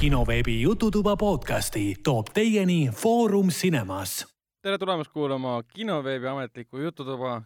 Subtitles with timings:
[0.00, 4.26] kinoveebi Jututuba podcasti toob teieni Foorum Cinemas.
[4.62, 7.42] tere tulemast kuulama kinoveebi ametlikku Jututuba,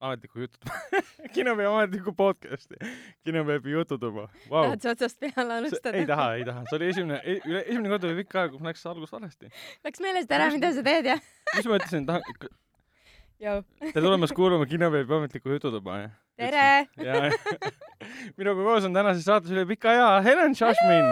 [0.00, 0.74] ametlikku Jututuba
[1.34, 2.74] kinoveebi ametlikku podcasti,
[3.24, 4.64] kinoveebi Jututuba wow.
[4.64, 5.96] tahad sa otsast peale alustada?
[5.96, 8.86] ei taha, ei taha, see oli esimene, üle, esimene kord oli pikka aega, kus läks
[8.90, 9.54] algus valesti.
[9.86, 11.20] Läks meelest ära, mida sa teed ja?
[11.54, 12.50] mis ma ütlesin, tahan,
[13.38, 16.18] tere tulemast kuulama kinoveebi ametlikku Jututuba, jah?
[16.36, 16.86] Tere!
[17.00, 17.20] ja
[18.38, 21.08] minuga koos on tänases saates üle pika aja Helen Šašmin.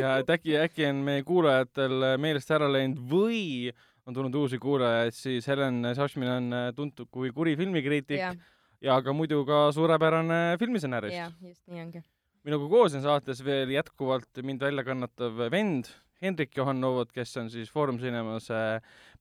[0.00, 3.70] ja et äkki, äkki on meie kuulajatel meelest ära läinud või
[4.04, 8.34] on tulnud uusi kuulajaid, siis Helen Šašmin on tuntud kui kuri filmikriitik ja,
[8.82, 11.16] ja ka muidu ka suurepärane filmistsenarist.
[11.16, 12.04] jah, just nii ongi.
[12.44, 15.94] minuga koos on saates veel jätkuvalt mind välja kannatav vend
[16.24, 18.48] Hendrik Johannovot, kes on siis Foorum Cinemas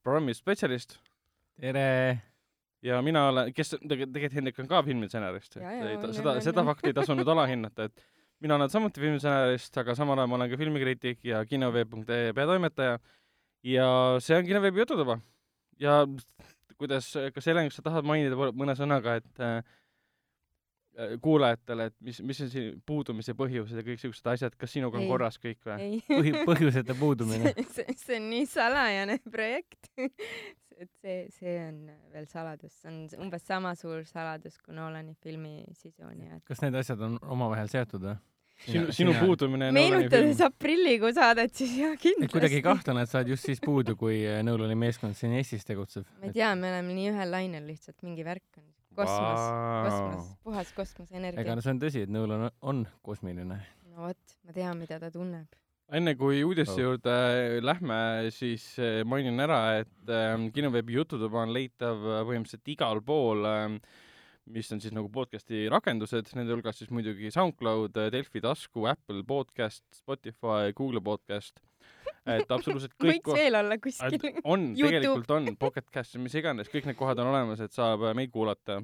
[0.02, 0.98] programmi spetsialist.
[1.60, 2.33] tere!
[2.84, 7.28] Ja mina olen, kes tegelikult, Hendrik on ka filmistsenarist, et seda, seda fakti ei tasunud
[7.36, 8.06] alahinnata, et
[8.44, 12.98] mina olen samuti filmistsenarist, aga samal ajal ma olen ka filmikriitik ja kinoveeb.ee peatoimetaja
[13.64, 13.88] ja
[14.24, 15.20] see on Kinoveebi Jututuba.
[15.80, 16.04] ja
[16.78, 19.62] kuidas, kas Helen, kas sa tahad mainida mõne sõnaga, et äh,
[21.22, 25.06] kuulajatele, et mis, mis on siin puudumise põhjused ja kõik siuksed asjad, kas sinuga on
[25.08, 26.02] ei, korras kõik või?
[26.10, 31.80] Põhi, põhjuseta puudumine see, see on nii salajane projekt et see, see on
[32.14, 36.46] veel saladus, see on umbes sama suur saladus kui Nolani filmi sisu, nii et.
[36.50, 38.16] kas need asjad on omavahel seotud või?
[38.68, 42.32] sinu, sinu puudumine meenutades aprillikuu saadet, siis jah, kindlasti.
[42.36, 46.06] kuidagi ei kahtlane, et sa oled just siis puudu, kui Nõulani meeskond siin Eestis tegutseb.
[46.22, 50.30] ma ei tea, me oleme nii ühel lainel lihtsalt, mingi värk on kosmos wow., kosmos,
[50.46, 51.42] puhas kosmoseenergia.
[51.44, 53.60] ega no see on tõsi, et nõul on, on kosmiline.
[53.92, 55.60] no vot, ma tean, mida ta tunneb.
[55.94, 56.86] enne kui uudiste oh.
[56.88, 57.18] juurde
[57.66, 58.00] lähme,
[58.36, 63.68] siis eh, mainin ära, et äh, kinoveebi Jututuba on leitav põhimõtteliselt igal pool äh,
[64.54, 69.86] mis on siis nagu podcasti rakendused, nende hulgas siis muidugi SoundCloud, Delfi tasku, Apple podcast,
[69.96, 71.64] Spotify, Google podcast
[72.30, 74.30] et absoluutselt kõik võiks veel olla kuskil.
[74.44, 78.16] on, tegelikult on, Pocket Cast, mis iganes, kõik need kohad on olemas, et saab äh,
[78.18, 78.82] meid kuulata.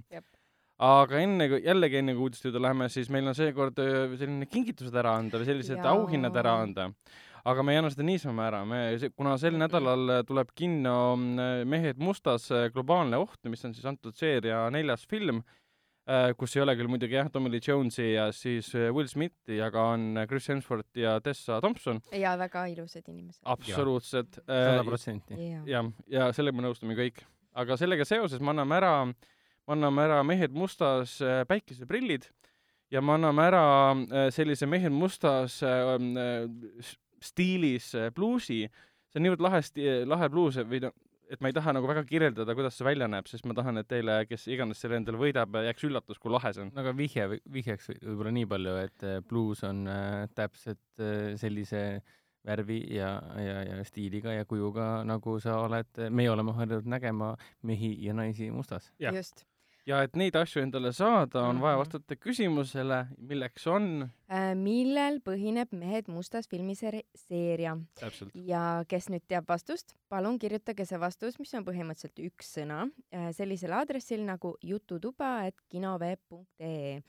[0.89, 4.95] aga enne, jällegi enne kui uudiste juurde läheme, siis meil on seekord äh, selline kingitused
[4.95, 5.95] ära anda või sellised Jaa.
[5.95, 6.89] auhinnad ära anda.
[7.50, 8.83] aga me ei anna seda niisama ära, me,
[9.16, 14.66] kuna sel nädalal tuleb kinno äh, Mehed mustas globaalne oht, mis on siis antud seeria
[14.73, 15.66] neljas film Äh,
[16.40, 19.84] kus ei ole küll muidugi jah, Tommy Lee Jones'i ja siis äh, Will Smithi, aga
[19.94, 22.02] on äh, Chris Hemsworth ja Tessa Thompson.
[22.16, 23.42] ja väga ilusad inimesed.
[23.46, 24.40] absoluutselt.
[24.46, 25.38] sada protsenti.
[25.69, 27.22] jah, ja sellega me nõustume kõik.
[27.53, 32.25] aga sellega seoses me anname ära, me anname ära Mehed mustas päikeseprillid
[32.90, 33.66] ja me anname ära
[34.34, 35.59] sellise Mehed mustas
[37.22, 38.64] stiilis bluusi.
[39.09, 39.62] see on niivõrd lahe,
[40.09, 40.96] lahe bluus või noh,
[41.29, 43.90] et ma ei taha nagu väga kirjeldada, kuidas see välja näeb, sest ma tahan, et
[43.90, 46.72] teile, kes iganes selle endale võidab, jääks üllatus, kui lahe see on.
[46.73, 51.84] no aga vihje, vihjeks võib-olla nii palju, et äh, bluus on äh, täpselt äh, sellise
[52.47, 53.12] värvi ja,
[53.44, 57.34] ja, ja stiiliga ja kujuga, nagu sa oled, meie oleme harjunud nägema
[57.68, 58.94] mehi ja naisi mustas.
[59.00, 59.45] just
[59.89, 61.83] ja et neid asju endale saada, on vaja mhm.
[61.83, 63.89] vastata küsimusele, milleks on
[64.29, 64.51] äh,.
[64.57, 67.75] millel põhineb Mehed mustas filmiseeria?
[68.33, 72.83] ja kes nüüd teab vastust, palun kirjutage see vastus, mis on põhimõtteliselt üks sõna
[73.13, 77.00] äh,, sellisel aadressil nagu jututuba et kinoveeb.ee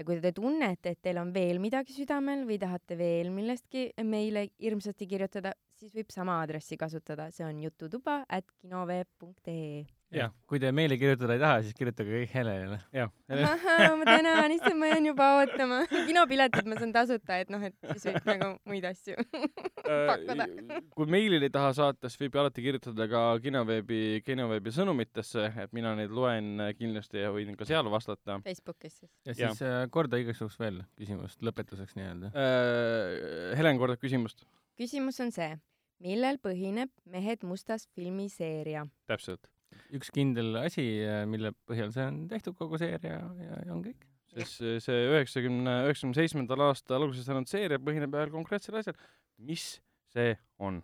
[0.00, 4.46] ja kui te tunnete, et teil on veel midagi südamel või tahate veel millestki meile
[4.56, 10.70] hirmsasti kirjutada, siis võib sama aadressi kasutada, see on jututuba at kinoveeb.ee jah, kui te
[10.74, 12.78] meile kirjutada ei taha, siis kirjutage kõik Helenile.
[12.94, 13.10] jah.
[13.30, 15.80] ma tänan, issand, ma jään juba ootama.
[16.08, 20.48] kinopiletid ma saan tasuta, et noh, et siis võib nagu muid asju äh, pakkuda.
[20.96, 25.94] kui meilile ei taha saata, siis võib alati kirjutada ka kinoveebi, kinoveebi sõnumitesse, et mina
[25.98, 28.40] neid loen kindlasti ja võin ka seal vastata.
[28.46, 29.12] Facebookis siis.
[29.28, 29.84] ja siis ja.
[29.84, 33.54] Äh, korda igaks juhuks veel küsimust lõpetuseks nii-öelda äh,.
[33.60, 34.42] Helen kordab küsimust.
[34.80, 35.54] küsimus on see,
[36.02, 38.88] millel põhineb Mehed mustas filmiseeria?
[39.10, 39.46] täpselt
[39.96, 40.86] üks kindel asi,
[41.30, 44.06] mille põhjal see on tehtud, kogu seeria ja, ja on kõik.
[44.34, 48.96] sest see üheksakümne, üheksakümne seitsmendal aastal alguses saanud seeria põhineb ühel konkreetsel asjal.
[49.38, 49.72] mis
[50.14, 50.82] see on?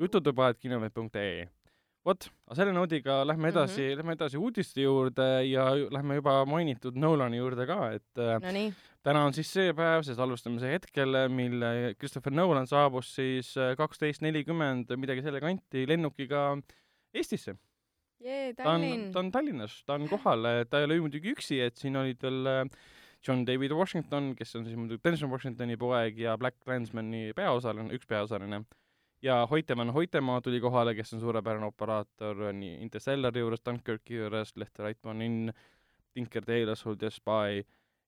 [0.00, 1.48] jututuba, et kinoveeb.ee
[2.06, 3.98] vot, aga selle noodiga lähme edasi mm, -hmm.
[4.00, 8.72] lähme edasi uudiste juurde ja lähme juba mainitud Nolani juurde ka, et äh, no
[9.02, 11.62] täna on siis see päev, see salvestamise hetkel, mil
[11.98, 16.58] Christopher Nolan saabus siis äh, kaksteist nelikümmend midagi selle kanti lennukiga
[17.14, 17.54] Eestisse
[18.22, 18.62] jee, Tallinn.
[18.62, 21.98] ta on, ta on Tallinnas, ta on kohal, ta ei ole muidugi üksi, et siin
[22.00, 22.62] olid veel äh,
[23.26, 28.08] John David Washington, kes on siis muidugi Denzel Washingtoni poeg ja Black Clansmani peaosaline, üks
[28.10, 28.64] peaosaline.
[29.22, 34.84] ja Hoitemann Hoitemaa tuli kohale, kes on suurepärane operaator nii Interstellari juures, Dunkirki juures, Lehter
[34.88, 35.52] Reitmann in
[36.14, 37.62] Tinker Tailor Soldier Spy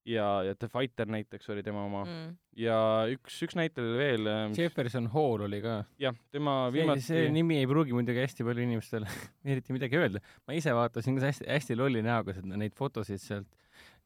[0.05, 2.37] ja, ja The Fighter näiteks oli tema oma mm.
[2.61, 2.77] ja
[3.15, 4.55] üks, üks näitleja oli veel ähm,.
[4.59, 5.81] Jefferson Hall oli ka.
[6.01, 9.11] jah, tema viimati see nimi ei pruugi muidugi hästi palju inimestele
[9.55, 10.23] eriti midagi öelda.
[10.47, 13.51] ma ise vaatasin ka hästi, hästi lolli näoga seda, neid fotosid sealt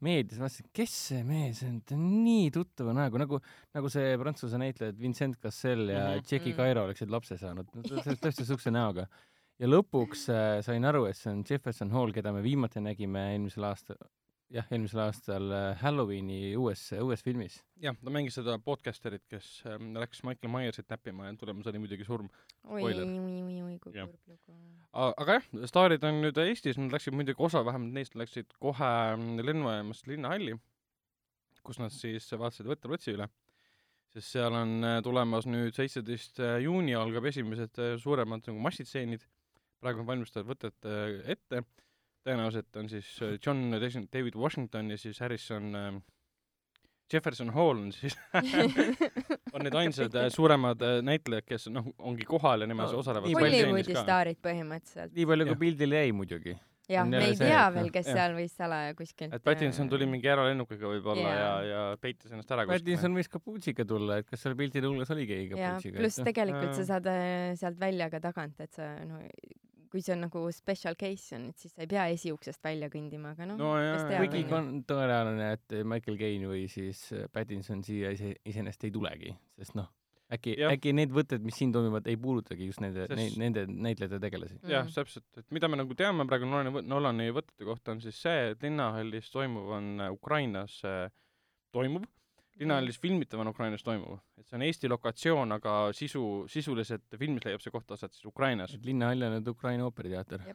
[0.03, 3.41] meedias, vaatasin, kes see mees on, ta on nii tuttava näoga, nagu,
[3.75, 6.29] nagu see prantsuse näitlejad Vincent Cassel ja mm -hmm.
[6.31, 9.07] Jackie Cairo oleksid lapse saanud, täpselt siukse näoga.
[9.59, 13.63] ja lõpuks äh, sain aru, et see on Jefferson Hall, keda me viimati nägime eelmisel
[13.67, 13.97] aastal,
[14.53, 17.59] jah, eelmisel aastal äh, Halloweeni uues, uues filmis.
[17.81, 22.07] jah, ta mängis seda podcasterit, kes äh, läks Michael Myersit näppima ja tulemus oli muidugi
[22.07, 22.29] surm.
[22.65, 24.57] oi, oi, oi, oi, kui kurb lugu.
[24.93, 29.43] aga jah, staarid on nüüd Eestis, nad läksid muidugi, osa vähemalt neist läksid kohe mm,
[29.45, 30.57] lennujaamast linnahalli,
[31.65, 33.29] kus nad siis vaatasid võttelotsi üle
[34.09, 39.27] sest seal on äh, tulemas nüüd seitseteist äh, juuni algab esimesed suuremad nagu massitseenid,
[39.79, 40.89] praegu valmistavad võtet
[41.29, 41.61] ette
[42.27, 45.99] tõenäoliselt on siis äh, John David Washington ja siis Harrison äh,
[47.13, 48.17] Jefferson Hall on siis
[49.53, 53.33] on need ainsad äh, suuremad äh, näitlejad, kes noh, ongi kohal ja nemad no, osalevad
[53.33, 55.15] Hollywoodi staarid põhimõtteliselt.
[55.17, 56.55] nii palju, kui pildile jäi muidugi.
[56.89, 58.17] jah, me ei tea veel, kes ja.
[58.19, 62.53] seal võis salaja kuskilt et Pattinson tuli mingi eralennukiga võib-olla ja, ja, ja peitis ennast
[62.53, 62.83] ära kuskil.
[62.83, 65.97] Pattinson võis kapuutsiga tulla, et kas seal pildide hulgas oli keegi kapuutsiga?
[66.03, 67.09] pluss tegelikult sa saad
[67.61, 69.25] sealt välja ka tagant, et sa noh,
[69.89, 73.33] kui see on nagu special case on, et siis sa ei pea esiuksest välja kõndima,
[73.35, 73.71] aga noh no,
[74.09, 79.77] kuigi on tõenäoline, et Michael Caine või siis Pattinson siia ise, iseenesest ei tulegi, sest
[79.79, 79.89] noh,
[80.35, 84.59] äkki, äkki need võtted, mis siin toimuvad, ei puudutagi just nende Sest..., nende näitlejate tegelasi.
[84.63, 88.21] jah mm., täpselt, et mida me nagu teame praegu Nolani, Nolani võtete kohta, on siis
[88.21, 91.07] see, et linnahallis toimuv on Ukrainas äh,
[91.75, 92.05] toimub
[92.59, 94.19] linnahallis filmitav on Ukrainas toimuv.
[94.37, 98.73] et see on Eesti lokatsioon, aga sisu, sisuliselt filmis leiab see koht aset siis Ukrainas.
[98.75, 100.45] et linnahall on nüüd Ukraina ooperiteater.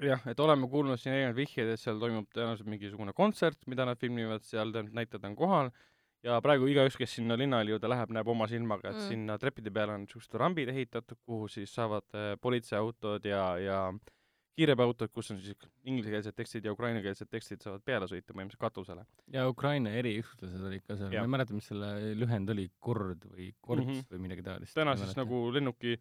[0.00, 3.98] jah, et oleme kuulnud siin erinevaid vihjeid, et seal toimub tõenäoliselt mingisugune kontsert, mida nad
[4.00, 5.72] filmivad, seal näitlejad on kohal,
[6.24, 9.08] ja praegu igaüks, kes sinna linnahalli juurde läheb, näeb oma silmaga, et mm.
[9.08, 14.00] sinna trepide peale on niisugused rambid ehitatud, kuhu siis saavad äh, politseiautod ja, ja äh,
[14.58, 19.04] kiirabiautod, kus on siis inglisekeelsed tekstid ja ukrainakeelsed tekstid saavad peale sõita põhimõtteliselt katusele.
[19.32, 23.52] ja Ukraina eriüksuslased olid ka seal, ma ei mäleta, mis selle lühend oli, kord või
[23.60, 24.10] kords mm -hmm.
[24.14, 24.74] või midagi taolist.
[24.74, 25.96] täna siis nagu lennuki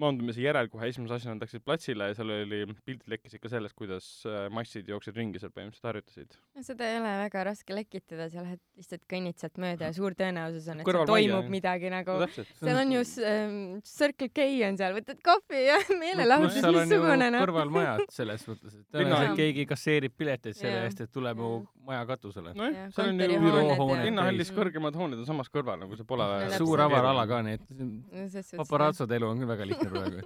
[0.00, 4.06] maandumise järel kohe esimese asjana läksid platsile ja seal oli, pildid lekkisid ka sellest, kuidas
[4.26, 6.38] äh, massid jooksid ringi seal põhimõtteliselt harjutasid.
[6.56, 10.16] no seda ei ole väga raske lekitada, sa lähed lihtsalt kõnnid sealt mööda ja suur
[10.18, 14.48] tõenäosus on, et seal toimub maia, midagi nagu no,, seal on ju ähm, Circle K
[14.68, 17.46] on seal, võtad kohvi ja meelelahutus no,, missugune noh.
[17.46, 21.52] kõrvalmajad selles mõttes, et tõenäoliselt keegi kasseerib pileteid selle eest, et tuleb mu
[21.86, 22.56] maja katusele.
[22.58, 24.04] nojah, seal on ju büroohooned.
[24.08, 26.26] linnahallis kõrgemad hooned on samas kõrval, nagu see pole
[26.56, 30.22] suur avar ala ka, nii et paparaatsode elu on küll väga lihtne praegu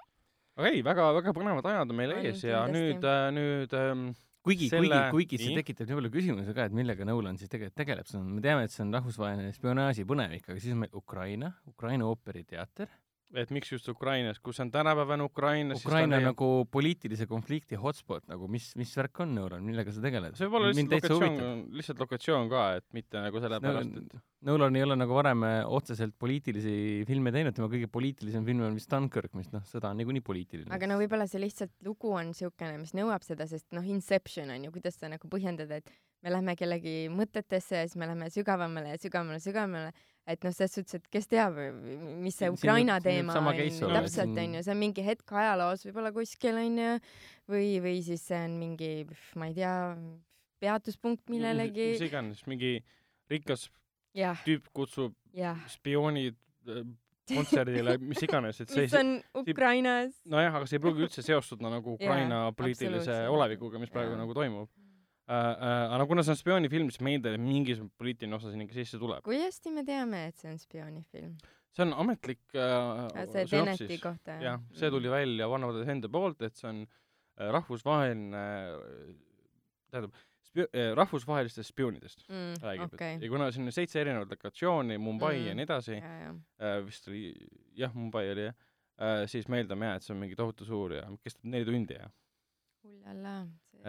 [0.60, 4.10] aga ei, väga-väga põnevad ajad on meil ees ja nüüd, äh, nüüd ähm,
[4.46, 7.78] kuigi selle..., kuigi, kuigi see tekitab nii palju küsimusi ka, et millega Nolan siis tegelikult
[7.80, 11.00] tegeleb, see on, me teame, et see on rahvusvaheline spionaaži põnevik, aga siis on meil
[11.00, 12.90] Ukraina, Ukraina ooperiteater
[13.38, 18.48] et miks just Ukrainas, kus on tänapäevane Ukraina Ukraina on nagu poliitilise konflikti hotspot nagu,
[18.50, 20.34] mis, mis värk on Neuron, millega sa tegeled?
[20.38, 24.18] see võib olla lihtsalt lokatsioon, lihtsalt lokatsioon ka, et mitte nagu sellepärast et
[24.48, 28.78] Nolan ei ole nagu varem äh, otseselt poliitilisi filme teinud, tema kõige poliitilisem film on
[28.78, 30.70] vist Dunkirk, mis noh, sõda on niikuinii poliitiline.
[30.72, 34.64] aga no võib-olla see lihtsalt lugu on niisugune, mis nõuab seda, sest noh, Inception on
[34.64, 35.92] ju, kuidas sa nagu põhjendad, et
[36.24, 39.92] me lähme kellegi mõtetesse ja siis me lähme sügavamale ja sügavamale, sügavamale
[40.28, 41.58] et noh, selles suhtes, et kes teab,
[42.20, 46.60] mis see Ukraina siin, teema on, täpselt onju, see on mingi hetk ajaloos võib-olla kuskil
[46.60, 46.96] onju,
[47.50, 48.90] või, või siis see on mingi,
[49.40, 49.74] ma ei tea,
[50.60, 51.92] peatuspunkt millelegi.
[51.96, 52.74] mis iganes, mingi
[53.30, 53.68] rikas
[54.16, 54.34] ja.
[54.44, 55.54] tüüp kutsub ja.
[55.70, 56.36] spioonid
[56.68, 56.84] äh,
[57.30, 60.20] kontserdile, mis iganes, et see mis on Ukrainas.
[60.30, 64.22] nojah, aga see ei pruugi üldse seostuda nagu Ukraina ja, poliitilise olevikuga, mis praegu ja.
[64.22, 64.70] nagu toimub
[65.30, 69.22] aga kuna see on spioonifilm, siis meile mingisugune poliitiline osa sinna ikka sisse tuleb.
[69.26, 71.34] kui hästi me teame, et see on spioonifilm?
[71.76, 74.42] see on ametlik äh, see Teneti kohta, jah?
[74.42, 79.12] jah, see tuli välja Brothers enda poolt, et see on äh, rahvusvaheline äh,,
[79.92, 80.18] tähendab,
[80.50, 85.36] spio-, äh, rahvusvahelistest spioonidest mm, räägib okay., ja kuna siin on seitse erinevat lokatsiooni, Mumbai
[85.36, 87.28] mm, ja nii edasi, äh, vist oli,
[87.78, 88.56] jah, Mumbai oli jah
[88.98, 92.00] äh,, siis me eeldame jah, et see on mingi tohutu suur ja kestab neli tundi
[92.00, 92.10] ja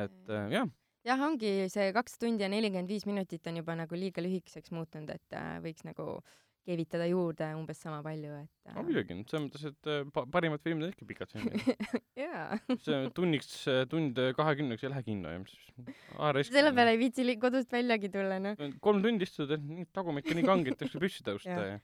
[0.06, 0.70] et äh, jah
[1.08, 5.12] jah, ongi see kaks tundi ja nelikümmend viis minutit on juba nagu liiga lühikeseks muutunud,
[5.14, 6.22] et äh, võiks nagu
[6.62, 8.76] keevitada juurde umbes sama palju, et äh....
[8.76, 11.72] no muidugi, selles mõttes, et äh, pa parimad filmid on ikka pikad filmid
[12.22, 12.60] jaa.
[12.86, 13.54] see tunniks,
[13.90, 18.62] tund kahekümneks ei lähe kinno ju, mis selle peale ei viitsi kodust väljagi tulla, noh.
[18.84, 21.80] kolm tundi istud, nii tagumikku nii kange, et püsti tõusta ja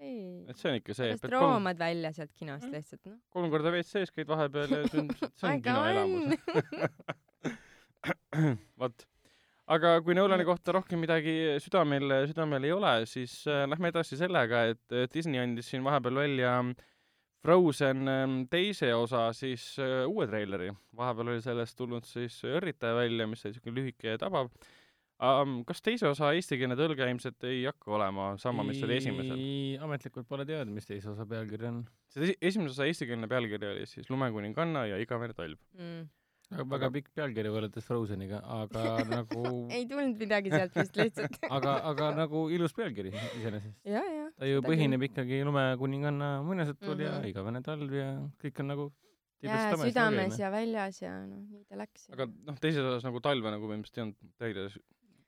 [0.00, 0.44] ei.
[0.50, 1.14] et see on ikka see.
[1.14, 1.84] pärast roomad kolm...
[1.84, 3.20] välja sealt kinost lihtsalt, noh.
[3.32, 7.22] kolm korda WC-s käid vahepeal ja see on, see on kinoelamus
[8.80, 9.06] vot.
[9.66, 14.66] aga kui Nolani kohta rohkem midagi südamel, südamel ei ole, siis äh, lähme edasi sellega,
[14.72, 16.58] et Disney andis siin vahepeal välja
[17.46, 20.72] Frozen ähm, teise osa siis äh, uue treileri.
[20.96, 24.50] vahepeal oli sellest tulnud siis Õrritaja välja, mis oli niisugune lühike ja tabav
[25.22, 25.60] um,.
[25.68, 29.46] kas teise osa eestikeelne tõlge ilmselt ei hakka olema sama, mis oli esimesel?
[29.86, 31.82] ametlikult pole teada, mis teise osa pealkiri on.
[32.12, 36.06] see esimese osa eestikeelne pealkiri oli siis Lumekuninganna ja Igavene talv mm
[36.50, 38.84] väga, väga pikk pealkiri võrreldes Frozeniga, aga
[39.16, 39.42] nagu
[39.74, 43.80] ei tulnud midagi sealt vist lihtsalt aga, aga nagu ilus pealkiri iseenesest.
[43.82, 45.10] ta ju põhineb küll.
[45.10, 47.06] ikkagi lumekuninganna muinasjutul mm -hmm.
[47.06, 47.28] ja mhm.
[47.32, 48.10] igavene talv ja
[48.42, 48.92] kõik on nagu
[49.44, 52.10] ja südames ja väljas ja noh, nii ta läks.
[52.12, 54.78] aga noh, teises osas nagu talve nagu põhimõtteliselt ei olnud treileris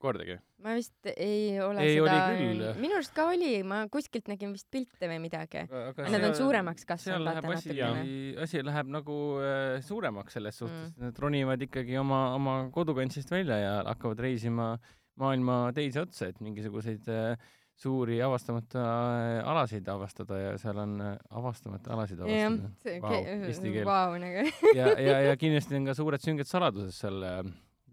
[0.02, 0.38] kordagi?
[0.64, 5.11] ma vist ei ole ei, seda, minu arust ka oli, ma kuskilt nägin vist pilte
[5.11, 5.64] või midagi.
[5.71, 8.07] Nad on suuremaks kasvanud, vaata natukene.
[8.43, 13.61] asi läheb nagu äh, suuremaks selles suhtes mm., nad ronivad ikkagi oma, oma kodukantsist välja
[13.62, 14.73] ja hakkavad reisima
[15.19, 21.14] maailma teise otsa, et mingisuguseid äh, suuri avastamata äh, alasid avastada ja seal on äh,
[21.31, 22.71] avastamata alasid avastada.
[23.05, 24.17] Wow, eesti keel wow,.
[24.19, 24.47] Nagu.
[24.75, 27.43] ja, ja, ja kindlasti on ka suured sünged saladused seal äh,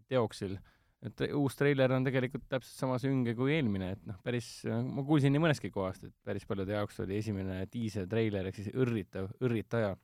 [0.09, 0.57] teoksil
[1.05, 5.33] et uus treiler on tegelikult täpselt sama sünge kui eelmine, et noh, päris, ma kuulsin
[5.35, 9.95] nii mõnestki kohast, et päris paljude jaoks oli esimene diiseltreiler ehk siis õrritav, õrritaja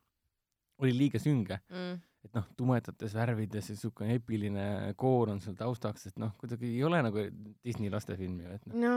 [0.81, 1.99] oli liiga sünge mm..
[2.25, 4.65] et noh, tumedates värvides ja niisugune epiline
[4.99, 7.25] koor on seal taustaks, et noh, kuidagi ei ole nagu
[7.65, 8.79] Disney lastefilm ju, et noh.
[8.85, 8.93] no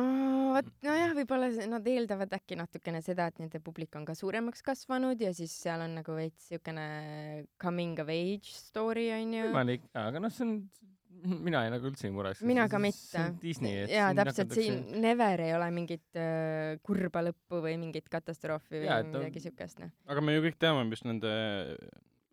[0.57, 5.21] vot, nojah, võib-olla nad eeldavad äkki natukene seda, et nende publik on ka suuremaks kasvanud
[5.25, 6.89] ja siis seal on nagu veits niisugune
[7.61, 9.49] coming of age story onju.
[9.51, 10.59] võimalik, aga noh, see on
[11.47, 12.47] mina ei nagu üldse ei muretse.
[12.49, 13.25] mina ka mitte.
[13.43, 18.89] Disney, jaa, täpselt, siin never ei ole mingit äh, kurba lõppu või mingit katastroofi või
[18.89, 19.47] ja, midagi on...
[19.49, 19.93] siukest, noh.
[20.11, 21.33] aga me ju kõik teame, mis nende,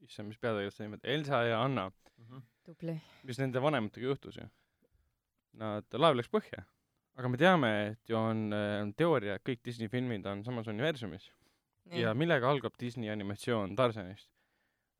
[0.05, 2.25] issand, mis peategelase nimed, Elsa ja Anna mm.
[2.25, 2.45] -hmm.
[2.67, 2.97] tubli.
[3.27, 4.47] mis nende vanematega juhtus ju.
[5.61, 6.65] Nad, laev läks põhja.
[7.19, 10.67] aga me teame, et ju on, äh, on teooria, et kõik Disney filmid on samas
[10.67, 11.31] universumis.
[11.91, 14.29] ja millega algab Disney animatsioon Tarzanist?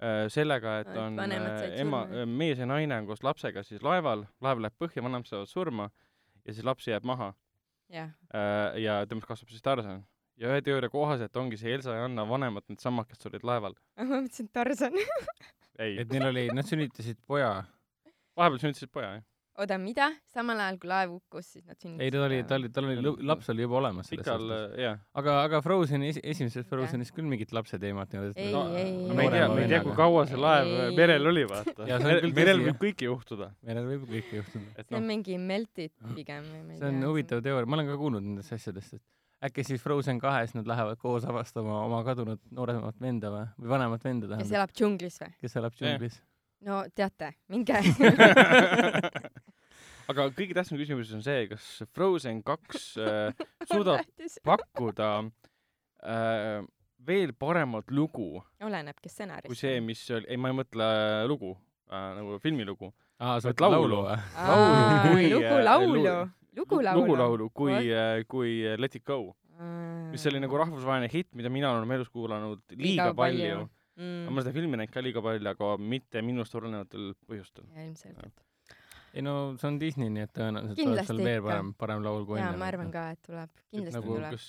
[0.02, 4.24] Äh, sellega, et on äh, ema, äh, mees ja naine on koos lapsega siis laeval,
[4.42, 5.86] laev läheb põhja, vanemad saavad surma
[6.42, 7.28] ja siis laps jääb maha
[7.94, 8.10] yeah..
[8.82, 10.02] ja temast kasvab siis Tarzan.
[10.42, 13.78] ja ühe teooria kohaselt ongi see Elsa ja Anna vanemad needsamad, kes olid laeval.
[14.00, 14.98] ma mõtlesin Tarzan
[15.78, 17.54] et neil oli, nad sünnitasid poja.
[18.34, 19.31] vahepeal sünnitasid poja, jah
[19.62, 20.08] oota, mida?
[20.34, 22.06] samal ajal kui laev hukkus, siis nad sünnitasid?
[22.06, 24.82] ei, ta oli, ta oli, tal oli, laps oli juba olemas selles Pikal, suhtes.
[24.84, 25.00] jah.
[25.22, 28.42] aga, aga Frozeni, esimeses Frozenis küll mingit lapse teemat ei olnud.
[28.42, 29.16] ei no,, ei, ei.
[29.20, 30.98] me ei tea, me ei tea, kui kaua see laev ei.
[30.98, 31.88] merel oli, vaata.
[32.34, 33.52] merel võib kõike juhtuda.
[33.68, 34.68] merel võib kõike juhtuda.
[34.82, 35.08] see on no.
[35.14, 36.86] mingi melted pigem või ma ei tea.
[36.86, 39.06] see on huvitav teooria, ma olen ka kuulnud nendest asjadest, et
[39.46, 44.04] äkki siis Frozen kahes nad lähevad koos avastama oma kadunud nooremat venda või, või vanemat
[44.06, 44.48] venda tähendab.
[44.48, 45.34] kes elab džunglis või?
[45.42, 46.20] kes elab džunglis.
[46.68, 47.82] no teate, minge
[50.10, 54.06] aga kõige tähtsam küsimus on see, kas Frozen kaks äh, suudab
[54.48, 55.10] pakkuda
[56.02, 56.62] äh,
[57.08, 58.42] veel paremat lugu.
[58.64, 59.50] olenebki stsenaarist.
[59.50, 60.88] kui see, mis oli, ei, ma ei mõtle
[61.30, 61.54] lugu
[61.92, 62.92] äh,, nagu filmilugu.
[63.20, 65.28] aa, sa mõtled laulu või?
[65.34, 66.06] lugu äh, laulu.
[66.62, 67.02] lugu laulu.
[67.02, 69.36] lugu laulu, kui, äh, kui Let it go.
[70.12, 73.68] mis oli nagu rahvusvaheline hitt, mida mina olen oma elus kuulanud liiga, liiga palju, palju..
[74.02, 74.32] Mm.
[74.34, 77.68] ma seda filmi näinud ka liiga palju, aga mitte minust olenevatel põhjustel.
[77.76, 78.42] ilmselgelt
[79.14, 82.40] ei no see on Disney, nii et tõenäoliselt tuleb seal veel parem, parem laul kui
[82.40, 82.52] enne.
[82.52, 84.48] jaa, ma arvan ka, et tuleb, kindlasti nagu, tuleb kas....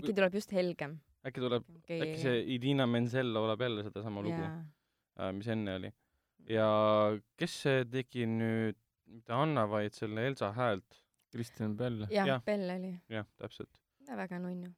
[0.00, 0.98] äkki tuleb just helgem.
[1.26, 5.92] äkki tuleb okay., äkki see Idina Menzel laulab jälle sedasama lugu äh,, mis enne oli.
[6.52, 6.68] ja
[7.40, 8.78] kes see tegi nüüd,
[9.10, 11.00] mitte Anna, vaid selle Elsa häält?
[11.30, 12.06] Kristjan Bell.
[12.10, 12.94] jah ja., Bell oli.
[13.08, 13.70] jah, täpselt.
[14.16, 14.72] väga nunnu.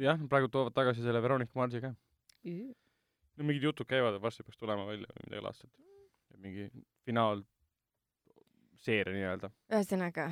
[0.00, 1.94] jah, praegu toovad tagasi selle Veronika Marsi ka.
[2.42, 5.70] no mingid jutud käivad, et varsti peaks tulema välja või midagi laadset.
[6.42, 6.68] Mingi
[7.06, 7.42] finaal
[8.82, 9.50] seeria nii-öelda.
[9.72, 10.28] ühesõnaga,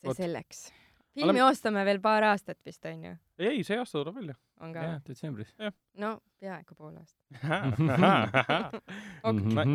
[0.00, 0.18] see Oot.
[0.20, 0.64] selleks.
[1.12, 1.44] filmi Oleme...
[1.48, 3.14] ootame veel paar aastat vist, onju?
[3.40, 4.36] ei, see aasta tuleb välja.
[4.60, 4.84] on ka?
[4.88, 5.54] jah, detsembris.
[6.02, 7.20] no peaaegu pool aastat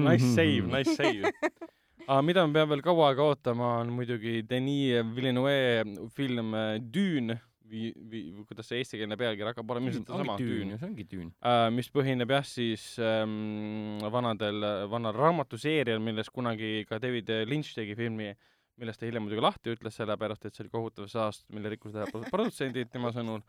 [0.08, 1.34] Nice save, nice save
[2.08, 6.54] aga mida me peame veel kaua aega ootama, on muidugi Denis Villeneuve film
[6.94, 11.30] Dune või, või kuidas see eestikeelne pealkiri hakkab olema, ilmselt sama tüün, see ongi tüün
[11.32, 11.68] uh,.
[11.74, 18.32] mis põhineb jah siis um, vanadel, vanal raamatuseerial, millest kunagi ka David Lynch tegi filmi,
[18.82, 22.26] millest ta hiljem muidugi lahti ütles, sellepärast et see oli kohutav saast, mille rikkusid ära
[22.32, 23.44] produtsendid tema sõnul.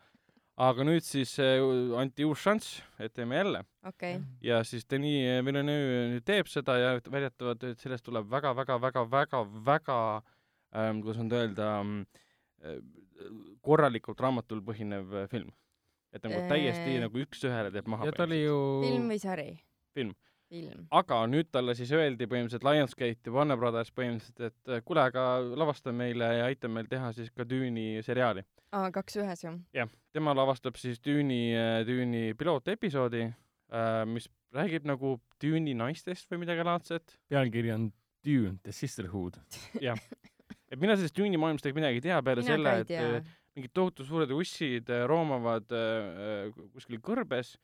[0.59, 4.19] aga nüüd siis uh, anti uus šanss, et teeme jälle okay..
[4.43, 11.21] ja siis Denis Villeneuve nüüd teeb seda ja väidetavalt, et sellest tuleb väga-väga-väga-väga-väga um, kuidas
[11.23, 12.01] nüüd öelda um,
[13.65, 15.51] korralikult raamatul põhinev film.
[16.13, 18.09] et nagu täiesti nagu üks-ühele teeb maha.
[18.09, 19.49] ja ta oli ju film või sari?
[19.93, 20.15] film.
[20.49, 20.87] film.
[21.01, 25.27] aga nüüd talle siis öeldi põhimõtteliselt Lionsgate ja Warner Brothers põhimõtteliselt, et äh, kuule, aga
[25.61, 28.45] lavasta meile ja aita meil teha siis ka Düni seriaali.
[28.71, 29.53] aa, kaks ühes ju?
[29.75, 33.29] jah, tema lavastab siis Düni, äh, Düni pilootepisoodi,
[34.09, 37.19] mis räägib nagu Düni naistest või midagi laadset.
[37.29, 37.91] pealkiri on
[38.25, 39.37] Dune, The Sisterhood.
[39.81, 39.99] jah,
[40.69, 44.05] et mina sellest Düni maailmast tegelikult midagi ei tea peale mina selle, et mingid tohutu
[44.07, 47.55] suured ussid roomavad äh, kuskil kõrbes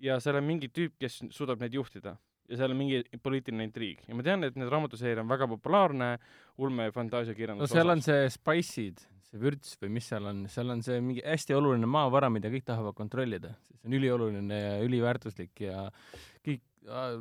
[0.00, 2.16] ja seal on mingi tüüp, kes suudab neid juhtida
[2.50, 6.10] ja seal on mingi poliitiline intriig ja ma tean, et need raamatuseeria on väga populaarne
[6.62, 7.96] ulme- ja fantaasiakirjanduse no seal osas.
[7.96, 11.90] on see Spice'id, see vürts või mis seal on, seal on see mingi hästi oluline
[11.90, 13.54] maavara, mida kõik tahavad kontrollida.
[13.76, 15.86] see on ülioluline ja üliväärtuslik ja
[16.46, 16.64] kõik,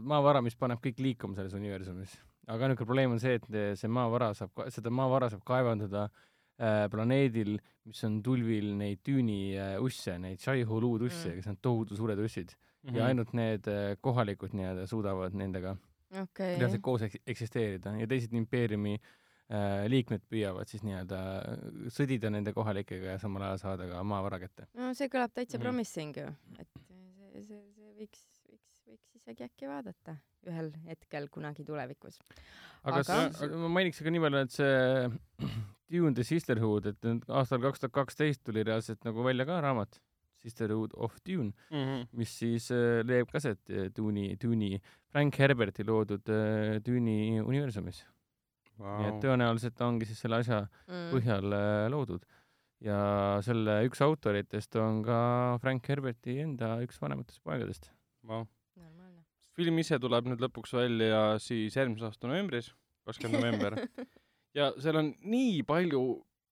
[0.01, 2.18] maavara, mis paneb kõik liikuma selles universumis.
[2.50, 7.58] Aga ainuke probleem on see, et see maavara saab, seda maavara saab kaevandada äh, planeedil,
[7.89, 12.20] mis on tulvil neid tüüni äh, usse, neid Shai-Hulud usse mm., kes on tohutu suured
[12.25, 12.98] ussid mm -hmm.
[12.98, 13.70] ja ainult need
[14.01, 15.77] kohalikud nii-öelda suudavad nendega
[16.22, 16.58] okay.
[16.58, 21.22] reaalselt koos eks eksisteerida ja teised impeeriumi äh, liikmed püüavad siis nii-öelda
[21.94, 24.68] sõdida nende kohalikega ja samal ajal saada ka maavara kätte.
[24.74, 25.68] no see kõlab täitsa mm -hmm.
[25.68, 26.27] promising ju,
[26.60, 28.25] et see, see, see võiks
[29.19, 32.19] isegi äkki vaadata ühel hetkel kunagi tulevikus.
[32.83, 33.17] aga, aga...
[33.35, 35.49] See, ma mainiks ka nii palju, et see
[35.91, 39.99] Dune the Sisterhood, et aastal kaks tuhat kaksteist tuli reaalselt nagu välja ka raamat
[40.39, 42.07] Sisterhood of Dune mm, -hmm.
[42.11, 44.79] mis siis äh, leiab kaset äh, Dune'i, Dune'i,
[45.11, 48.05] Frank Herberti loodud äh, Dune'i universumis
[48.79, 48.99] wow..
[49.01, 51.09] nii et tõenäoliselt ongi siis selle asja mm.
[51.13, 52.23] põhjal äh, loodud.
[52.79, 52.99] ja
[53.43, 55.19] selle üks autoritest on ka
[55.59, 57.91] Frank Herberti enda üks vanematest poegadest
[58.23, 58.47] wow..
[59.60, 62.72] Film ise tuleb nüüd lõpuks välja siis järgmise aasta novembris,
[63.08, 63.78] kakskümmend november
[64.58, 66.04] ja seal on nii palju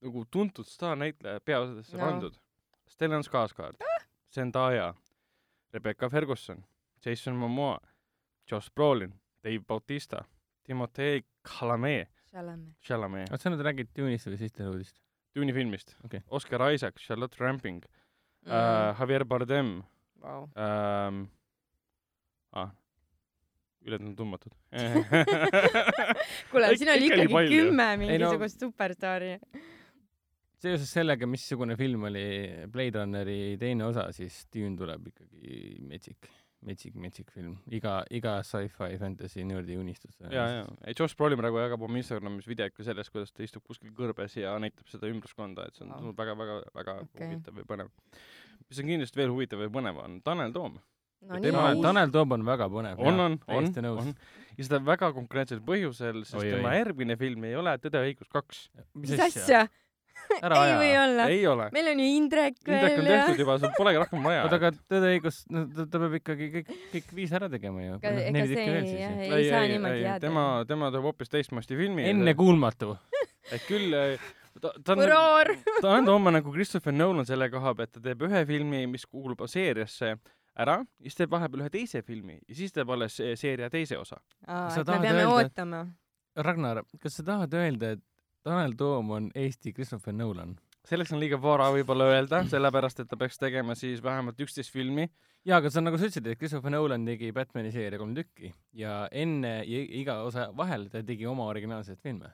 [0.05, 2.03] nagu tuntud staarnäitlejaid peaosadesse no.
[2.03, 2.37] pandud
[2.91, 4.91] Stellan Skarsgård ah!, Zendaya,
[5.73, 6.63] Rebecca Ferguson,
[7.05, 7.79] Jason Momoa,
[8.51, 10.25] Josh Brolin, Dave Bautista,
[10.63, 12.09] Timothée Chalamet.
[12.31, 12.75] Chalamet.
[12.83, 13.31] Chalamet.
[13.31, 14.99] oot, sa nüüd räägid Dune'ist või Sisterhoodist?
[15.35, 16.23] Dune'i filmist okay..
[16.33, 17.83] Oscar Isaac, Charlotte Ramping
[18.45, 19.77] mm., äh, Javier Bardem
[20.23, 20.49] wow..
[20.55, 21.23] Ähm,
[22.51, 22.73] ah,
[23.87, 24.53] ülejäänud on tundmatud
[26.51, 29.35] kuule, siin oli ikkagi kümme mingisugust no, superstaari
[30.63, 32.25] seoses sellega, missugune film oli
[32.71, 36.29] Blade Runneri teine osa, siis Dune tuleb ikkagi metsik,
[36.65, 37.57] metsik, metsik film.
[37.73, 40.17] iga, iga sci-fi fantasy nördi unistus.
[40.23, 43.65] ja, ja, ei Josh Brolin praegu jagab oma Instagramis videoid ka sellest, kuidas ta istub
[43.67, 46.11] kuskil kõrbes ja näitab seda ümbruskonda, et see on oh.
[46.17, 47.31] väga, väga, väga okay.
[47.31, 47.93] huvitav ja põnev.
[48.67, 50.81] mis on kindlasti veel huvitav ja põnev, on Tanel Toom
[51.25, 53.01] no, tema, Tanel Toom on väga põnev.
[53.01, 54.13] on, on, on, on.
[54.57, 56.79] ja seda väga konkreetsel põhjusel, sest oi, tema oi.
[56.81, 58.67] järgmine film ei ole Tõde ja õigus kaks.
[58.97, 59.67] mis asja?
[60.43, 60.71] ära aja.
[60.71, 61.27] ei või olla.
[61.33, 61.67] ei ole.
[61.75, 62.77] meil on ju Indrek veel.
[62.77, 64.45] Indrek on tehtud juba, sul polegi rohkem vaja.
[64.45, 67.99] oota, aga Tõde õigus, no ta, ta peab ikkagi kõik, kõik viis ära tegema ju.
[68.01, 70.23] ega see ei, jah, ei, ei saa niimoodi jääda.
[70.25, 72.09] tema, tema teeb hoopis teistmoodi filmi.
[72.11, 72.97] ennekuulmatu.
[73.55, 73.95] et küll
[74.61, 75.53] ta, ta on,
[75.83, 79.45] ta on oma nagu Christopher Nolan selle koha pealt, ta teeb ühe filmi, mis kuulub
[79.49, 80.15] seeriasse
[80.57, 84.19] ära, siis teeb vahepeal ühe teise filmi ja siis teeb alles seeria teise osa.
[84.47, 85.33] aa, et me peame öelda...
[85.35, 85.85] ootama.
[86.37, 88.03] Ragnar, kas sa tahad öelda, et
[88.45, 90.55] Tanel Toom on Eesti Christopher Nolan.
[90.87, 95.09] selleks on liiga vara võib-olla öelda, sellepärast et ta peaks tegema siis vähemalt üksteist filmi.
[95.45, 98.53] jaa, aga see on nagu sa ütlesid, et Christopher Nolan tegi Batman'i seeria kolm tükki
[98.77, 102.31] ja enne iga osa vahel ta tegi oma originaalseid filme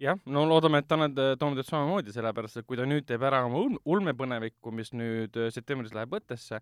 [0.00, 3.42] jah, no loodame, et Tanel Toom teeb samamoodi, sellepärast et kui ta nüüd teeb ära
[3.46, 6.60] oma ulmepõnevikku, mis nüüd äh, septembris läheb võttesse,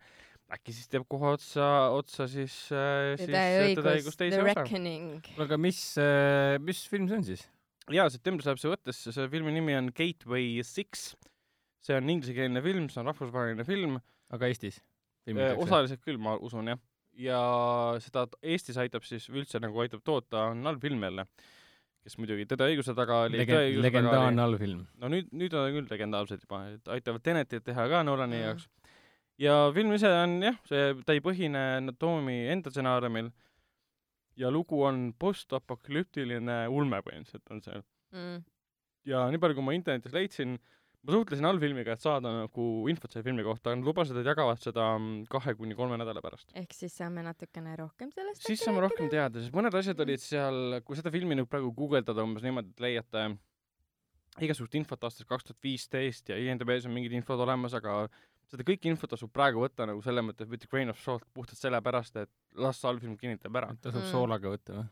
[0.54, 3.30] äkki siis teeb kohe otsa, otsa siis, äh, siis
[3.78, 4.66] Tõde õigus teise osa.
[5.44, 7.46] aga mis, äh, mis film see on siis?
[7.94, 11.12] jaa, septembris läheb see võttesse, selle filmi nimi on Gateway Six.
[11.84, 13.98] see on inglisekeelne film, see on rahvusvaheline film.
[14.34, 14.82] aga Eestis?
[15.28, 16.80] Äh, osaliselt küll, ma usun, jah.
[17.18, 17.40] ja
[18.02, 21.28] seda Eestis aitab siis, üldse nagu aitab toota, on allfilm jälle,
[22.08, 24.84] kes muidugi Tõde õiguse taga oli Legend, legendaarne allfilm.
[25.00, 28.46] no nüüd, nüüd on küll legendaarsed juba, et aitavad Tenetit teha ka Nolani mm.
[28.46, 28.68] jaoks.
[29.44, 31.62] ja film ise on jah, see, ta ei põhine
[32.00, 33.30] Toomi enda stsenaariumil
[34.38, 37.80] ja lugu on postapokalüptiline ulme põhimõtteliselt on see
[38.16, 38.42] mm..
[39.12, 40.56] ja nii palju, kui ma internetis leidsin,
[41.06, 44.86] ma suhtlesin allfilmiga, et saada nagu infot selle filmi kohta, nad lubasid, et jagavad seda
[44.96, 46.50] mm, kahe kuni kolme nädala pärast.
[46.58, 50.80] ehk siis saame natukene rohkem sellest siis saame rohkem teada, sest mõned asjad olid seal,
[50.86, 53.28] kui seda filmi nüüd praegu guugeldada umbes niimoodi, et leiate
[54.44, 58.04] igasugust infot aastast kaks tuhat viisteist ja IMDB-s on mingid infod olemas, aga
[58.48, 61.60] seda kõike infot tasub praegu võtta nagu selles mõttes with a grain of salt puhtalt
[61.60, 62.30] sellepärast, et
[62.62, 63.74] las allfilm kinnitab ära.
[63.82, 64.12] tasub mm.
[64.12, 64.88] soolaga võtta või?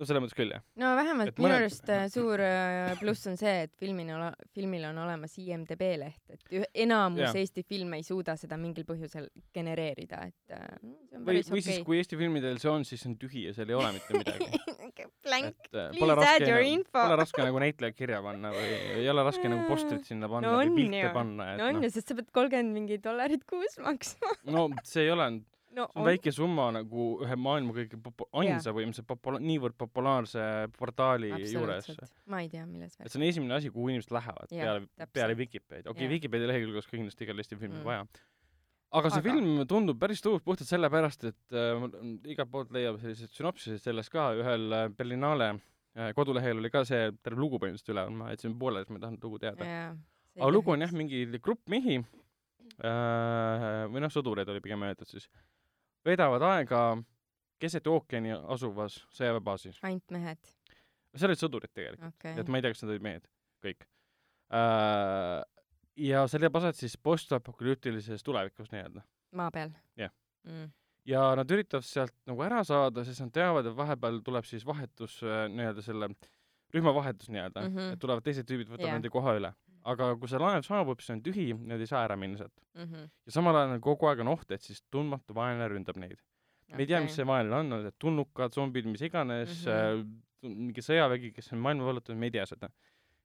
[0.00, 0.62] No selles mõttes küll, jah.
[0.80, 1.94] no vähemalt minu arust mõned...
[1.96, 6.56] Äh, suur äh, pluss on see, et filmil on, filmil on olemas IMDB leht, et
[6.56, 7.32] üh, enamus ja.
[7.40, 11.56] Eesti filme ei suuda seda mingil põhjusel genereerida, et äh, see on päris okei.
[11.56, 13.92] või siis, kui Eesti filmidel see on, siis see on tühi ja seal ei ole
[13.98, 14.50] mitte midagi
[15.24, 16.96] Blank, please add your info.
[16.96, 20.58] Pole raske nagu näitleja kirja panna või ei ole raske nagu postrit sinna panna no
[20.62, 21.12] või pilte ju.
[21.14, 21.48] panna.
[21.60, 21.84] no on no.
[21.84, 25.28] ju, sest sa pead kolmkümmend mingi dollarit kuus maksma no see ei ole
[25.76, 29.76] no, see on, on väike summa nagu ühe maailma kõige popu-, ainsa võimsa popula-, niivõrd
[29.78, 30.42] populaarse
[30.76, 31.88] portaali juures.
[32.30, 35.38] ma ei tea, milles et see on esimene asi, kuhu inimesed lähevad ja, peale, peale
[35.38, 35.86] Vikipeedia.
[35.86, 37.88] okei okay,, Vikipeedia lehekülg oleks kindlasti igal Eesti filmil mm.
[37.88, 38.06] vaja.
[39.00, 39.34] aga see aga...
[39.34, 41.88] film tundub päris tuus puhtalt sellepärast, et äh,
[42.34, 47.12] igalt poolt leiab selliseid sünopsiseid sellest ka, ühel äh, Berlinale äh, kodulehel oli ka see
[47.22, 49.70] terve lugu põhimõtteliselt üleval, ma jätsin pooleli, sest ma ei tahtnud lugu teada.
[50.40, 52.00] aga lugu on jah, mingi grupp mehi
[52.80, 55.30] äh, või noh, sõdureid oli pigem öeldud siis
[56.06, 56.80] veedavad aega
[57.60, 59.80] keset ookeani asuvas sõjaväebaasis.
[59.86, 60.52] ainult mehed?
[61.14, 63.30] seal olid sõdurid tegelikult okay., et ma ei tea, kas nad olid mehed,
[63.64, 63.86] kõik
[64.56, 65.38] äh,.
[66.10, 69.04] ja see leiab aset siis postapokalüptilises tulevikus nii-öelda.
[69.36, 69.72] maa peal?
[69.98, 70.14] jah yeah.
[70.48, 70.68] mm.
[71.10, 75.20] ja nad üritavad sealt nagu ära saada, sest nad teavad, et vahepeal tuleb siis vahetus
[75.26, 76.12] äh, nii-öelda selle
[76.74, 77.92] rühmavahetus nii-öelda mm, -hmm.
[77.94, 79.00] et tulevad teised tüübid, võtavad yeah.
[79.00, 79.52] nende koha üle
[79.88, 82.84] aga kui see laev saabub, siis on tühi, nad ei saa ära minna sealt mm.
[82.84, 83.08] -hmm.
[83.26, 86.76] ja samal ajal kogu aeg on oht, et siis tundmatu vaenlane ründab neid okay..
[86.76, 90.06] me ei tea, mis see vaenlane on, on need tulnukad, zombid, mis iganes mm, -hmm.
[90.44, 92.70] äh, mingi sõjavägi, kes on maailma vallutanud, me ei tea seda.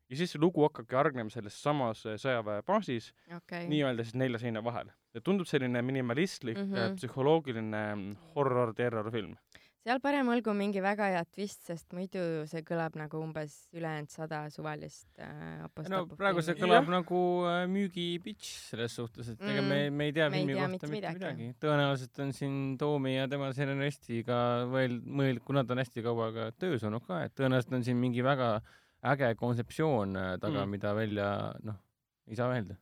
[0.10, 4.63] ja siis see lugu hakkabki hargnema selles samas äh, sõjaväebaasis okay., nii-öelda siis nelja seina
[4.63, 4.91] vahel.
[5.13, 6.96] ja tundub selline minimalistlik mm -hmm.
[6.96, 7.86] psühholoogiline
[8.36, 9.36] horror-terror-film
[9.86, 14.39] seal parem olgu mingi väga hea twist, sest muidu see kõlab nagu umbes ülejäänud sada
[14.54, 15.62] suvalist äh,
[15.93, 16.93] no praegu see kõlab ja.
[16.95, 19.69] nagu äh, müügipitš selles suhtes, et ega mm.
[19.69, 21.50] me, me ei tea me filmi tea kohta mitte midagi, midagi..
[21.62, 24.39] tõenäoliselt on siin Toomi ja tema stsenaristiga
[24.74, 28.02] veel mõeld-, kuna ta on hästi kaua ka töös olnud ka, et tõenäoliselt on siin
[28.02, 28.56] mingi väga
[29.13, 31.30] äge kontseptsioon äh, taga mm., mida välja,
[31.67, 31.78] noh,
[32.26, 32.80] ei saa öelda.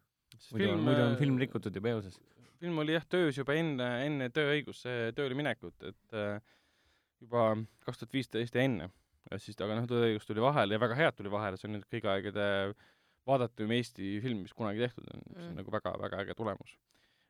[0.54, 2.16] muidu on, muidu on film rikutud juba eoses.
[2.64, 6.38] film oli jah töös juba enne, enne tööõiguse tööle minekut, et äh,
[7.24, 7.46] juba
[7.88, 8.90] kaks tuhat viisteist ja enne.
[9.42, 12.10] siis, aga noh, Tõeõigus tuli vahele ja väga head tuli vahele, see on nüüd kõigi
[12.12, 12.48] aegade
[13.28, 16.76] vaadatum Eesti film, mis kunagi tehtud on mm., see on nagu väga-väga äge tulemus.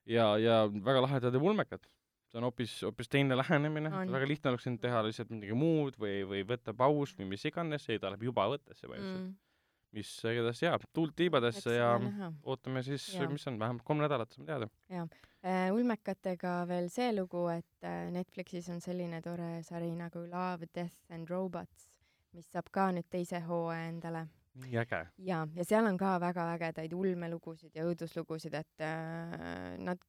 [0.10, 1.86] ja, ja väga lahedad ja ulmekad.
[2.32, 6.23] see on hoopis, hoopis teine lähenemine, väga lihtne oleks siin teha lihtsalt midagi muud või,
[6.27, 9.41] või võtta paus või mis iganes, ei, ta läheb juba võttesse põhimõtteliselt mm
[9.93, 12.32] mis igatahes jääb tuult tiibadesse ja näha.
[12.43, 14.69] ootame siis, mis on, vähemalt kolm nädalat saame teada.
[14.89, 15.08] jaa
[15.43, 15.71] äh,.
[15.73, 21.29] ulmekatega veel see lugu, et äh, Netflixis on selline tore sari nagu Love, Death and
[21.29, 21.89] Robots,
[22.34, 24.25] mis saab ka nüüd teise hooaja endale.
[24.63, 25.03] nii äge.
[25.29, 30.01] jaa, ja seal on ka väga ägedaid ulmelugusid ja õuduslugusid, et äh, nad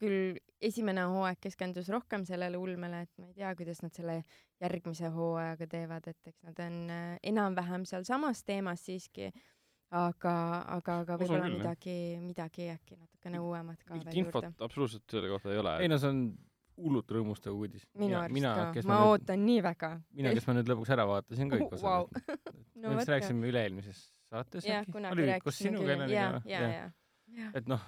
[0.00, 4.20] küll esimene hooaeg keskendus rohkem sellele ulmele, et ma ei tea, kuidas nad selle
[4.62, 9.30] järgmise hooajaga teevad, et eks nad on äh, enam-vähem sealsamas teemas siiski,
[9.94, 10.34] aga,
[10.78, 14.64] aga, aga võib-olla midagi, midagi äkki natukene uuemat ka veel infot juurde.
[14.64, 15.76] absoluutselt selle kohta ei ole.
[15.84, 16.24] ei no see on
[16.80, 17.84] hullult rõõmustav uudis.
[18.00, 19.90] minu arust mina, ka, ma, ma ootan nüüd, nii väga.
[20.18, 22.08] mina, kes ma nüüd lõpuks ära vaatasin ka kõik osad wow.
[22.80, 25.04] no, me vist rääkisime üle-eelmises saates äkki?
[25.12, 27.46] oli koos sinuga Heleniga või?
[27.60, 27.86] et noh,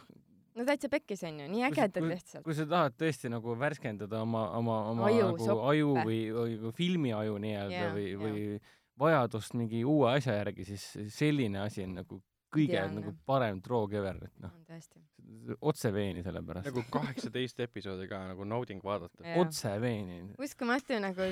[0.57, 2.45] no täitsa pekkis onju, nii ägedad lihtsalt.
[2.47, 5.67] kui sa tahad tõesti nagu värskendada oma, oma, oma aju, nagu soppe.
[5.73, 8.73] aju või, või, või filmiaju nii-öelda yeah, või, või yeah.
[9.01, 12.23] vajadust mingi uue asja järgi, siis selline asi on nagu
[12.57, 13.03] kõige Ideaalne.
[13.03, 14.53] nagu parem droog ever, et noh.
[15.61, 16.69] otse veeni selle pärast.
[16.71, 19.25] nagu kaheksateist episoodi ka nagu nauding vaadata.
[19.43, 20.23] otse veeni.
[20.41, 21.31] uskumatu nagu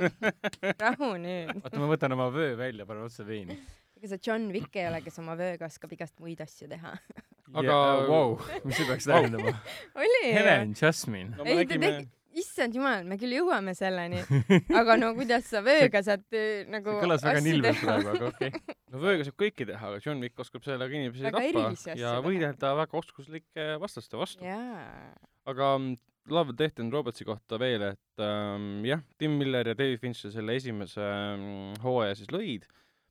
[0.84, 1.54] rahu nüüd.
[1.60, 3.58] oota, ma võtan oma vöö välja, panen otse veini.
[4.00, 6.96] ega sa John Wick ei ole, kes oma vööga oskab igast muid asju teha
[7.54, 9.52] aga yeah, wow, mis see peaks tähendama?
[9.98, 11.44] Oli Helen Jasmine no,.
[11.44, 11.86] ei nägime...
[11.86, 12.10] ta tegi,
[12.40, 14.20] issand jumal, me küll jõuame selleni,
[14.80, 18.52] aga no kuidas sa vööga saad äh, nagu see kõlas väga nilbelt praegu, aga okei.
[18.52, 18.76] Okay.
[18.92, 23.02] no vööga saab kõike teha, aga John Wick oskab sellega inimesi tappa ja võidelda väga
[23.02, 24.46] oskuslike vastaste vastu.
[24.46, 25.10] Yeah..
[25.50, 25.98] aga mm,
[26.30, 30.54] Love, Death and Robotsi kohta veel, et ähm, jah, Tim Miller ja David Fincher selle
[30.60, 32.68] esimese ähm, hooaja siis lõid.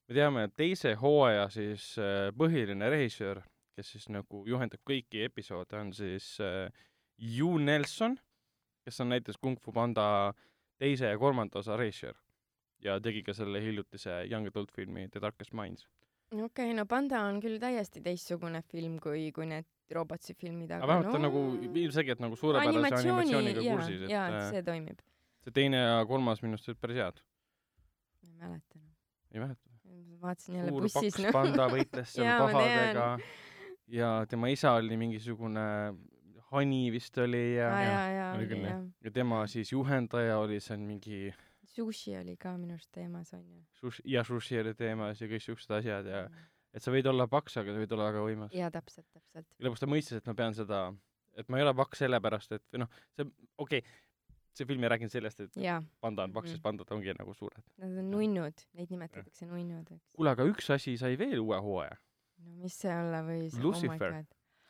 [0.07, 3.41] me teame, et teise hooaja siis äh, põhiline režissöör
[3.79, 6.67] kes siis nagu juhendab kõiki episoode, on siis äh,
[7.19, 8.17] Ju Nelson,
[8.83, 10.33] kes on näiteks Kung Fu Panda
[10.79, 12.17] teise ja kolmanda osa režissöör
[12.83, 15.87] ja tegi ka selle hiljutise Young Adult filmi The Darkest Minds.
[16.31, 20.83] okei okay,, no Panda on küll täiesti teistsugune film kui, kui need Robotsi filmid, aga,
[20.83, 21.15] aga vähemalt no...
[21.17, 25.01] on nagu ilmselgelt nagu suurepärase animatsiooni, animatsiooniga jaa, kursis, et jaa, et see toimib.
[25.45, 27.23] see teine ja kolmas minu arust olid päris head.
[28.21, 28.93] ma ei mäleta enam.
[29.33, 29.69] ei mäleta?
[30.21, 30.93] vaatasin jälle bussis.
[30.93, 31.31] suur paks no.
[31.33, 33.07] panda võitles seal pahadega
[33.89, 35.65] ja tema isa oli mingisugune
[36.49, 38.81] Hani vist oli ja, ja, ja, ja, oli küll jah.
[39.05, 41.29] ja tema siis juhendaja oli seal mingi
[41.69, 43.61] sushi oli ka minu arust teemas onju.
[43.79, 46.49] Sushi ja sushi oli teemas ja kõik siuksed asjad ja mm.
[46.77, 48.55] et sa võid olla paks, aga sa võid olla väga võimas.
[48.55, 49.47] jaa, täpselt, täpselt.
[49.57, 50.83] ja lõpuks ta mõistis, et ma pean seda,
[51.37, 53.27] et ma ei ole paks sellepärast, et noh, see
[53.61, 53.97] okei okay,,
[54.57, 55.77] see film ei rääkinud sellest, et ja.
[56.03, 57.63] panda on paks, sest pandad ongi nagu suured.
[57.79, 60.13] Nad on nunnud, neid nimetatakse nunnud, eks.
[60.17, 61.99] kuule, aga üks asi sai veel uue hooaja.
[62.63, 63.57] Mis see olla võis?
[63.57, 64.29] Oh Lucifer oh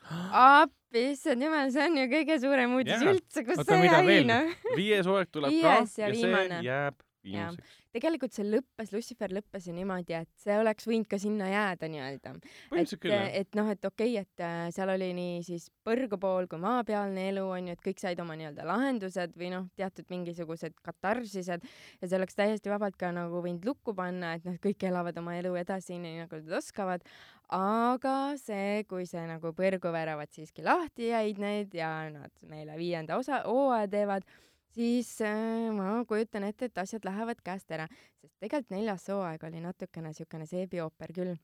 [0.10, 3.12] appi, issand jumal, see on ju kõige suurem uudis yeah.
[3.14, 4.50] üldse, kus Oota, see jäi, noh.
[4.78, 7.78] viies hooaeg tuleb ka ja, ja see jääb viimaseks.
[7.94, 12.34] tegelikult see lõppes, Lucifer lõppes ju niimoodi, et see oleks võinud ka sinna jääda nii-öelda.
[12.78, 12.94] et,
[13.42, 17.46] et noh, et okei okay,, et äh, seal oli nii siis põrgupool kui maapealne elu
[17.46, 22.38] onju, et kõik said oma nii-öelda lahendused või noh, teatud mingisugused katarsised ja see oleks
[22.38, 26.24] täiesti vabalt ka nagu võinud lukku panna, et noh, kõik elavad oma elu edasi nii
[26.24, 27.06] nagu nad oskavad.
[27.50, 33.42] aga see, kui see nagu põrguväravad siiski lahti jäid need ja nad meile viienda osa
[33.48, 34.28] hooaja teevad
[34.76, 37.88] siis äh, ma kujutan ette, et asjad lähevad käest ära,
[38.22, 41.38] sest tegelikult neljas hooaeg oli natukene siukene seebiooper küll.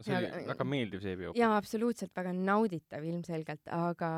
[0.00, 1.40] see oli ja, väga meeldiv seebiooper.
[1.40, 4.12] jaa, absoluutselt väga nauditav ilmselgelt, aga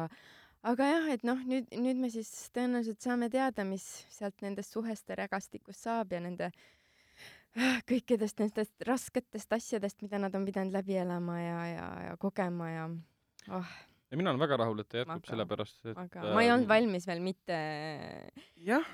[0.62, 5.18] aga jah, et noh, nüüd, nüüd me siis tõenäoliselt saame teada, mis sealt nendest suheste
[5.18, 11.40] rägastikust saab ja nende äh, kõikidest nendest rasketest asjadest, mida nad on pidanud läbi elama
[11.40, 12.90] ja, ja, ja kogema ja
[13.50, 13.78] oh
[14.12, 16.68] ja mina olen väga rahul, et ta jätkub, sellepärast et aga äh, ma ei olnud
[16.68, 17.56] valmis veel mitte,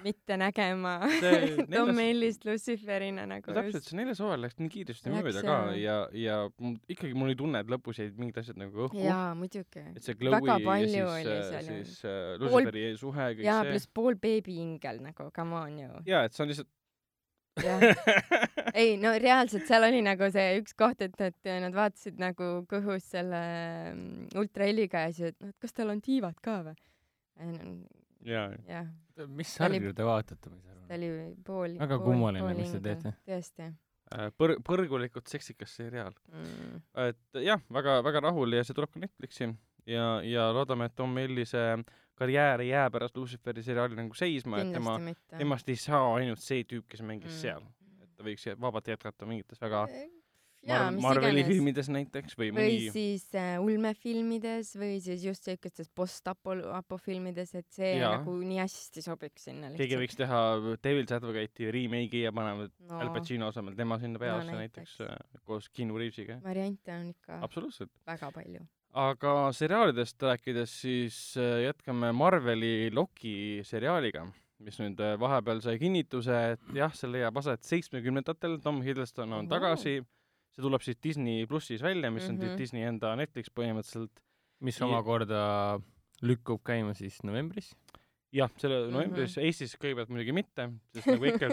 [0.04, 0.92] mitte nägema
[1.24, 1.72] neljas...
[1.72, 5.96] Tom Mellist Luciferina nagu no, täpselt, see neljas hooaeg läks nii kiiresti mööda ka ja,
[6.14, 6.38] ja
[6.86, 9.02] ikkagi mul oli tunne, et lõpus jäid mingid asjad nagu õhku.
[9.02, 9.84] jaa, muidugi.
[9.90, 13.02] et see Chloe ja siis, äh, siis uh, Luciferi pool...
[13.02, 13.72] suhe, kõik jaa, see.
[13.72, 16.02] jaa, pluss pool beebiingel nagu, come on ju.
[16.14, 16.70] jaa, et see on lihtsalt
[18.80, 23.06] ei no reaalselt seal oli nagu see üks koht, et, et nad vaatasid nagu kõhus
[23.14, 23.42] selle
[23.92, 26.76] mm, ultraheliga ja siis, et noh, et kas tal on tiivad ka või?
[28.26, 28.48] jaa.
[28.68, 28.88] jah.
[29.26, 30.86] mis sarju te vaatate, ma ei saa aru?
[30.88, 31.12] ta oli
[31.46, 31.76] pool.
[31.82, 33.14] väga kummaline, mis te teete.
[33.28, 36.82] tõesti äh, põr-, põrgulikult seksikas seriaal mm..
[37.08, 39.52] et jah, väga, väga rahul ja see tuleb ka Netflixi
[39.88, 41.64] ja, ja loodame, et Tom Mellise
[42.18, 44.98] karjäär ei jää pärast Luciferi seriaali nagu seisma, et tema,
[45.38, 47.40] temast ei saa ainult see tüüp, kes mängis mm.
[47.42, 47.66] seal.
[48.02, 49.86] et ta võiks vabalt jätkata mingites väga
[50.66, 51.48] Mar Marveli iganes.
[51.48, 52.88] filmides näiteks või, või mõni...
[52.92, 58.10] siis äh, ulmefilmides või siis just siukestes post-apo filmides, et see ja.
[58.16, 59.84] nagu nii hästi sobiks sinna lihtsalt.
[59.84, 60.40] keegi võiks teha
[60.84, 62.98] Devil's Advocate'i remake'i ja paneme no.
[62.98, 66.40] Al Pacino asemel tema sinna peaossa no, näiteks, näiteks äh, koos Keanu Reavesiga.
[66.44, 68.66] variante on ikka absoluutselt väga palju
[68.98, 74.24] aga seriaalidest rääkides, siis äh, jätkame Marveli Loki seriaaliga,
[74.64, 79.50] mis nüüd äh, vahepeal sai kinnituse, et jah, see leiab aset seitsmekümnendatel, Tom Hiddleston on
[79.50, 80.00] tagasi,
[80.54, 82.42] see tuleb siis Disney plussis välja, mis mm -hmm.
[82.42, 82.58] on mhm.
[82.58, 84.24] Disney enda Netflix põhimõtteliselt.
[84.60, 85.78] mis omakorda
[86.22, 87.74] lükkub käima siis novembris?
[88.32, 88.92] jah, selle mhm.
[88.92, 89.46] novembris mm, -hmm.
[89.46, 91.48] Eestis kõigepealt muidugi mitte, sest nagu ikka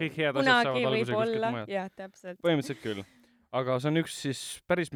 [0.00, 2.40] kõik head asjad saavad alguse kuskilt mujalt.
[2.46, 3.04] põhimõtteliselt küll.
[3.52, 4.90] aga see on üks siis päris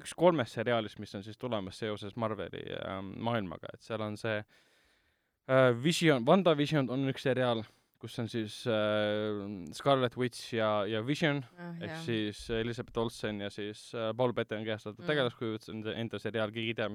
[0.00, 4.38] üks kolmest seriaalist, mis on siis tulemas seoses Marveli äh, maailmaga, et seal on see
[4.40, 7.62] äh, Vision, WandaVision on üks seriaal,
[8.02, 9.42] kus on siis äh,
[9.76, 12.00] Scarlet Witch ja, ja Vision ah, ehk jah.
[12.06, 15.10] siis Elizabeth Olsen ja siis äh, Paul Bettoni kehastatud mm.
[15.12, 16.90] tegelaskujud, see on enda seriaal, keegi ei tea,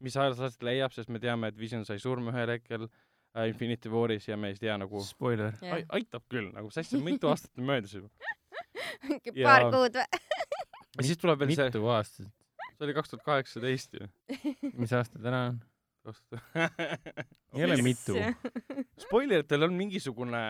[0.00, 3.92] mis ajal see leiab, sest me teame, et Vision sai surma ühel hetkel äh, Infinity
[3.92, 5.84] Waris ja me ei tea nagu spoiler yeah..
[6.00, 8.10] aitab küll, nagu sassi, mitu aastat on möödas juba
[9.44, 10.08] paar kuud või
[10.98, 11.72] ja siis tuleb veel mitu see.
[11.72, 12.30] mitu aastat?
[12.80, 14.10] see oli kaks tuhat kaheksateist ju.
[14.82, 15.60] mis aasta täna on?
[17.54, 18.16] ei ole mitu.
[18.98, 20.40] Spoileritel on mingisugune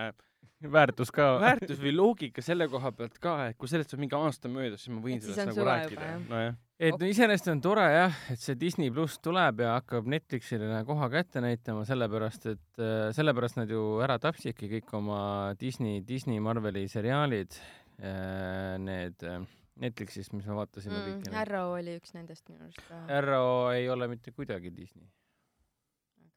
[0.73, 1.27] väärtus ka.
[1.41, 4.95] väärtus või loogika selle koha pealt ka, et kui sellest on mingi aasta möödas, siis
[4.95, 6.11] ma võin sellest nagu rääkida.
[6.29, 6.59] nojah.
[6.79, 11.11] et no iseenesest on tore jah, et see Disney pluss tuleb ja hakkab Netflixile koha
[11.13, 15.23] kätte näitama, sellepärast et äh, sellepärast nad ju ära tapsidki kõik oma
[15.61, 17.57] Disney, Disney Marveli seriaalid,
[18.05, 19.41] äh, need äh,
[19.81, 21.35] Netflixist, mis me vaatasime mm, kõiki.
[21.41, 23.01] Arrow oli üks nendest minu arust ka.
[23.21, 25.09] Arrow ei ole mitte kuidagi Disney.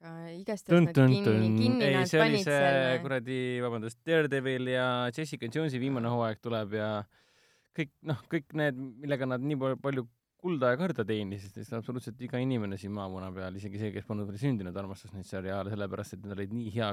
[0.04, 2.98] aga igastahes nad kinni, kinni ei, see oli see selle...
[3.04, 6.90] kuradi, vabandust, Daredevil ja Jessica Jonesi viimane hooaeg tuleb ja
[7.78, 10.06] kõik, noh, kõik need, millega nad nii palju
[10.44, 14.28] kulda ja kõrda teenisid, sest absoluutselt iga inimene siin maamuna peal, isegi see, kes polnud
[14.28, 16.90] veel sündinud, armastas neid seriaale, sellepärast et need olid nii hea,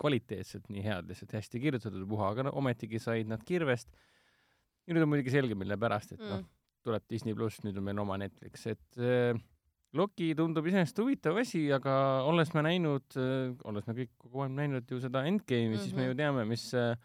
[0.00, 3.92] kvaliteetselt nii head, lihtsalt hästi kirjutatud puha, aga no ometigi said nad kirvest
[4.86, 6.46] ja nüüd on muidugi selge, mille pärast, et noh, mm.
[6.46, 9.38] noh, tuleb Disney pluss, nüüd on meil oma Netflix, et äh,
[9.96, 11.96] Loki tundub iseenesest huvitav asi, aga
[12.28, 15.84] olles me näinud äh,, olles me kõik kogu aeg näinud ju seda Endgame'i mm, -hmm.
[15.84, 16.18] siis me ju mhm.
[16.20, 16.96] teame, mis äh,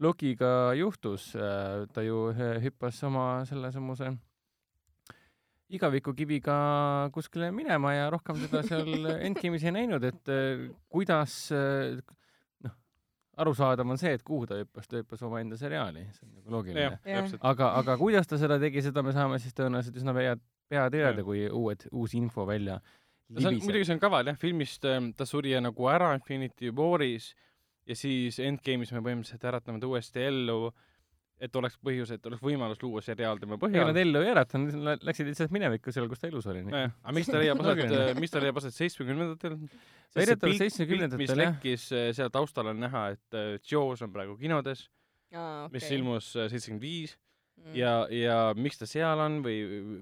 [0.00, 1.86] Lokiga juhtus äh,.
[1.92, 4.16] ta ju äh, hüppas oma sellesamuse
[5.74, 8.90] igavikukiviga kuskile minema ja rohkem teda seal
[9.26, 12.00] Endgame'is ei näinud, et äh, kuidas äh,
[13.40, 16.98] arusaadav on see, et kuhu ta hüppas, ta hüppas omaenda seriaali, see on nagu loogiline.
[17.40, 20.36] aga, aga kuidas ta seda tegi, seda me saame siis tõenäoliselt üsna pea,
[20.70, 22.80] pea teada, kui uued, uus info välja
[23.28, 26.72] no see on, muidugi see on kaval jah, filmist ähm, ta suri nagu ära Infinity
[26.74, 27.32] Waris
[27.88, 30.72] ja siis Endgame'is me põhimõtteliselt äratame ta uuesti ellu,
[31.42, 33.82] et oleks põhjus, et oleks võimalus luua seriaal tema põhjal.
[33.82, 36.62] ega nad ellu ei äratanud, läksid lihtsalt minevikku seal, kus ta elus oli.
[36.66, 39.58] nojah, aga miks ta leiab aset, miks ta leiab aset seitsmekümnendatel?
[40.14, 41.34] väidetavalt seitsmekümnendatel jah.
[41.34, 44.86] mis lekkis, äh, seal taustal on näha, et äh, Jaws on praegu kinodes
[45.32, 45.70] okay.
[45.74, 47.16] mis ilmus äh, seitsekümmend viis
[47.58, 47.74] mm.
[47.78, 49.58] ja, ja miks ta seal on või,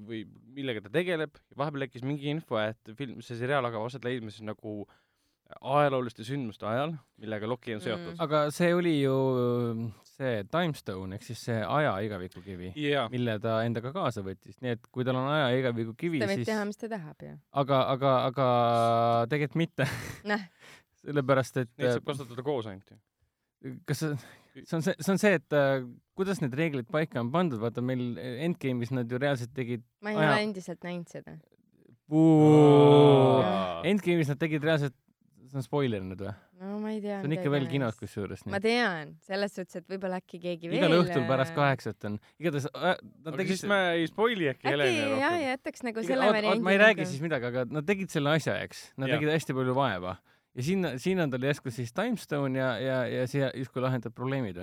[0.08, 0.24] või
[0.56, 1.40] millega ta tegeleb.
[1.56, 4.82] vahepeal tekkis mingi info, et film, see seriaal hakkab aset leidma siis nagu
[5.52, 8.20] ajalooliste sündmuste ajal, millega Loki on seotud mm..
[8.24, 9.16] aga see oli ju
[10.22, 14.90] see Timestone ehk siis see aja igavikukivi yeah., mille ta endaga kaasa võttis, nii et
[14.94, 17.38] kui tal on aja igavikukivi, siis ta võib teha, mis ta tahab ju.
[17.64, 18.50] aga, aga, aga
[19.32, 19.88] tegelikult mitte
[21.02, 23.02] sellepärast, et Neid saab kasutada koos ainult ju.
[23.88, 24.14] kas see
[24.52, 25.84] see on see, see on see, et äh,
[26.18, 30.20] kuidas need reeglid paika on pandud, vaata meil Endgame'is nad ju reaalselt tegid ma ei
[30.20, 30.28] aja...
[30.28, 31.36] ole endiselt näinud seda.
[33.88, 34.96] Endgame'is nad tegid reaalselt,
[35.48, 36.34] see on spoiler nüüd või?
[36.92, 37.20] Ma ei tea.
[37.20, 38.44] see on ikka veel kinos kusjuures.
[38.52, 42.18] ma tean, selles suhtes, et võib-olla äkki keegi igal veel igal õhtul pärast kaheksat on,
[42.42, 45.24] igatahes äh, nad tegid siis me ei spoili äkki Heleni rohkem.
[45.24, 46.66] jah, jätaks nagu selle variandi.
[46.68, 48.90] ma ei räägi nagu- siis midagi, aga nad tegid selle asja, eks.
[49.00, 49.18] Nad ja.
[49.18, 50.16] tegid hästi palju vaeva
[50.52, 54.60] ja sinna, sinna tal järsku siis Timestone ja, ja, ja see justkui lahendab probleemid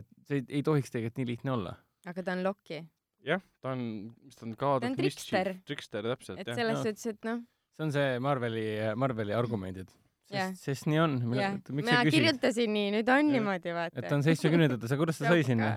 [0.00, 1.76] et see ei, ei tohiks tegelikult nii lihtne olla.
[2.08, 2.80] aga ta on Loki.
[3.26, 3.86] jah, ta on,
[4.24, 5.56] mis ta on, God of Mischief.
[5.68, 6.42] Trickster, täpselt.
[6.42, 7.42] et selles suhtes, et noh.
[7.76, 9.92] see on see Marveli, Marveli argumendid.
[10.30, 11.18] Sest, sest nii on.
[11.26, 13.36] mina kirjutasin nii, nüüd on ja.
[13.36, 14.00] niimoodi, vaata.
[14.02, 15.74] et on seitsmekümnendates, aga kuidas ta sai sinna?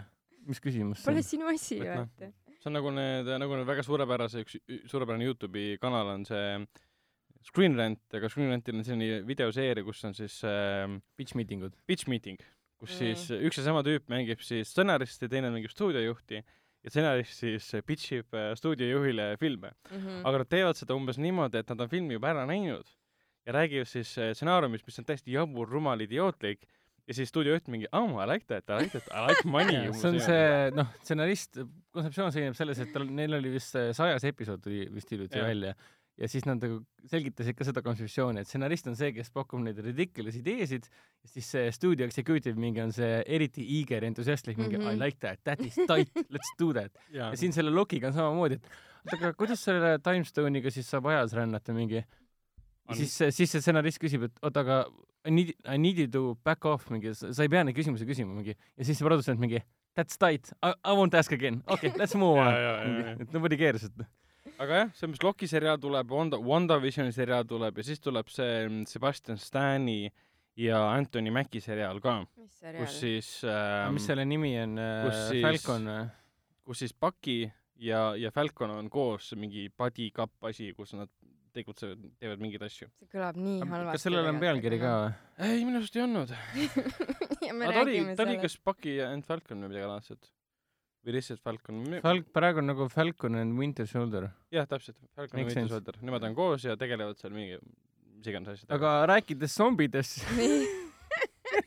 [0.47, 1.13] mis küsimus see on?
[1.13, 2.31] Pole sinu asi, vaata.
[2.53, 4.57] see on nagu need, nagu need väga suurepärase, üks
[4.91, 6.47] suurepärane Youtube'i kanal on see
[7.43, 10.87] Screen Rant, aga Screen Rantil on selline videoseeria, kus on siis äh,
[11.19, 11.73] pitch meeting ud.
[11.89, 12.39] Pitch meeting,
[12.79, 12.99] kus mm.
[13.01, 18.19] siis üks ja sama tüüp mängib siis stsenaristi, teine mängib stuudiojuhti ja stsenarist siis pitch
[18.19, 19.97] ib äh, stuudiojuhile filme mm.
[19.97, 20.21] -hmm.
[20.27, 22.87] aga nad teevad seda umbes niimoodi, et nad on filmi juba ära näinud
[23.45, 26.67] ja räägivad siis äh, stsenaariumist, mis on täiesti jabur, rumal, idiootlik.
[27.07, 30.07] Ja siis stuudiojuht mingi, oh I like that, I like that, I like money see
[30.07, 31.59] on see, noh, stsenarist,
[31.91, 35.73] kontseptsioon seisneb selles, et tal, neil oli vist sajas episood tuli vist hiljuti välja.
[36.21, 36.77] Ja siis nad nagu
[37.09, 40.87] selgitasid ka seda kontseptsiooni, et stsenarist on see, kes pakub neid ridiculous ideesid.
[41.25, 44.95] Ja siis see stuudio executive mingi on see eriti eager, entusiastlik mingi mm -hmm.
[44.95, 46.91] I like that, that is tight, let's do that.
[47.11, 47.29] Ja.
[47.33, 48.67] ja siin selle Lokiga on samamoodi, et
[49.03, 52.05] oota, aga kuidas selle Timestone'iga siis saab ajas rännata mingi
[52.89, 54.83] ja siis, siis see stsenarist küsib, et oota, aga
[55.23, 58.33] I need, I need you to back off mingi, sa ei pea neid küsimusi küsima
[58.35, 59.61] mingi ja siis see produtsent mingi
[59.95, 63.15] that's tight, I, won't ask again, okei okay,, let's move on.
[63.23, 64.05] et nobody cares, et
[64.59, 68.67] aga jah, see, mis Loki seriaal tuleb, Wanda, WandaVisioni seriaal tuleb ja siis tuleb see
[68.67, 70.11] mm, Sebastian Stani
[70.59, 72.19] ja Anthony Mackie seriaal ka.
[72.77, 75.07] kus siis äh, mis selle nimi on äh,?
[75.41, 76.05] Falcon või?
[76.67, 77.41] kus siis Bucky
[77.83, 81.09] ja, ja Falcon on koos mingi buddy cup asi, kus nad
[81.53, 82.89] tegutsevad, teevad mingeid asju.
[82.99, 83.95] see kõlab nii halvasti.
[83.95, 85.11] kas sellel on pealkiri ka või?
[85.47, 86.33] ei, minu arust ei olnud
[87.53, 90.31] aga ta oli, ta oli kas Bucky and Falcon või midagi laadset
[91.03, 91.81] või lihtsalt Falcon?
[92.03, 94.29] Falk, praegu on nagu Falcon and Winter Soldier.
[94.53, 98.31] jah, täpselt, Falcon Make and Winter Soldier, nemad on koos ja tegelevad seal mingi mis
[98.31, 98.79] iganes asjadega.
[98.79, 100.23] aga rääkides zombidest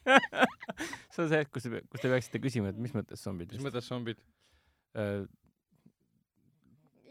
[0.06, 3.60] see on see hetk, kus te, kus te peaksite küsima, et mis mõttes zombidest.
[3.60, 4.18] mis mõttes zombid
[4.96, 5.26] uh,?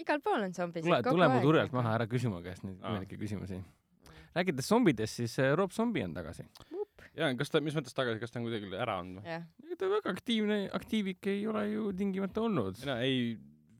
[0.05, 0.87] Igal pool on zombisid.
[0.87, 3.59] tule, tule mu turjalt maha, ära küsi mu käest neid imelikke küsimusi.
[4.37, 6.45] rääkides zombidest, siis uh, Rob Zombie on tagasi
[7.19, 9.39] jaa, kas ta, mis mõttes tagasi, kas ta on kusagil ära andnud või?
[9.65, 12.77] ega ta väga aktiivne, aktiivik ei ole ju tingimata olnud.
[12.83, 13.35] mina ei,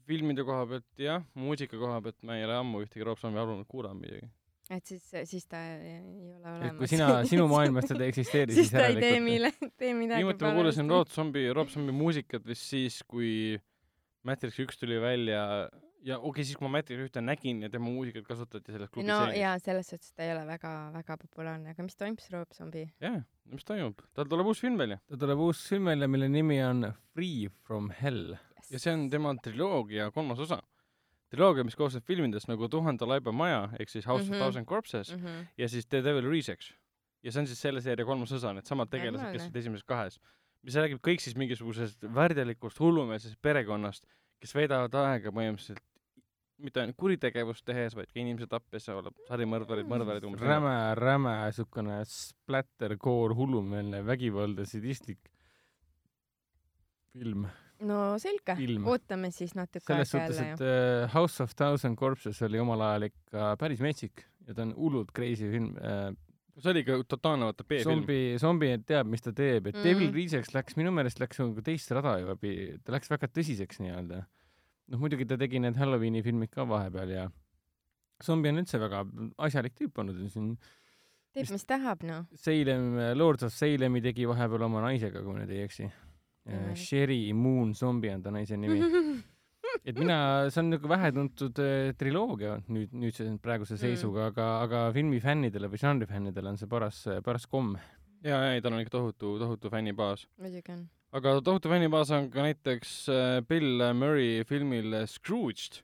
[0.07, 3.69] filmide koha pealt jah, muusika koha pealt ma ei ole ammu ühtegi Rob Zombie albumit
[3.71, 4.29] kuulanud muidugi.
[4.71, 5.99] et siis, siis ta ei
[6.33, 6.77] ole olemas.
[6.79, 10.47] kui sina, sinu maailmas teda ei eksisteeri siis ta ei tee mille, tee midagi niimoodi
[10.47, 13.57] ma kuulasin Rob Zombie, Rob Zombie muusikat vist siis, kui
[14.25, 15.41] Matrix üks tuli välja
[16.05, 19.09] ja okei okay,, siis kui ma Matrix ühte nägin ja tema muusikat kasutati selles klubis
[19.09, 22.53] no jaa, selles suhtes ta ei ole väga, väga populaarne, aga mis toimub siis Rob
[22.53, 22.85] Zombie?
[23.01, 24.03] jaa, mis toimub?
[24.17, 24.99] tal tuleb uus film välja.
[25.09, 28.71] tal tuleb uus film välja, mille nimi on Free from Hell yes..
[28.75, 30.61] ja see on tema triloogia kolmas osa.
[31.33, 34.35] triloogia, mis koosneb filmidest nagu Tuhande laiba maja ehk siis House mm -hmm.
[34.35, 34.43] of mhm.
[34.43, 35.45] Thousand Corpses mm -hmm.
[35.57, 36.75] ja siis The Devil Research.
[37.23, 40.19] ja see on siis selle seeria kolmas osa, needsamad tegelased, kes olid esimeses kahes.
[40.61, 44.05] mis räägib kõik siis mingisugusest väärdelikust hullumeelsest perekonnast,
[44.39, 45.94] kes veedavad aega põhimõtteliselt
[46.63, 50.43] mitte ainult kuritegevust tehes, vaid ka inimesi tappes ja oleb sarimõrvarid, mõrvarid umbes.
[50.45, 55.31] räme, räme siukene splattercore, hullumeelne, vägivalda, sadistlik
[57.15, 57.47] film.
[57.85, 58.55] no selge,
[58.87, 63.55] ootame siis natuke selles suhtes, et uh, House of Thousand Corpses oli omal ajal ikka
[63.59, 66.13] päris metsik ja ta on hullult crazy film uh,.
[66.55, 67.89] see oli ikka totaalne vaata B-film.
[67.89, 69.83] zombi, zombi teab, mis ta teeb, et mm.
[69.83, 72.37] Devil Reeseks läks, minu meelest läks nagu teist rada juba,
[72.83, 74.23] ta läks väga tõsiseks nii-öelda.
[74.91, 77.27] Noh, muidugi ta tegi need Halloweeni filmid ka vahepeal ja
[78.23, 79.03] zombi on üldse väga
[79.47, 80.55] asjalik tüüp olnud siin.
[81.35, 82.25] teeb, mis tahab, noh.
[82.39, 85.89] Salem, Lords of Salemi tegi vahepeal oma naisega, kui ma nüüd ei eksi.
[86.77, 88.77] Sherry Moon Zombie on ta naise nimi
[89.83, 90.17] et mina,
[90.53, 93.81] see on nagu vähetuntud äh, triloogia nüüd, nüüdse, praeguse mm.
[93.81, 97.73] seisuga mm., aga, aga filmi fännidele või žanri fännidele on see paras, paras komm.
[98.25, 100.27] ja, ei, tal on ikka tohutu, tohutu fännibaas.
[100.41, 100.85] muidugi on.
[101.13, 105.81] Aga tohutu fännibaas on ka näiteks äh, Bill Murray filmil Scrooged,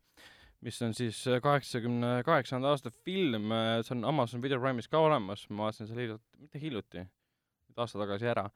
[0.62, 5.68] mis on siis kaheksakümne kaheksanda aasta film, see on Amazon Video Prime'is ka olemas, ma
[5.68, 7.06] vaatasin selle hiljuti, mitte hiljuti,
[7.78, 8.50] aasta tagasi ära.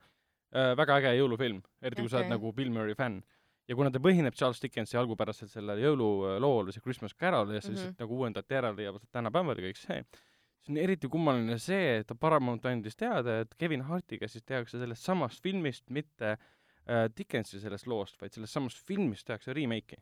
[0.54, 2.06] Äh, väga äge jõulufilm, eriti okay.
[2.06, 3.22] kui sa oled nagu Bill Murray fänn
[3.66, 7.88] ja kuna ta põhineb Charles Dickensi algupäraselt sellel jõululool, see Christmas Carol ja siis mm
[7.88, 7.96] -hmm.
[8.02, 10.04] nagu uuendati ära leiavad tänapäeval kõik see,
[10.60, 15.02] siis on eriti kummaline see, et Paramount andis teada, et Kevin Hartiga siis tehakse sellest
[15.02, 16.38] samast filmist mitte äh,
[17.16, 19.98] Dickensi sellest loost, vaid sellest samast filmist tehakse remake'i.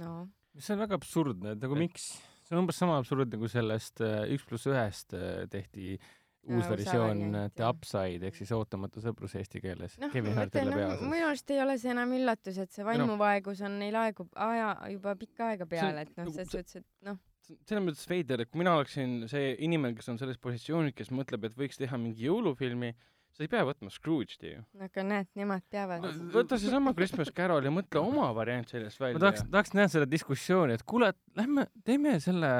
[0.00, 0.24] no.
[0.58, 2.10] see on väga absurdne, et nagu miks,
[2.46, 5.98] see on umbes sama absurdne, kui sellest äh, Üks pluss ühest äh, tehti
[6.44, 10.10] uus versioon The Upside ehk siis ootamatu sõprus eesti keeles no,.
[10.12, 11.06] Kevin Hart jälle peaosas.
[11.08, 15.14] minu arust ei ole see enam üllatus, et see vaimuvaegus on neil aegu, aja juba
[15.20, 17.18] pikka aega peale, et noh, selles suhtes, et noh.
[17.54, 21.48] selles mõttes veider, et kui mina oleksin see inimene, kes on selles positsioonis, kes mõtleb,
[21.48, 22.92] et võiks teha mingi jõulufilmi,
[23.34, 24.64] sa ei pea võtma Scrooge'i ju.
[24.86, 26.12] aga näed, nemad teavad no,.
[26.34, 29.18] võta seesama Christmas Carol ja mõtle oma variant sellest välja.
[29.18, 32.52] ma tahaks, tahaks näha seda diskussiooni, et kuule, lähme teeme selle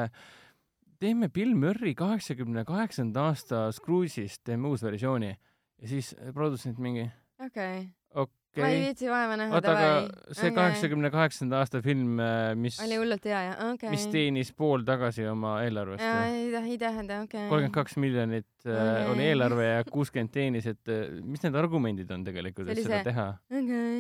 [1.03, 7.07] teeme Bill Murray kaheksakümne kaheksanda aasta Scrooge'ist, teeme uus versiooni ja siis produtsent mingi
[7.39, 7.87] okei okay.
[8.15, 8.44] okay..
[8.63, 10.09] Ma ei viitsi vaeva näha, davai.
[10.37, 11.19] see kaheksakümne okay.
[11.19, 13.95] kaheksanda aasta film, äh, mis oli hullult hea, jah, okei okay..
[13.95, 16.05] mis teenis pool tagasi oma eelarvest.
[16.05, 17.51] ei, tähenda, okei okay..
[17.51, 18.75] kolmkümmend kaks miljonit okay.
[18.75, 23.03] Äh, oli eelarve ja kuuskümmend teenis, et äh, mis need argumendid on tegelikult, et seda
[23.09, 23.27] teha?
[23.51, 23.99] okei.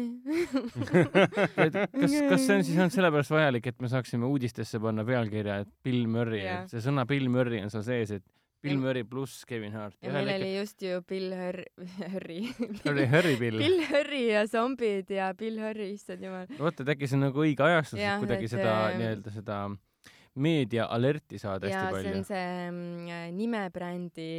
[1.98, 5.74] kas, kas see on siis ainult sellepärast vajalik, et me saaksime uudistesse panna pealkirja, et
[5.84, 8.24] Bill Murray yeah., et see sõna Bill Murray on seal sees, et
[8.65, 9.97] Bill Murray pluss Kevin Hart.
[10.03, 11.65] ja meil oli just ju Bill Hurry,
[12.01, 12.41] Hurry.
[12.93, 13.59] oli Hurry Bill.
[13.61, 16.47] Bill Hurry ja zombid ja Bill Hurry, issand jumal.
[16.59, 19.59] vot, et äkki see on nagu õige ajastus, et kuidagi et, seda ähm, nii-öelda seda
[20.35, 22.09] meedia alerti saada hästi palju.
[22.09, 24.31] see on see mm, nimebrändi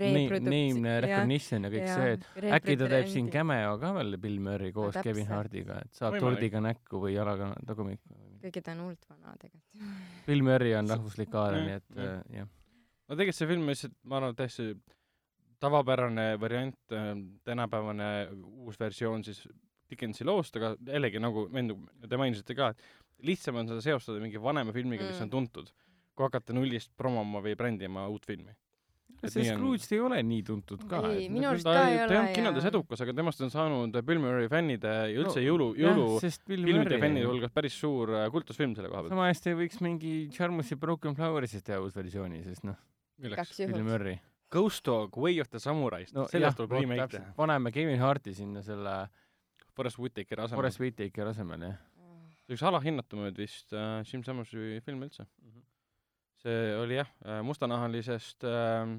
[0.00, 0.50] reprodukt-.
[0.50, 4.42] Name recognition ja kõik ja, see, et äkki ta teeb siin cameo ka veel Bill
[4.42, 8.18] Murray koos no, Kevin Hartiga, et saab tordiga näkku või jalaga tagumikku.
[8.42, 9.94] kuigi ta on hullult vana tegelikult.
[10.26, 12.52] Bill Murray on rahvuslik aare, nii et äh, jah
[13.14, 14.72] no tegelikult see film lihtsalt, ma arvan, täiesti
[15.62, 17.14] tavapärane variant, äh,
[17.46, 18.10] tänapäevane
[18.64, 19.46] uus versioon siis
[19.90, 21.46] Dickensi loost, aga jällegi nagu
[22.08, 25.72] te mainisite ka, et lihtsam on seda seostada mingi vanema filmiga mm., mis on tuntud,
[26.16, 28.56] kui hakata nullist promoma või brändima uut filmi.
[29.24, 30.98] see Scrooge ei ole nii tuntud ka.
[31.12, 32.08] ei, minu arust ka ei ole.
[32.08, 35.44] ta ei olnud kinodes edukas, aga temast on saanud Bill Murray fännide ja üldse no,
[35.46, 39.14] jõulu, jõulufilmide fännide hulgas päris suur äh, kultusfilm selle koha pealt.
[39.14, 42.80] sama hästi võiks mingi Charmus'i Broken Flowers'ist teha uus versiooni, sest noh
[43.22, 43.56] milleks?
[43.58, 44.18] Bill Murray.
[44.54, 47.32] Ghost Dog, Way of the Samurai'st no,, sellest tuleb remake teha.
[47.36, 48.94] paneme Kevin Harti sinna selle
[49.74, 50.60] Forest Whitakeri asemel.
[50.60, 51.80] Forest Whitakeri asemel, jah.
[52.44, 55.50] see üks alahinnatumaid vist äh, Jim Summersi film üldse mm.
[55.50, 55.66] -hmm.
[56.44, 58.94] see oli jah äh,, mustanahalisest äh,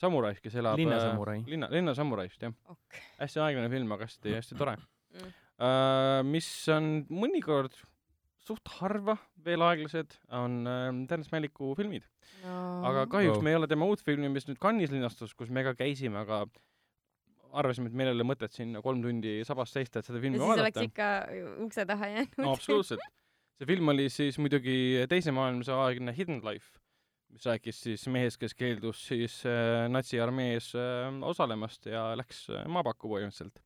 [0.00, 1.46] samuraist, kes elab linnasamurai äh,.
[1.50, 3.02] linna, linnasamuraist, jah okay..
[3.18, 5.38] hästi aeglane film, aga hästi, hästi tore mm..
[5.60, 7.74] Uh, mis on mõnikord
[8.50, 12.06] suht harva veel aeglased, on äh, Terence Maliku filmid
[12.42, 12.56] no..
[12.90, 13.44] aga kahjuks oh.
[13.46, 16.42] me ei ole tema uut filmi, mis nüüd Cannes'is linastus, kus me ka käisime, aga
[17.60, 20.66] arvasime, et meil ei ole mõtet sinna kolm tundi sabas seista, et seda filmi vaadata.
[20.66, 21.08] oleks ikka
[21.66, 22.52] ukse taha jäänud no,.
[22.54, 23.06] absoluutselt.
[23.58, 24.76] see film oli siis muidugi
[25.10, 26.78] teise maailmasõja aegne Hidden Life,
[27.30, 33.10] mis rääkis siis mehest, kes keeldus siis äh, natsiarmees äh, osalemast ja läks äh, maapakku
[33.14, 33.62] põhimõtteliselt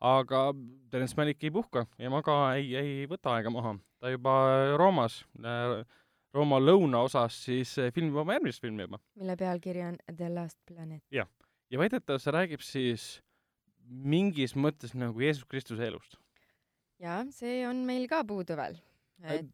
[0.00, 0.48] aga
[0.90, 3.76] Terence Malick ei puhka ja ma ka ei, ei võta aega maha.
[4.00, 4.34] Ta juba
[4.80, 5.80] Roomas äh,,
[6.34, 9.00] Rooma lõunaosas siis äh, filmib oma järgmist filmi juba.
[9.18, 11.02] mille pealkiri on The Last Planet.
[11.14, 11.28] jah,
[11.70, 13.06] ja väidetavalt see räägib siis
[13.90, 16.18] mingis mõttes nagu Jeesus Kristuse elust.
[17.02, 18.78] jaa, see on meil ka puudu veel
[19.26, 19.48] et....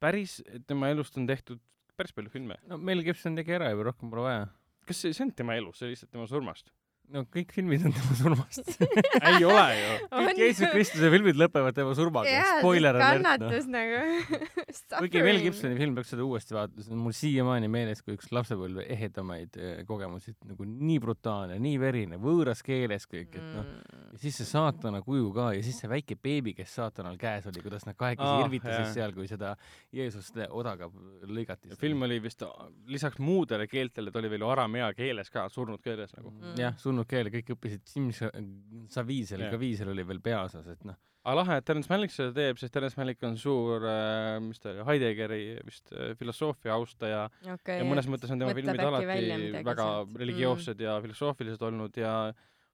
[0.00, 1.60] päris, tema elust on tehtud
[2.00, 2.56] päris palju filme.
[2.66, 4.46] no Mel Gibson tegi ära juba, rohkem pole vaja.
[4.88, 6.72] kas see, see on tema elus, see lihtsalt tema surmast?
[7.10, 8.70] No kõik filmid on tema surmast
[9.30, 9.94] ei ole ju.
[10.10, 12.42] kõik Jeesus Kristuse filmid lõpevad tema surmaga.
[12.60, 13.24] spoiler alert.
[13.24, 13.78] kannatus no.
[13.78, 14.40] nagu
[15.00, 18.30] kuigi Mel Gibsoni film peaks seda uuesti vaatama, see on mul siiamaani meeles kui üks
[18.34, 23.68] lapsepõlve ehedamaid eh, kogemusi, nagu nii brutaalne, nii verine, võõras keeles kõik, et noh.
[24.14, 27.62] ja siis see saatana kuju ka ja siis see väike beebi, kes saatanal käes oli,
[27.64, 29.54] kuidas nad kahekesi ah, irvitasid seal, kui seda
[29.94, 30.90] Jeesust odaga
[31.26, 31.74] lõigati.
[31.80, 32.44] film oli vist
[32.90, 36.56] lisaks muudele keeltele, ta oli veel ju aramea keeles ka, surnud keeles nagu mm..
[36.60, 40.98] jah, surnud keel ja kõik õppisid Simsaviisel, ka viisel oli veel peaosas, et noh.
[41.24, 44.72] aga lahe, et Terence Malick seda teeb, sest Terence Malick on suur äh,, mis ta
[44.72, 49.90] oli, Heideggeri vist äh, filosoofia austaja okay, ja mõnes mõttes on tema filmid alati väga
[50.22, 50.86] religioossed mm.
[50.88, 52.14] ja filosoofilised olnud ja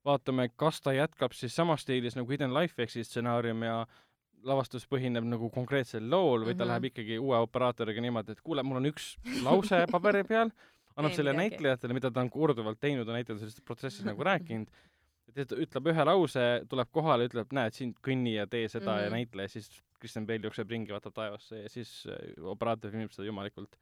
[0.07, 3.81] vaatame, kas ta jätkab siis samas stiilis nagu Hidden Life ehk siis stsenaarium ja
[4.47, 6.71] lavastus põhineb nagu konkreetsel lool või ta mm -hmm.
[6.71, 10.53] läheb ikkagi uue operaatoriga niimoodi, et kuule, mul on üks lause paberi peal
[10.97, 11.57] annab selle midagi.
[11.57, 14.71] näitlejatele, mida ta on korduvalt teinud, on näitlejad sellest protsessist nagu rääkinud,
[15.35, 18.93] et ta ütleb ühe lause, tuleb kohale, ütleb, näed, siin kõnni ja tee seda mm
[18.93, 19.03] -hmm.
[19.03, 19.19] ja mhm.
[19.19, 23.27] näitle ja siis Kristjan Bale jookseb ringi, vaatab taevasse ja siis äh, operaator filmib seda
[23.27, 23.77] jumalikult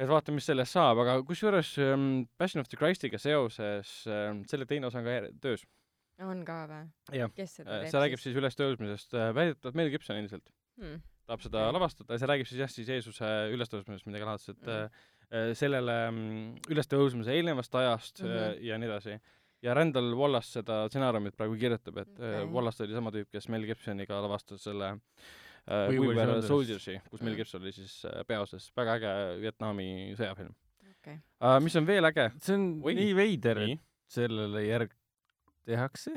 [0.00, 4.66] et vaatame, mis sellest saab, aga kusjuures ähm, Passion of the Christiga seoses ähm, selle
[4.66, 5.66] teine osa on ka töös.
[6.20, 6.88] on ka või?
[7.12, 11.02] jah, äh, see räägib siis ülestõusmisest äh,, väidetavalt Mel Gibson ilmselt hmm.
[11.26, 11.72] tahab seda okay.
[11.72, 15.18] lavastada ja see räägib siis jah, siis Jeesuse ülestõusmisest midagi laadset mm, -hmm
[15.54, 18.62] sellele mm, ülestõusmise eelnevast ajast mm -hmm.
[18.66, 19.18] ja nii edasi.
[19.62, 22.48] ja Randall Wallace seda stsenaariumit praegu kirjutab, et okay.
[22.50, 27.36] Wallace oli sama tüüp, kes Mel Gibsoniga lavastas selle uh, We Were Soldiers'i, kus Mel
[27.36, 29.14] Gibson oli siis peaosas, väga äge
[29.44, 30.56] Vietnami sõjafilm
[31.00, 31.20] okay..
[31.40, 32.26] Uh, mis on veel äge?
[32.44, 32.96] see on Või?
[32.98, 34.92] nii veider, et sellele järg
[35.68, 36.16] tehakse.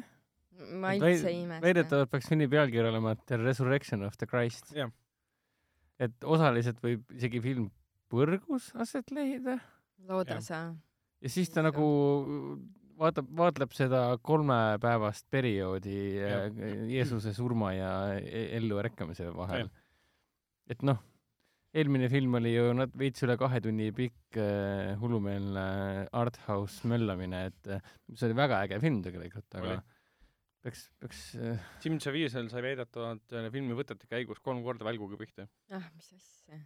[0.79, 1.63] ma üldse ei imesta.
[1.65, 4.73] väidetavalt peaks filmi pealkiri olema The Resurrection of the Christ.
[6.03, 7.69] et osaliselt võib isegi film
[8.13, 9.57] põrgus aset leida.
[10.07, 10.65] looda sa.
[11.23, 11.85] ja siis ta nagu
[12.99, 16.43] vaatab, vaatleb seda kolmepäevast perioodi ja.
[16.91, 19.71] Jeesuse surma ja e-, elluärkamise vahel.
[20.69, 20.99] et noh,
[21.73, 25.65] eelmine film oli ju nad veits üle kahe tunni pikk äh, hullumeelne
[26.13, 27.73] arthouse möllamine, et
[28.13, 29.81] see oli väga äge film tegelikult, aga oli.
[30.63, 31.73] peaks, peaks äh...
[31.83, 35.49] Jim Caviezel sai väidetavalt filmi võtete käigus kolm korda välguga pihta.
[35.73, 36.61] ah, mis asja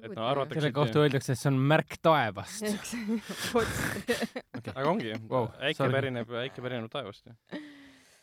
[0.00, 2.64] et no arvatakse selle kohta öeldakse, et see on märk taevast
[3.58, 4.72] okay.
[4.74, 5.94] aga ongi wow,, äike sorry.
[5.96, 7.34] pärineb, äike pärineb taevast ju.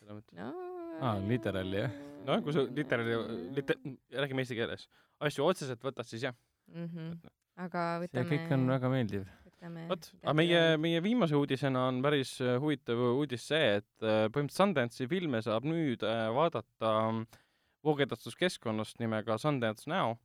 [0.08, 1.98] no aa, literaali jah?
[2.28, 3.18] noh, kui sa literaali,
[3.58, 3.80] lite-,
[4.16, 4.88] räägime eesti keeles,
[5.24, 6.36] asju otseselt võtad, siis jah
[6.74, 6.88] mm.
[6.88, 7.34] -hmm.
[7.66, 9.28] aga võtame see kõik on väga meeldiv.
[9.90, 14.64] vot, aga meie, meie viimase uudisena on päris äh, huvitav uudis see, et äh, põhimõtteliselt
[14.64, 16.94] Sundance'i filme saab nüüd äh, vaadata
[17.86, 20.18] voogedastuskeskkonnast nimega Sundance Now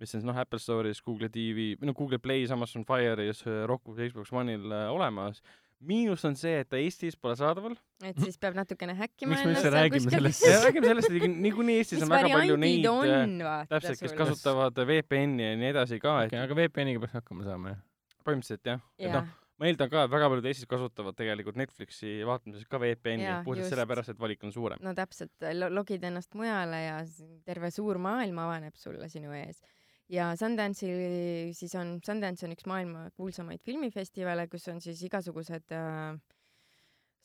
[0.00, 4.32] mis on siis noh, Apple Store'is, Google TV, no Google Play's, Amazon Fire'is, Roku, Xbox
[4.32, 5.42] One'il äh, olemas.
[5.80, 7.76] miinus on see, et ta Eestis pole saadaval.
[8.04, 10.44] et siis peab natukene häkkima miks me üldse räägime sellest?
[10.66, 15.60] räägime sellest, et niikuinii Eestis on väga palju neid, äh, täpselt, kes kasutavad VPN-i ja
[15.60, 16.42] nii edasi ka okay,.
[16.44, 17.84] aga VPN-iga peaks hakkama saama, jah?
[18.24, 19.08] põhimõtteliselt jah ja.
[19.08, 23.40] et noh, ma eeldan ka, et väga paljud Eestis kasutavad tegelikult Netflixi vaatamises ka VPN-i
[23.48, 24.80] puhtalt sellepärast, et valik on suurem.
[24.84, 27.02] no täpselt, logid ennast mujale ja
[27.48, 29.60] terve suur maailm avaneb sulle sinu ees
[30.10, 36.16] ja Sundance'il siis on, Sundance on üks maailma kuulsamaid filmifestivale, kus on siis igasugused äh,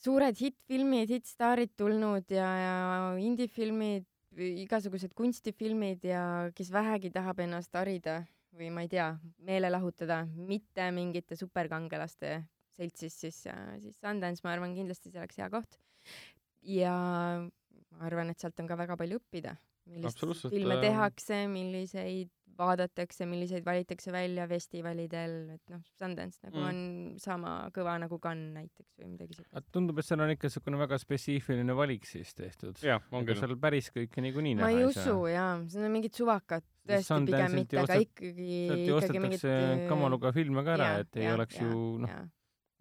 [0.01, 2.75] suured hittfilmid, hittstaarid tulnud ja, ja
[3.21, 6.23] indie-filmid, igasugused kunstifilmid ja
[6.55, 8.21] kes vähegi tahab ennast harida
[8.55, 9.09] või ma ei tea,
[9.43, 12.37] meele lahutada, mitte mingite superkangelaste
[12.75, 13.41] seltsis, siis,
[13.81, 15.79] siis Sundance, ma arvan, kindlasti see oleks hea koht.
[16.65, 16.95] ja
[17.45, 19.55] ma arvan, et sealt on ka väga palju õppida,
[19.91, 26.67] millist filme äh, tehakse, milliseid vaadatakse, milliseid valitakse välja festivalidel, et noh, Sundance nagu mm.
[26.69, 29.67] on sama kõva nagu Cannes näiteks või midagi sellist.
[29.75, 32.79] tundub, et seal on ikka niisugune väga spetsiifiline valik siis tehtud.
[32.85, 33.39] jah, on küll.
[33.41, 34.85] seal päris kõike niikuinii näha ei saa.
[34.85, 39.45] ma ei usu jaa, seal on mingid suvakad tõesti pigem mitte, aga ikkagi, ikkagi mingid
[39.91, 42.17] kamaluga filme ka ära, et ei ja, oleks ja, ju noh,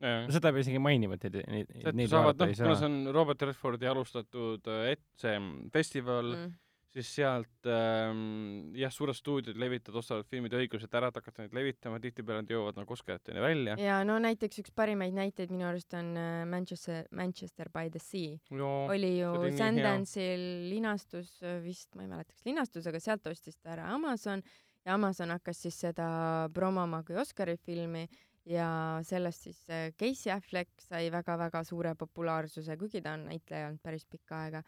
[0.05, 2.69] no seda peab isegi mainima, et neid, neid, neid vaadata ei saa.
[2.69, 5.41] kuna see on Robert Redfordi alustatud et see
[5.75, 6.61] festival mm
[6.95, 12.01] siis sealt ähm, jah, suured stuudiod levitavad, ostavad filmide õigused ära, et hakata neid levitama,
[12.03, 13.77] tihtipeale nad jõuavad nagu Oscariteni välja.
[13.83, 18.39] ja no näiteks üks parimaid näiteid minu arust on äh, Manchester, Manchester by the Sea.
[18.55, 23.89] oli ju Sundance'il linastus vist, ma ei mäleta, kas linastus, aga sealt ostis ta ära
[23.95, 24.45] Amazon
[24.85, 26.07] ja Amazon hakkas siis seda
[26.55, 28.05] promoma kui Oscari filmi
[28.49, 33.83] ja sellest siis äh, Casey Affleck sai väga-väga suure populaarsuse, kuigi ta on näitleja olnud
[33.83, 34.63] päris pikka aega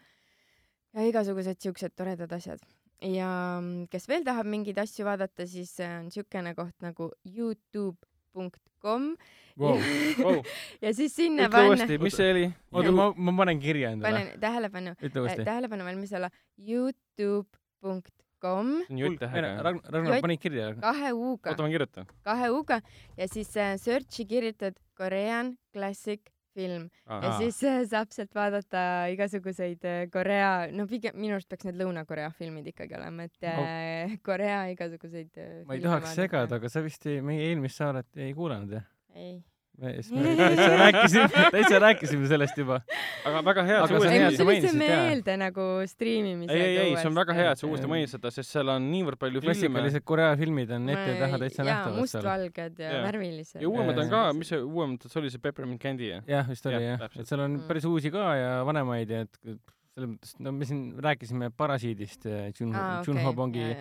[0.97, 2.61] ja igasugused siuksed toredad asjad.
[3.05, 3.29] ja
[3.61, 8.01] mm, kes veel tahab mingeid asju vaadata, siis on siukene koht nagu Youtube
[8.37, 9.17] Youtube.com
[9.57, 9.79] wow.
[10.23, 10.43] wow.
[10.81, 12.45] ja siis sinna ütle uuesti, mis see oli?
[12.71, 14.13] oota, ma, ma panen kirja endale.
[14.13, 14.95] panen tähelepanu.
[15.43, 16.29] tähelepanu valmis olla.
[16.57, 18.67] Youtube.com com.
[18.85, 20.75] Ragnar, Ragnar, pani kirja.
[20.81, 21.51] kahe U-ga.
[21.51, 22.09] oota, ma kirjutan.
[22.23, 22.81] kahe U-ga
[23.17, 26.21] ja siis äh, search'i kirjutad Korean Classic
[26.57, 27.19] film Aha.
[27.23, 28.83] ja siis äh, saab sealt vaadata
[29.13, 33.67] igasuguseid äh, Korea, no pigem minu arust peaks need Lõuna-Korea filmid ikkagi olema, et no.
[33.67, 35.37] äh, Korea igasuguseid
[35.67, 36.15] ma ei tahaks vaadata.
[36.17, 38.89] segada, aga sa vist ei, meie eelmist saadet ei kuulanud, jah?
[39.17, 39.37] ei
[39.81, 42.79] me, siis me täitsa rääkisime, täitsa rääkisime sellest juba.
[43.29, 44.41] aga väga hea, et sa uuesti mainisid.
[44.41, 46.57] tulite meelde nagu striimimisega.
[46.57, 48.89] ei, ei, ei, see on väga hea, et sa uuesti mainisid seda, sest seal on
[48.91, 49.53] niivõrd palju filme.
[49.53, 52.01] klassikalised Korea filmid on ette ja taha täitsa nähtavad.
[52.01, 53.61] mustvalged ja, ja värvilised.
[53.61, 56.27] ja uuemad on ka, mis see uuemad, see oli see Peppermint Candy, jah?
[56.27, 57.65] jah, vist oli jah, et seal on mm.
[57.69, 59.41] päris uusi ka ja vanemaid ja et
[59.97, 62.25] selles mõttes, no me siin rääkisime Parasiidist,
[62.57, 62.75] Jun-,
[63.05, 63.71] Junho Bongi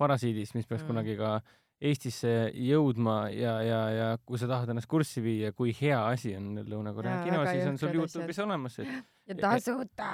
[0.00, 0.88] Parasiidist, mis peaks mm.
[0.92, 1.38] kunagi ka
[1.76, 6.62] Eestisse jõudma ja, ja, ja kui sa tahad ennast kurssi viia, kui hea asi on
[6.64, 10.10] Lõuna-Korea kino, siis on sul Youtube'is olemas, ja tasuta.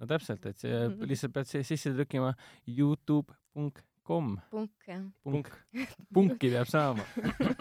[0.00, 1.08] no täpselt, et see -hmm.
[1.10, 2.32] lihtsalt pead sisse trükkima
[2.66, 4.38] Youtube.com.
[4.50, 5.04] punk, jah.
[5.22, 5.52] punk.
[6.14, 7.04] punki peab saama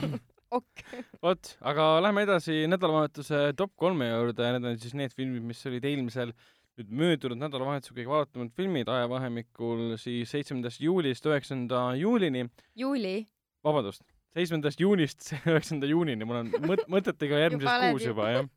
[0.59, 0.85] ok.
[1.21, 5.85] vot, aga lähme edasi nädalavahetuse top kolme juurde, need on siis need filmid, mis olid
[5.91, 6.31] eelmisel
[6.79, 12.47] nüüd möödunud nädalavahetusel kõige vaadatumad filmid ajavahemikul siis seitsmendast juulist üheksanda juulini.
[12.75, 13.27] juuli?
[13.65, 14.03] Vabandust,
[14.35, 18.47] seitsmendast juunist üheksanda juunini, mul on mõt-, mõtetega järgmises kuus juba, jah.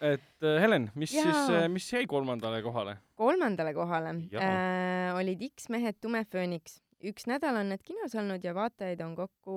[0.00, 1.26] et äh, Helen, mis Jaa.
[1.26, 2.98] siis, äh, mis jäi kolmandale kohale?
[3.18, 4.14] kolmandale kohale.
[4.34, 6.82] Äh, olid X-mehed Tume Fööniks.
[6.98, 9.56] üks nädal on need kinos olnud ja vaatajaid on kokku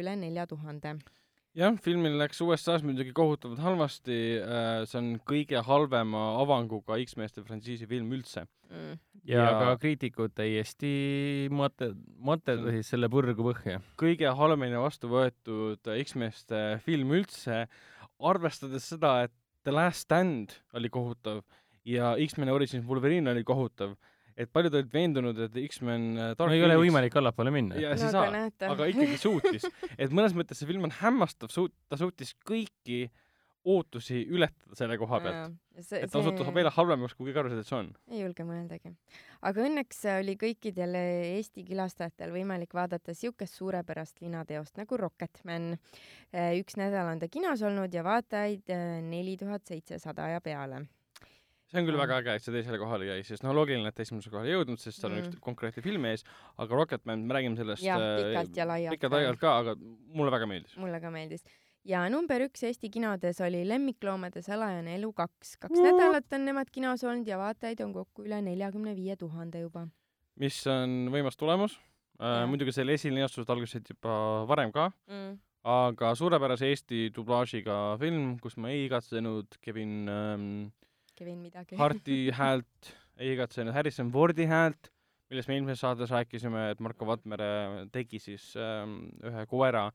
[0.00, 0.96] üle nelja tuhande
[1.54, 7.90] jah, filmil läks USA-s muidugi kohutavalt halvasti, äh, see on kõige halvema avanguga X-meeste frantsiisi
[7.90, 8.46] film üldse.
[8.70, 11.92] Mm ja, ja ka kriitikud täiesti mate-,
[12.24, 13.80] materdasid selle põrgu põhja.
[14.00, 17.64] kõige halvemini vastu võetud X-meeste film üldse,
[18.20, 19.34] arvestades seda, et
[19.66, 21.42] The Last Stand oli kohutav
[21.88, 23.96] ja X-Men Origins Wolverine oli kohutav,
[24.40, 27.80] et paljud olid veendunud, et X-Men äh, no ei ole võimalik allapoole minna.
[27.80, 29.66] ja siis no, aga, aga ikkagi suutis.
[29.96, 33.26] et mõnes mõttes see film on hämmastav, suut-, ta suutis kõiki äh,
[33.64, 35.56] ootusi ületada selle koha pealt.
[35.76, 36.54] et osutus see...
[36.54, 37.90] veel halvemaks, kui kõik arvasid, et see on.
[38.10, 38.92] ei julge mõeldagi.
[39.50, 45.74] aga õnneks oli kõikidel Eesti külastajatel võimalik vaadata siukest suurepärast linateost nagu Rocketman.
[46.32, 50.86] Äh, üks nädal on ta kinos olnud ja vaatajaid äh, neli tuhat seitsesada ja peale
[51.70, 54.32] see on küll väga äge, et see teisele kohale jäi, sest noh, loogiline, et esimesele
[54.34, 55.20] kohale ei jõudnud, sest seal mm.
[55.20, 56.24] on üks konkreetne film ees,
[56.58, 58.96] aga Rocketman, me räägime sellest ja, äh, pikalt ja laialt.
[58.96, 60.74] pikalt-laialt ka, aga mulle väga meeldis.
[60.82, 61.46] mulle ka meeldis
[61.88, 65.56] ja number üks Eesti kinodes oli Lemmikloomade salajane elu kaks.
[65.56, 65.86] kaks mm.
[65.86, 69.86] nädalat on nemad kinos olnud ja vaatajaid on kokku üle neljakümne viie tuhande juba.
[70.40, 71.78] mis on võimas tulemus
[72.20, 72.44] äh,.
[72.50, 75.38] muidugi selle esilinastused algasid juba varem ka mm.,
[75.70, 80.46] aga suurepärase Eesti dublaažiga film, kus ma ei igatsenud Kevin ähm,
[81.16, 84.92] Kevin midagi Harti häält, ei igatsenud Harrison Fordi häält,
[85.28, 89.90] millest me eelmises saates rääkisime, et Marko Vatmere tegi siis ähm, ühe koera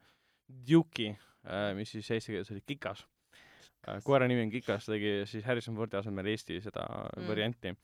[0.45, 1.15] Duke'i
[1.77, 3.05] mis siis eesti keeles oli Kikas.
[3.87, 7.27] Äh, koera nimi on Kikas, tegi siis Harrison Fordi asemel Eesti seda mm.
[7.29, 7.75] varianti.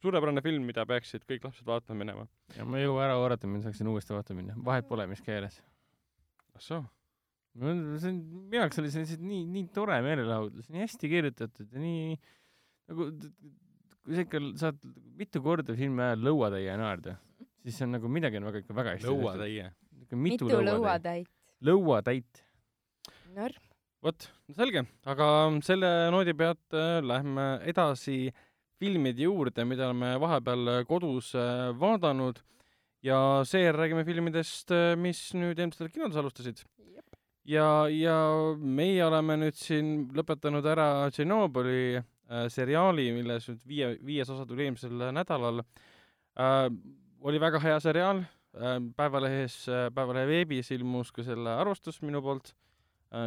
[0.00, 2.24] suurepärane film, mida peaksid kõik lapsed vaatama minema.
[2.56, 5.60] ja ma ei jõua ära oodata, millal saaksin uuesti vaatama minna, vahet pole, mis keeles.
[6.54, 6.84] ah soo?
[7.60, 11.74] no see on, minu jaoks oli see lihtsalt nii, nii tore meelelahutus, nii hästi kirjutatud
[11.74, 12.14] ja nii
[12.90, 13.08] nagu
[14.04, 14.78] kui sa ikka saad
[15.18, 17.16] mitu korda filmi ajal lõuatäie naerda,
[17.64, 19.66] siis see on nagu midagi on väga ikka väga hästi lõuatäie?
[20.16, 21.28] mitu, lõuatäit?
[21.66, 22.44] lõuatäit.
[24.02, 24.24] Vot,
[24.56, 25.26] selge, aga
[25.62, 28.32] selle noodi pealt äh, lähme edasi
[28.80, 32.40] filmide juurde, mida oleme vahepeal kodus äh, vaadanud.
[33.06, 36.64] Ja seejärel räägime filmidest, äh, mis nüüd eelmistel kinodes alustasid.
[37.46, 38.16] ja, ja
[38.58, 44.66] meie oleme nüüd siin lõpetanud ära Tšernobõli äh, seriaali, milles nüüd viie, viies osa tuli
[44.66, 45.62] eelmisel nädalal.
[46.40, 46.66] Äh,.
[47.20, 52.52] oli väga hea seriaal äh,, Päevalehes äh,, Päevalehe veebis ilmus ka selle arvustus minu poolt.
[52.54, 52.69] äh, Äh,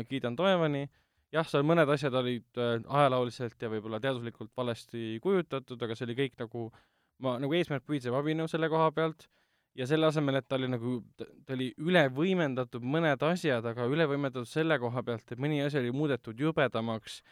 [0.09, 0.87] kiidan Toevani,
[1.33, 6.17] jah, seal mõned asjad olid äh, ajalooliselt ja võib-olla teaduslikult valesti kujutatud, aga see oli
[6.23, 6.67] kõik nagu,
[7.23, 9.27] ma nagu eesmärk püüdsev abinõu selle koha pealt.
[9.73, 14.05] Ja selle asemel, et ta oli nagu, ta oli üle võimendatud mõned asjad, aga üle
[14.05, 17.23] võimendatud selle koha pealt, et mõni asi oli muudetud jubedamaks,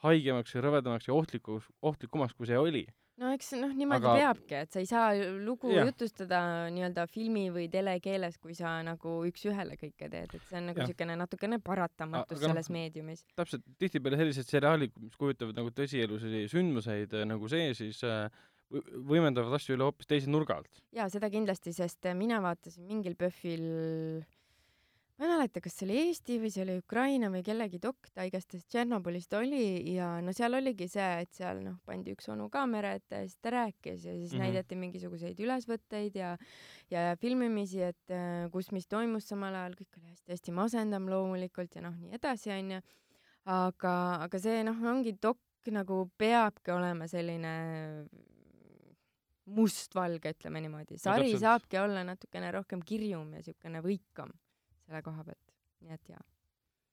[0.00, 2.86] haigemaks ja rõvedamaks ja ohtlikuks, ohtlikumaks, kui see oli
[3.20, 4.14] no eks noh, niimoodi aga...
[4.20, 5.10] peabki, et sa ei saa
[5.44, 5.84] lugu ja.
[5.88, 6.42] jutustada
[6.72, 11.18] nii-öelda filmi või telekeeles, kui sa nagu üks-ühele kõike teed, et see on nagu niisugune
[11.20, 13.26] natukene paratamatus aga, selles no, meediumis.
[13.38, 18.26] täpselt, tihtipeale sellised seriaalid, mis kujutavad nagu tõsielulisi sündmuseid äh, nagu see, siis äh,
[18.72, 20.84] võimendavad asju üle hoopis teise nurga alt.
[20.96, 23.66] jaa, seda kindlasti, sest mina vaatasin mingil PÖFFil
[25.22, 28.24] ma ei mäleta, kas see oli Eesti või see oli Ukraina või kellegi dok, ta
[28.26, 32.90] igastahes Tšernobõlist oli ja no seal oligi see, et seal noh, pandi üks onu kaamera
[32.98, 34.42] ette ja siis ta rääkis ja siis mm -hmm.
[34.42, 36.32] näidati mingisuguseid ülesvõtteid ja
[36.90, 41.86] ja filmimisi, et äh, kus mis toimus samal ajal, kõik oli hästi-hästi masendav loomulikult ja
[41.86, 42.82] noh, nii edasi onju.
[43.44, 43.94] aga,
[44.26, 45.38] aga see noh, ongi dok
[45.70, 47.54] nagu peabki olema selline
[49.46, 50.98] mustvalge, ütleme niimoodi.
[50.98, 54.32] sari no, saabki olla natukene rohkem kirjum ja siukene võikam
[54.92, 56.24] selle koha pealt, nii et jaa.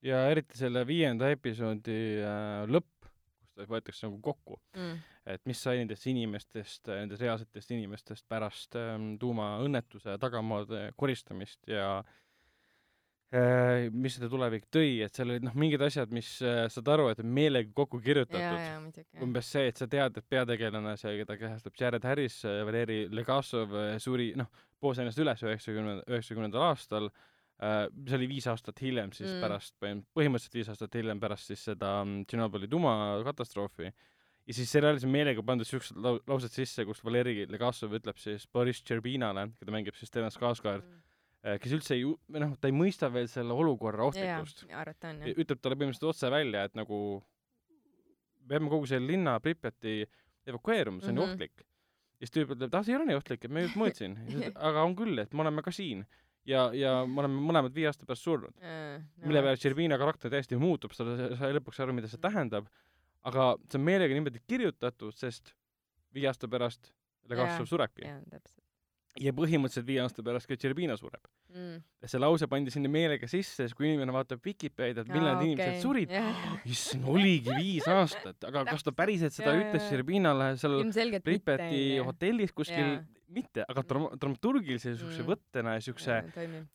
[0.08, 5.60] ja eriti selle viienda episoodi äh, lõpp, kus ta võetakse nagu kokku mm., et mis
[5.60, 12.00] sai nendest inimestest, nendest reaalsetest inimestest pärast ähm, tuumaõnnetuse tagamaade koristamist ja
[13.36, 17.10] äh, mis seda tulevik tõi, et seal olid noh, mingid asjad, mis äh, saad aru,
[17.12, 19.04] et on meelega kokku kirjutatud.
[19.20, 23.76] umbes see, et sa tead, et peategelane, see, keda kehastab Jared Harris, äh, Valeri Legasov,
[23.76, 24.48] äh, suri, noh,
[24.80, 27.28] poos ennast üles üheksakümne, üheksakümnendal aastal äh, Äh,
[27.60, 29.42] see oli viis aastat hiljem siis mm.
[29.44, 29.74] pärast,
[30.16, 33.90] põhimõtteliselt viis aastat hiljem pärast siis seda mm, Tšernobõli tuumakatastroofi.
[34.46, 38.46] ja siis seriaalis on meelega pandud siuksed lau laused sisse, kus Valeri Legasov ütleb siis
[38.48, 41.02] Boris Tšerbinale, keda mängib siis Stellan Skarsgård mm.,
[41.44, 44.64] äh, kes üldse ei, või noh, ta ei mõista veel selle olukorra ohtlikkust.
[45.34, 47.20] ütleb talle põhimõtteliselt otse välja, et nagu
[48.48, 50.00] peame kogu selle linna Pripjati
[50.48, 51.28] evakueeruma, see on mm -hmm.
[51.28, 51.66] ju ohtlik.
[52.20, 54.16] ja siis tüüp ütleb, et ah, see ei ole nii ohtlik, et ma just mõõtsin
[54.70, 56.06] aga on küll, et me oleme ka siin
[56.50, 58.54] ja, ja me oleme mõlemad viie aasta pärast surnud.
[58.62, 59.00] Äh,.
[59.24, 61.06] Mille peale Tšervina karakter täiesti muutub, sa
[61.38, 62.70] sai lõpuks aru, mida see tähendab,
[63.26, 65.54] aga see on meelega niimoodi kirjutatud, sest
[66.14, 66.92] viie aasta pärast
[67.30, 68.08] Legasov surebki.
[69.20, 71.22] ja põhimõtteliselt viie aasta pärast ka Tšervina sureb.
[71.50, 71.80] Mm..
[72.06, 75.66] see lause pandi sinna meelega sisse, siis kui inimene vaatab Vikipeediat, millal need okay.
[75.66, 80.52] inimesed surid yeah., issand, oligi viis aastat, aga kas ta päriselt seda ja, ütles Tšervinale
[80.62, 80.78] seal
[81.26, 85.30] Pripjati hotellis kuskil yeah mitte, aga dram-, dramaturgilise niisuguse mm.
[85.30, 86.18] võttena ja niisuguse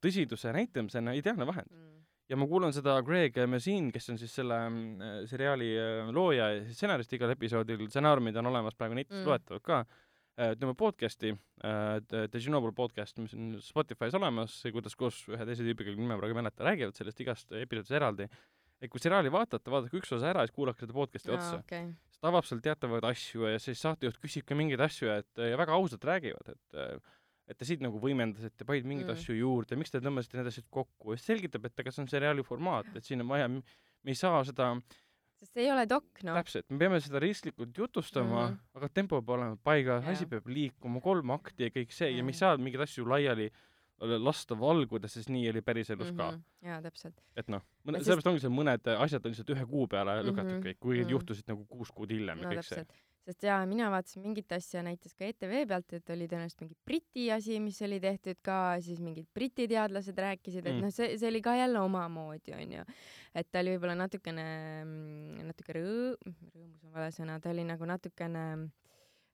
[0.04, 2.02] tõsiduse näitamisena ideaalne vahend mm.
[2.32, 6.66] ja ma kuulan seda Greg Messin, kes on siis selle äh, seriaali äh, looja ja
[6.72, 9.30] stsenarist igal episoodil, stsenaariumid on olemas praegu netis mm.
[9.30, 15.24] loetavad ka äh,, tema podcast'i äh,, The Chernobyl podcast, mis on Spotify's olemas, kuidas koos
[15.32, 18.30] ühe teise tüübiga, nime praegu ei mäleta, räägivad sellest igast episoodist eraldi
[18.82, 21.62] et kui seriaali vaatate, vaadake üks osa ära ja siis kuulake seda podcast'i no, otsa
[21.62, 25.46] okay siis ta avab seal teatavaid asju ja siis saatejuht küsib ka mingeid asju, et
[25.52, 27.02] ja väga ausalt räägivad, et
[27.46, 29.20] et te siit nagu võimendasite, panite mingeid mm.
[29.20, 32.08] asju juurde, miks te tõmbasite need asjad kokku ja siis selgitab, et aga see on
[32.10, 33.62] seriaali formaat, et siin on vaja, me
[34.10, 34.72] ei saa seda
[35.36, 36.40] sest see ei ole dok, noh.
[36.40, 38.80] täpselt, me peame seda risklikult jutustama mm, -hmm.
[38.80, 42.18] aga tempo peab olema paigas, asi peab liikuma, kolm akti ja kõik see mm -hmm.
[42.18, 46.18] ja me ei saa mingeid asju laiali äh, lasta valguda, sest nii oli päriselus mm
[46.18, 46.18] -hmm.
[46.18, 46.32] ka.
[46.32, 46.70] Mhm.
[46.70, 47.22] jaa, täpselt.
[47.36, 50.58] et noh, mõne, sellepärast ongi see, mõned asjad on lihtsalt ühe kuu peale lükatud mm
[50.60, 50.66] -hmm.
[50.68, 51.12] kõik, kuigi mm -hmm.
[51.12, 52.92] juhtusid nagu kuus kuud hiljem no, ja kõik täpselt.
[52.92, 56.76] see sest jaa, mina vaatasin mingit asja näiteks ka ETV pealt, et oli tõenäoliselt mingi
[56.86, 60.86] Briti asi, mis oli tehtud ka, siis mingid Briti teadlased rääkisid, et mm.
[60.86, 62.86] noh, see, see oli ka jälle omamoodi, onju.
[63.34, 64.46] et ta oli võib-olla natukene,
[65.48, 68.46] natuke rõõ-, rõõmus on vale sõna, ta oli nagu natukene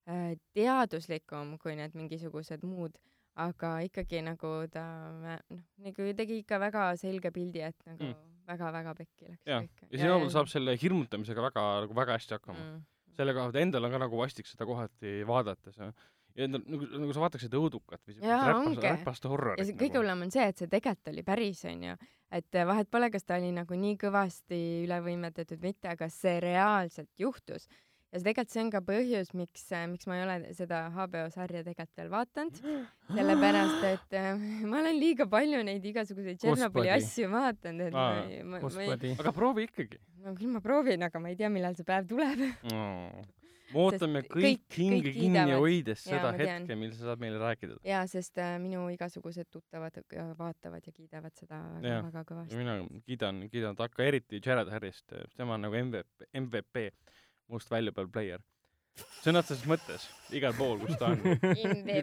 [0.08, 2.96] äh, teaduslikum kui need mingisugused muud
[3.40, 4.84] aga ikkagi nagu ta
[5.16, 8.14] noh, nagu tegi ikka väga selge pildi, et nagu
[8.50, 8.98] väga-väga mm.
[8.98, 9.60] pekki läks ja.
[9.62, 9.84] kõik.
[9.88, 12.82] ja Chernobyl saab selle hirmutamisega väga nagu väga hästi hakkama mm..
[13.18, 15.92] selle koha pealt endal on ka nagu vastik seda kohati vaadates ja
[16.36, 19.60] ja nagu, nagu sa vaataksid õudukat või siukest räpast horrorit.
[19.60, 20.02] ja see kõige nagu.
[20.04, 21.96] hullem on see, et see tegelikult oli päris, onju.
[22.40, 26.38] et vahet pole, kas ta oli nagu nii kõvasti üle võimendatud või mitte, aga see
[26.44, 27.68] reaalselt juhtus
[28.12, 31.26] ja see tegelikult see on ka põhjus, miks, äh, miks ma ei ole seda HBO
[31.34, 32.62] sarja tegelikult veel vaadanud,
[33.18, 38.64] sellepärast et äh, ma olen liiga palju neid igasuguseid Tšernobõli asju vaadanud, et Aa, ma,
[38.64, 39.14] ma, ma ei...
[39.16, 40.02] aga proovi ikkagi.
[40.26, 42.44] no küll ma proovin, aga ma ei tea, millal see päev tuleb.
[42.72, 42.82] No
[43.72, 47.78] me ootame kõik, kõik hinge kinni hoides seda hetke, mil sa saad meile rääkida.
[47.88, 50.02] jaa, sest äh, minu igasugused tuttavad
[50.40, 52.60] vaatavad ja kiidavad seda väga, väga kõvasti.
[52.60, 56.90] mina kiidan, kiidan takka, eriti Jared Harrist, tema on nagu MVP, MVP
[57.52, 58.42] must valuable player.
[59.22, 61.22] sõna otseses mõttes, igal pool, kus ta on.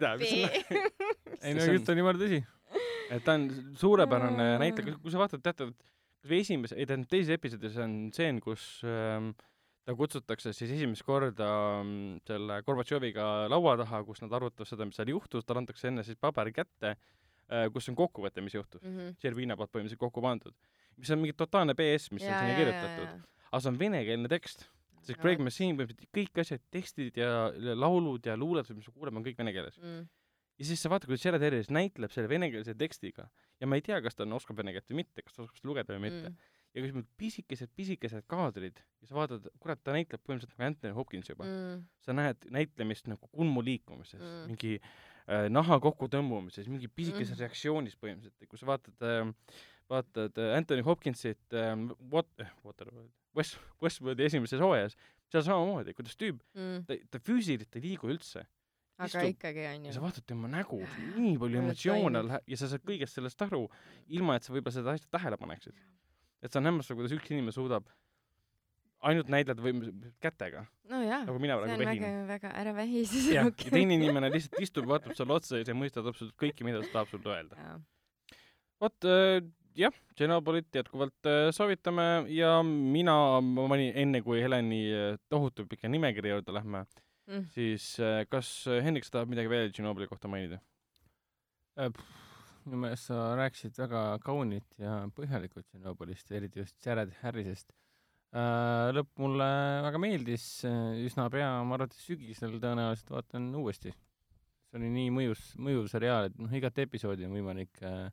[1.45, 2.39] ei no jutt on jumala tõsi.
[3.09, 5.77] et ta on suurepärane näitleja, kui sa vaatad teatavat,
[6.21, 9.31] kas või esimese, ei tähendab teises episoodis on stseen, kus ähm,
[9.87, 11.47] ta kutsutakse siis esimest korda
[11.79, 16.05] ähm, selle Gorbatšoviga laua taha, kus nad arutavad seda, mis seal juhtus, talle antakse enne
[16.07, 18.97] siis paber kätte äh,, kus on kokkuvõte, mis juhtus mm.
[18.97, 19.15] -hmm.
[19.21, 20.55] Tšervina poolt põhimõtteliselt kokku pandud.
[20.97, 23.23] mis on mingi totaalne BS, mis ja, on sinna kirjutatud.
[23.49, 24.67] aga see on venekeelne tekst
[25.05, 29.25] sest Craig Machine põhimõtteliselt kõik asjad, tekstid ja laulud ja luuletused, mis me kuuleme, on
[29.27, 30.05] kõik vene keeles mm.
[30.61, 33.27] ja siis sa vaatad, kuidas Jared Harris näitleb selle venekeelse tekstiga
[33.59, 35.59] ja ma ei tea, kas ta on, oskab vene keelt või mitte, kas ta oskab
[35.59, 36.49] seda lugeda või mitte mm.
[36.75, 41.31] ja kui pisikesed, pisikesed kaadrid ja sa vaatad, kurat, ta näitleb põhimõtteliselt nagu Anthony Hopkins
[41.31, 41.83] juba mm..
[42.05, 47.43] sa näed näitlemist nagu kulmu liikumises mm., mingi äh, naha kokkutõmbumises, mingi pisikeses mm.
[47.45, 49.59] reaktsioonis põhimõtteliselt, kui sa vaatad äh,
[49.89, 54.97] vaatad äh, Anthony Hopkinsit ähm, What- eh,, Waterworld, West, Westworldi esimeses hooajas,
[55.29, 56.87] seal samamoodi, kuidas tüüp mm.
[56.89, 58.45] ta, ta füüsiliselt ei liigu üldse.
[58.99, 59.93] aga istub ikkagi onju.
[59.95, 60.81] sa vaatad tema nägu,
[61.15, 63.63] nii palju emotsioone läheb ja sa saad kõigest sellest aru,
[64.11, 65.77] ilma et sa võib-olla seda asja tähele paneksid.
[66.41, 67.89] et see on hämmastav, kuidas üks inimene suudab
[69.07, 70.65] ainult näidata või kätega.
[70.91, 72.03] nojah, nagu mina praegu vehin.
[72.03, 73.71] väga, väga, ära vähi siis jah, ja rohkem.
[73.75, 77.13] teine inimene lihtsalt istub, vaatab sulle otsa ja sa mõistad absoluutselt kõike, mida ta tahab
[77.13, 77.59] sulle öelda.
[77.63, 77.77] Jaa.
[78.83, 79.39] vot äh,
[79.79, 85.91] jah, Tšernobõlit jätkuvalt äh, soovitame ja mina, ma panin enne, kui Heleni äh, tohutu pika
[85.91, 86.87] nimekirja juurde lähme,
[87.29, 87.43] Mm.
[87.53, 88.47] siis äh, kas
[88.81, 90.57] Hendrik, sa tahad midagi veel Tšernobõli kohta mainida?
[91.77, 97.69] minu meelest sa rääkisid väga kaunit ja põhjalikult Tšernobõlist, eriti just Jared Harrisest.
[98.33, 99.45] lõpp mulle
[99.85, 100.47] väga meeldis,
[101.05, 103.93] üsna pea, ma arvan, et sügisel tõenäoliselt vaatan uuesti.
[103.93, 108.09] see oli nii mõjus, mõjuv seriaal, et noh, igat episoodi on võimalik äh,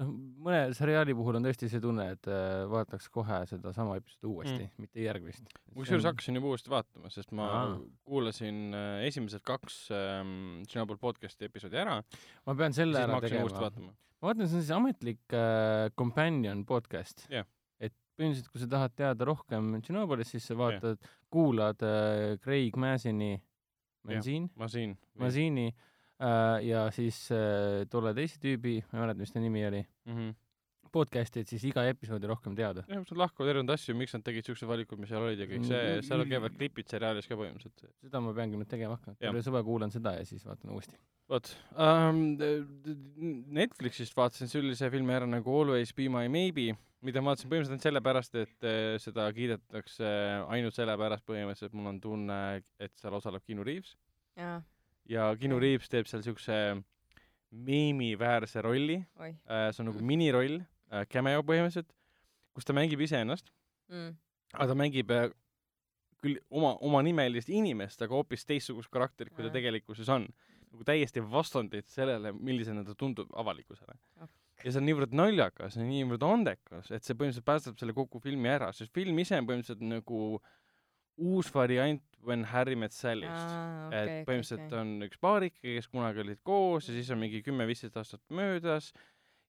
[0.00, 0.08] noh,
[0.46, 4.84] mõne seriaali puhul on tõesti see tunne, et äh, vaataks kohe sedasama episoodi uuesti Mm.
[4.84, 5.44] mitte järgmist.
[5.74, 7.76] kusjuures hakkasin juba uuesti vaatama, sest ma Aa.
[8.08, 12.00] kuulasin äh, esimesed kaks ähm, Tšernobõl podcast'i episoodi ära,
[12.46, 13.46] ma pean selle ära tegema.
[14.20, 17.26] ma vaatan, see on siis ametlik äh, companion podcast
[17.78, 20.98] et põhimõtteliselt, kui sa tahad teada rohkem Tšernobõlist, siis sa vaatad,
[21.30, 23.34] kuulad äh, Craig Mazini,
[24.04, 24.50] Mazin,
[25.16, 25.70] ma siin.
[26.22, 30.16] Äh, ja siis äh, tolle teise tüübi, ma ei mäleta, mis ta nimi oli, mm.
[30.16, 30.90] -hmm.
[30.94, 32.84] podcast'i, et siis iga episoodi rohkem teada.
[32.86, 35.66] jah, nad lahkuvad erinevaid asju, miks nad tegid siuksed valikud, mis seal olid ja kõik
[35.66, 36.30] see, Mm, seal mm.
[36.30, 37.96] käivad klipid seriaalis ka põhimõtteliselt.
[38.06, 39.32] seda ma peangi nüüd tegema hakkama, Jah.
[39.32, 40.94] terve suve kuulan seda ja siis vaatan uuesti.
[41.28, 42.22] vot um,,
[43.58, 47.88] Netflixist vaatasin sellise filmi ära nagu Always be my maybe, mida ma vaatasin põhimõtteliselt ainult
[47.90, 50.14] sellepärast, et eh, seda kiidetakse
[50.46, 53.96] ainult sellepärast põhimõtteliselt, mul on tunne, et seal osaleb Keanu Reaves
[54.38, 54.62] jaa,
[55.10, 56.58] ja Keanu Reaves teeb seal siukse
[57.54, 61.90] meemiväärse rolli äh,, see on nagu miniroll äh,, cameo põhimõtteliselt,
[62.54, 63.50] kus ta mängib iseennast,
[63.92, 64.14] mm..
[64.56, 65.28] aga ta mängib äh,
[66.24, 70.28] küll oma, omanimelist inimest, aga hoopis teistsugust karakterit, kui ta tegelikkuses on.
[70.74, 73.92] nagu täiesti vastandid sellele, millisena ta tundub avalikkusele
[74.24, 74.30] Ok.
[74.64, 78.50] ja see on niivõrd naljakas ja niivõrd andekas, et see põhimõtteliselt päästab selle kogu filmi
[78.50, 80.40] ära, sest film ise on põhimõtteliselt nagu
[81.16, 84.78] uus variant When Harry Met Sally'st Aa, et okei, põhimõtteliselt okei.
[84.80, 88.92] on üks paarike, kes kunagi olid koos ja siis on mingi kümme-viisteist aastat möödas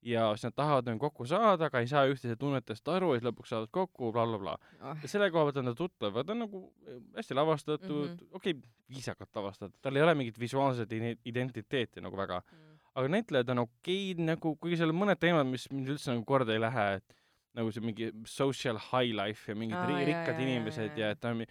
[0.06, 3.30] ja siis nad tahavad nagu kokku saada, aga ei saa üksteise tunnetest aru ja siis
[3.30, 4.58] lõpuks saavad kokku bla,, blablabla.
[4.82, 5.00] oh.
[5.02, 8.14] ja selle koha pealt on ta tuttav, ta on nagu eh, hästi lavastatud mm.
[8.20, 12.80] -hmm., okei okay,, viisakalt lavastatud, tal ei ole mingit visuaalset ide- identiteeti nagu väga, Mm.
[12.96, 16.54] aga näitlejad on okeid nagu, kuigi seal on mõned teemad, mis mind üldse nagu korda
[16.54, 17.16] ei lähe, et
[17.56, 21.06] nagu see mingi social high life ja mingid Aa, ri- rikkad jaa, inimesed jaa, ja
[21.06, 21.12] jaa.
[21.16, 21.46] et ta on,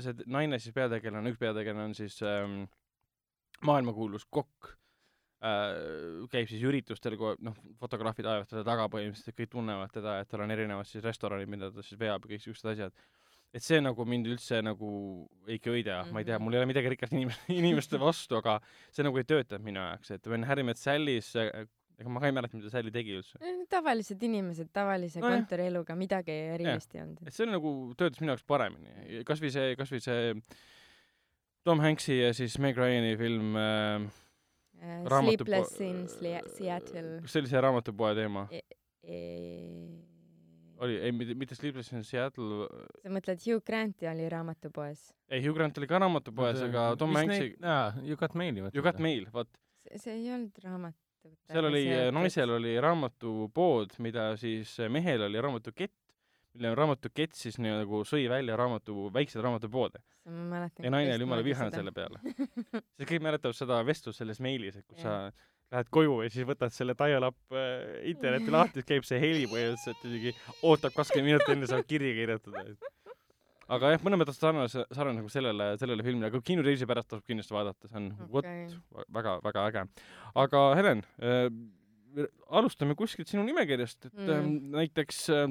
[0.00, 2.62] see naine siis peategelane, üks peategelane on siis ähm,
[3.64, 4.70] maailmakuulus kokk
[5.44, 10.30] äh,, käib siis üritustel, kui noh, fotograafid ajavad teda taga põhimõtteliselt, kõik tunnevad teda, et
[10.30, 12.96] tal on erinevad siis restoranid, mida ta siis veab ja kõik siuksed asjad.
[13.54, 14.88] et see nagu mind üldse nagu
[15.46, 16.12] ei köida mm, -hmm.
[16.12, 16.44] ma ei tea, Mhm.
[16.44, 20.10] mul ei ole midagi rikaste inimeste, inimeste vastu, aga see nagu ei tööta minu jaoks,
[20.10, 21.28] et When Harry Met Sally's,
[22.00, 23.38] ega ma ka ei mäleta, mida Sally tegi üldse.
[23.70, 25.38] tavalised inimesed tavalise Nojah.
[25.38, 27.22] kontorieluga, midagi erilist ei olnud.
[27.26, 30.32] et see nagu töötas minu jaoks paremini, kasvõi see, kasvõi see
[31.64, 34.08] Tom Hanks'i ja siis Meg Ryani film äh,
[35.08, 38.46] raamatu Sleepless in Seattle kas see oli see raamatupoe teema?
[38.52, 39.20] e.
[40.82, 42.66] oli, ei mitte, mitte Sleepless in Seattle,
[43.04, 45.12] sa mõtled Hugh Granti oli raamatupoes?
[45.30, 47.54] ei Hugh Grant oli ka raamatupoes, aga Tom Hanks'i,
[48.02, 49.50] You got mail'i You got mail, vot,
[49.94, 50.98] see ei olnud raamat.
[51.50, 55.94] Seal oli, naisel oli raamatupood, mida siis mehel oli raamatukett,
[56.54, 60.02] mille raamatukett siis nii nagu sõi välja raamatu, väikseid raamatupoode.
[60.82, 62.20] ja naine oli jumala vihane selle peale.
[62.96, 65.32] sest kõik mäletavad seda vestlust selles meilis, et kus sa
[65.74, 70.06] lähed koju ja siis võtad selle dial-up äh, interneti lahti, siis käib see heli põhimõtteliselt
[70.10, 72.92] isegi ootab kakskümmend minutit enne saab kirja kirjutada.
[73.72, 77.28] Aga jah, mõnes mõttes sarnase, sarnane nagu sellele, sellele filmile, aga Keanu Reavesi pärast tasub
[77.28, 78.66] kindlasti vaadata, see on vot okay.
[79.14, 79.84] väga, väga äge.
[80.44, 81.48] aga Helen äh,,
[82.54, 84.34] alustame kuskilt sinu nimekirjast, et mm.
[84.34, 85.48] Äh, näiteks äh,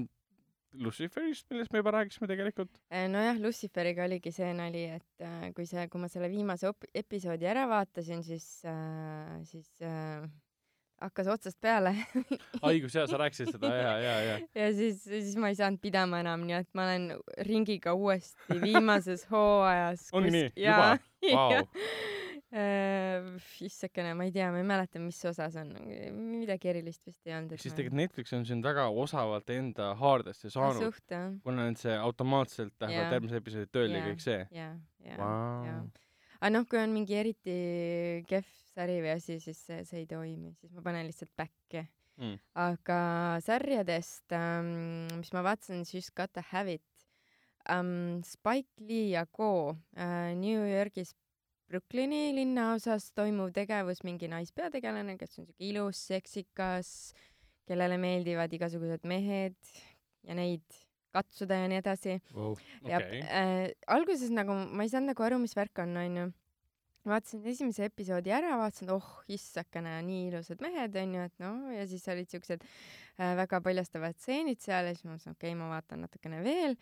[0.73, 2.71] Luciferist, millest me juba rääkisime tegelikult.
[2.89, 6.87] Eh, nojah, Luciferiga oligi see nali, et äh, kui see, kui ma selle viimase op-
[6.97, 10.25] episoodi ära vaatasin, siis äh,, siis äh,
[11.03, 11.93] hakkas otsast peale
[12.69, 14.39] õigus jaa, sa rääkisid seda ja, ja, ja.
[14.57, 17.09] ja siis, siis ma ei saanud pidama enam, nii et ma olen
[17.47, 20.09] ringiga uuesti viimases hooajas.
[20.15, 20.51] Ongi nii?
[20.65, 20.93] Juba?
[21.33, 21.63] Vau.
[23.63, 25.71] issakene, ma ei tea, ma ei mäleta, mis osas on,
[26.13, 27.55] midagi erilist vist ei olnud.
[27.57, 31.95] siis tegelikult Netflix on sind väga osavalt enda haardesse saanud, suht jah, kuna nüüd see
[31.97, 33.15] automaatselt lähevad Jaa.
[33.15, 34.11] järgmised episoodid tööle ja Jaa.
[34.11, 34.43] kõik see.
[34.53, 34.67] ja,
[35.07, 35.65] ja, Vau.
[35.65, 35.79] ja.
[36.43, 37.57] aga noh, kui on mingi eriti
[38.29, 41.85] kehv sari või asi, siis see, see ei toimi, siis ma panen lihtsalt back'e
[42.17, 42.39] mm..
[42.65, 42.99] aga
[43.45, 47.07] sarjadest ähm,, mis ma vaatasin, She's Got a Habit
[47.69, 51.13] ähm,, Spike Lee ja Co äh, New Yorgis
[51.73, 56.89] Brooklyni linnaosas toimuv tegevus, mingi naispeategelane, kes on siuke ilus, seksikas,
[57.65, 59.55] kellele meeldivad igasugused mehed
[60.27, 60.61] ja neid
[61.13, 62.53] katsuda ja nii edasi wow,.
[62.83, 62.91] Okay.
[62.91, 66.29] ja äh, alguses nagu ma ei saanud nagu aru, mis värk on, onju.
[67.07, 72.05] Vaatasin esimese episoodi ära, vaatasin, oh issakene, nii ilusad mehed, onju, et noh, ja siis
[72.11, 76.05] olid siuksed äh, väga paljastavad stseenid seal ja siis ma mõtlesin, okei okay,, ma vaatan
[76.05, 76.77] natukene veel.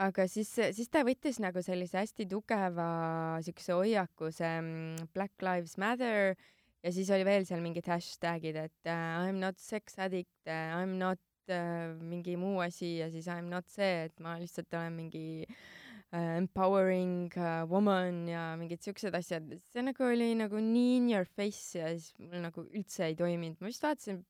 [0.00, 2.86] aga siis, siis ta võttis nagu sellise hästi tugeva
[3.44, 6.32] siukse hoiaku, see mm, Black Lives Matter
[6.80, 10.80] ja siis oli veel seal mingid hashtag'id, et uh, I m not sex addict uh,,
[10.80, 11.20] I m not
[11.52, 15.26] uh, mingi muu asi ja siis I m not see, et ma lihtsalt olen mingi
[15.44, 15.60] uh,
[16.16, 19.46] empowering uh, woman ja mingid siuksed asjad.
[19.70, 23.60] see nagu oli nagu nii in your face ja siis mul nagu üldse ei toiminud.
[23.60, 24.24] ma vist vaatasin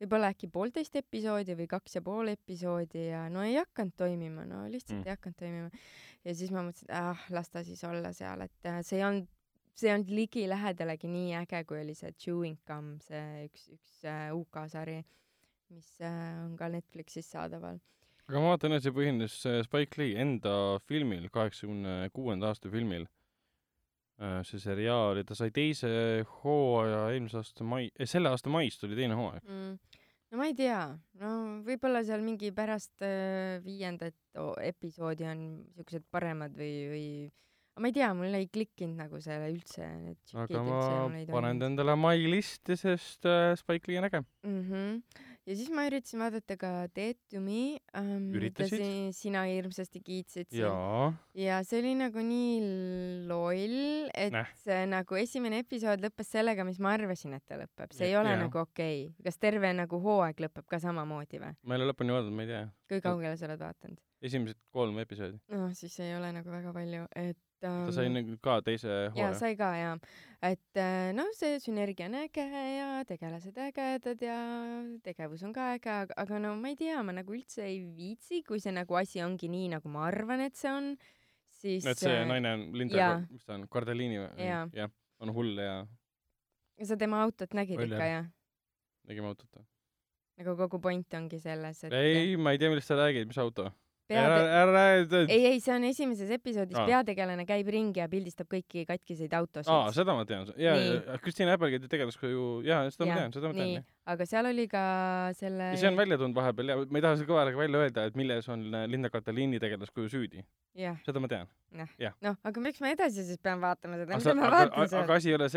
[0.00, 4.64] võib-olla äkki poolteist episoodi või kaks ja pool episoodi ja no ei hakanud toimima, no
[4.72, 5.06] lihtsalt mm.
[5.06, 5.84] ei hakanud toimima.
[6.24, 9.28] ja siis ma mõtlesin, et ah, las ta siis olla seal, et see ei olnud
[9.80, 14.28] see ei olnud ligilähedalegi nii äge, kui oli see Chewing Gum, see üks, üks äh,
[14.36, 14.98] UK sari,
[15.72, 17.80] mis äh, on ka Netflixis saadaval.
[18.30, 20.54] Aga ma vaatan, et see põhines Spike Lee enda
[20.86, 23.08] filmil, kaheksakümne kuuenda aasta filmil.
[24.20, 25.90] Äh, see seriaal ja ta sai teise
[26.42, 29.98] hooaja eelmise aasta mai, selle aasta mais tuli teine hooaeg mm
[30.30, 30.84] no ma ei tea,
[31.20, 31.30] no
[31.66, 34.16] võib-olla seal mingi pärast äh, viiendat
[34.62, 37.06] episoodi on siuksed paremad või, või
[37.82, 39.88] ma ei tea, mul ei klikkinud nagu selle üldse,
[40.36, 44.62] mul ei panen ta endale my listi, sest äh, Spike Lee on äge mm.
[44.68, 45.26] -hmm.
[45.48, 50.50] Ja siis ma üritasin vaadata ka Dead to me ähm,, mida si sina hirmsasti kiitsid
[50.52, 51.16] siin.
[51.38, 54.52] ja see oli nagu nii loll, et Näh.
[54.64, 57.96] see nagu esimene episood lõppes sellega, mis ma arvasin, et ta lõpeb.
[57.96, 58.42] see ja, ei ole ja.
[58.44, 59.26] nagu okei okay..
[59.26, 61.56] kas terve nagu hooaeg lõpeb ka samamoodi või?
[61.64, 62.64] ma ei ole lõpuni vaadanud, ma ei tea.
[62.92, 64.00] kui kaugele sa oled vaadanud?
[64.20, 65.40] esimesed kolm episoodi.
[65.54, 69.22] noh, siis ei ole nagu väga palju, et ähm, ta sai nagu ka teise hooaja?
[69.22, 69.94] jaa, sai ka jaa.
[70.50, 74.38] et äh, noh, see sünergia on äge ja tegelased ägedad ja
[75.04, 78.62] tegevus on ka äge, aga, no ma ei tea, ma nagu üldse ei viitsi, kui
[78.62, 80.92] see nagu asi ongi nii, nagu ma arvan, et see on,
[81.60, 84.48] siis et see äh, naine on Linda, mis ta on, Cardellini või?
[84.48, 85.82] jah, on hull ja
[86.86, 88.32] sa tema autot nägid Oli, ikka, jah?
[89.08, 89.66] nägime autot või?
[90.40, 93.68] nagu kogu point ongi selles, et ei, ma ei tea, millest sa räägid, mis auto?
[94.10, 94.40] Peate...
[94.60, 95.20] ära, ära.
[95.22, 99.70] ei, ei, see on esimeses episoodis ah., peategelane käib ringi ja pildistab kõiki katkiseid autosid.
[99.72, 100.50] aa, seda ma tean.
[100.60, 103.86] ja, ja Kristiina Äppelgi tegeles ka ju, jaa, seda ja, ma tean, seda ma tean.
[104.14, 104.82] aga seal oli ka
[105.38, 105.70] selle.
[105.72, 108.06] ja see on välja tulnud vahepeal ja ma ei taha seda kõva häälega välja öelda,
[108.10, 110.44] et milles on Linda Kataliini tegelaskuju süüdi.
[111.06, 111.50] seda ma tean.
[112.00, 112.14] jah.
[112.26, 115.02] noh, aga miks ma edasi siis pean vaatama seda, mida ma vaatan seal?
[115.06, 115.50] aga asi ei ole,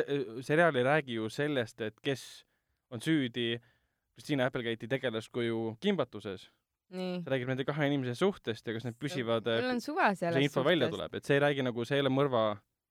[0.45, 2.25] seriaal ei räägi ju sellest, et kes
[2.93, 3.55] on süüdi
[4.13, 6.51] Kristiina Äppelkeiti tegelaskuju kimbatuses
[6.93, 10.49] see räägib nende kahe inimese suhtest ja kas need püsivad mul on suva selles see
[10.49, 10.69] info suhtest.
[10.71, 12.43] välja tuleb, et see ei räägi nagu, see ei ole mõrva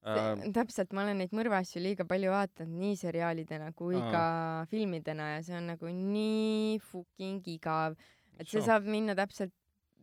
[0.02, 0.44] äh...
[0.58, 4.12] täpselt, ma olen neid mõrvaasju liiga palju vaadanud nii seriaalidena kui Aa.
[4.12, 4.26] ka
[4.72, 7.98] filmidena ja see on nagu nii fucking igav,
[8.38, 9.54] et see saab minna täpselt,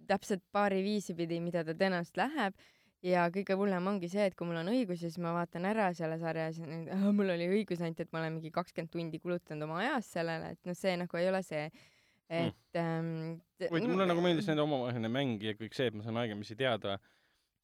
[0.09, 2.59] täpselt paari viisi pidi, mida ta tõenäoliselt läheb
[3.05, 5.89] ja kõige hullem ongi see, et kui mul on õigus ja siis ma vaatan ära
[5.97, 9.21] selle sarja ja siis oh, mul oli õigus ainult, et ma olen mingi kakskümmend tundi
[9.23, 11.69] kulutanud oma ajast sellele, et noh, see nagu ei ole see.
[12.29, 16.19] Et ähm, huvitav, mulle nagu meeldis nende omavaheline mäng ja kõik see, et ma saan
[16.21, 16.99] aegamisi teada,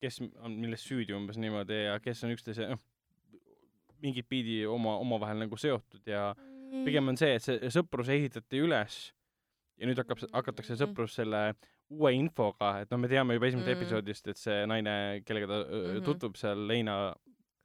[0.01, 2.81] kes on milles süüdi umbes niimoodi ja kes on üksteise, noh,
[4.01, 6.83] mingit pidi oma, omavahel nagu seotud ja mm.
[6.87, 8.99] pigem on see, et see sõprus ehitati üles
[9.79, 10.81] ja nüüd hakkab, hakatakse mm.
[10.83, 11.45] sõprus selle
[11.93, 13.79] uue infoga, et noh, me teame juba esimesest mm.
[13.79, 14.95] episoodist, et see naine,
[15.27, 16.05] kellega ta mm -hmm.
[16.07, 16.95] tutvub seal Leina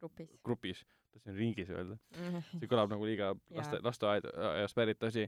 [0.01, 0.83] grupis, grupis,
[1.13, 2.61] tahtsin ringis öelda mm, -hmm.
[2.61, 5.27] see kõlab nagu liiga laste, lasteaiast pärit asi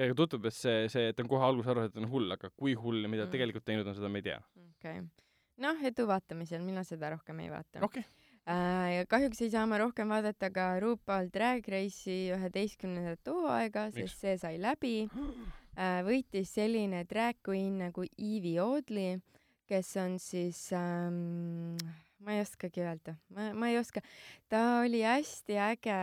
[0.00, 2.76] kellega tutvub, et see, see, ta on kohe alguses aru, et on hull, aga kui
[2.78, 3.34] hull ja mida mm.
[3.34, 4.40] tegelikult teinud on, seda me ei tea.
[4.56, 5.28] okei okay..
[5.66, 8.06] noh, edu vaatamisel, mina seda rohkem ei vaata okay..
[8.50, 14.24] Äh, ja kahjuks ei saa ma rohkem vaadata ka RuPaul Drag Race'i üheteistkümnendat hooaega, sest
[14.24, 16.00] see sai läbi äh,.
[16.06, 19.20] võitis selline drag queen nagu Evie Oddly,
[19.68, 21.76] kes on siis ähm,
[22.24, 24.00] ma ei oskagi öelda, ma, ma ei oska.
[24.48, 25.98] ta oli hästi äge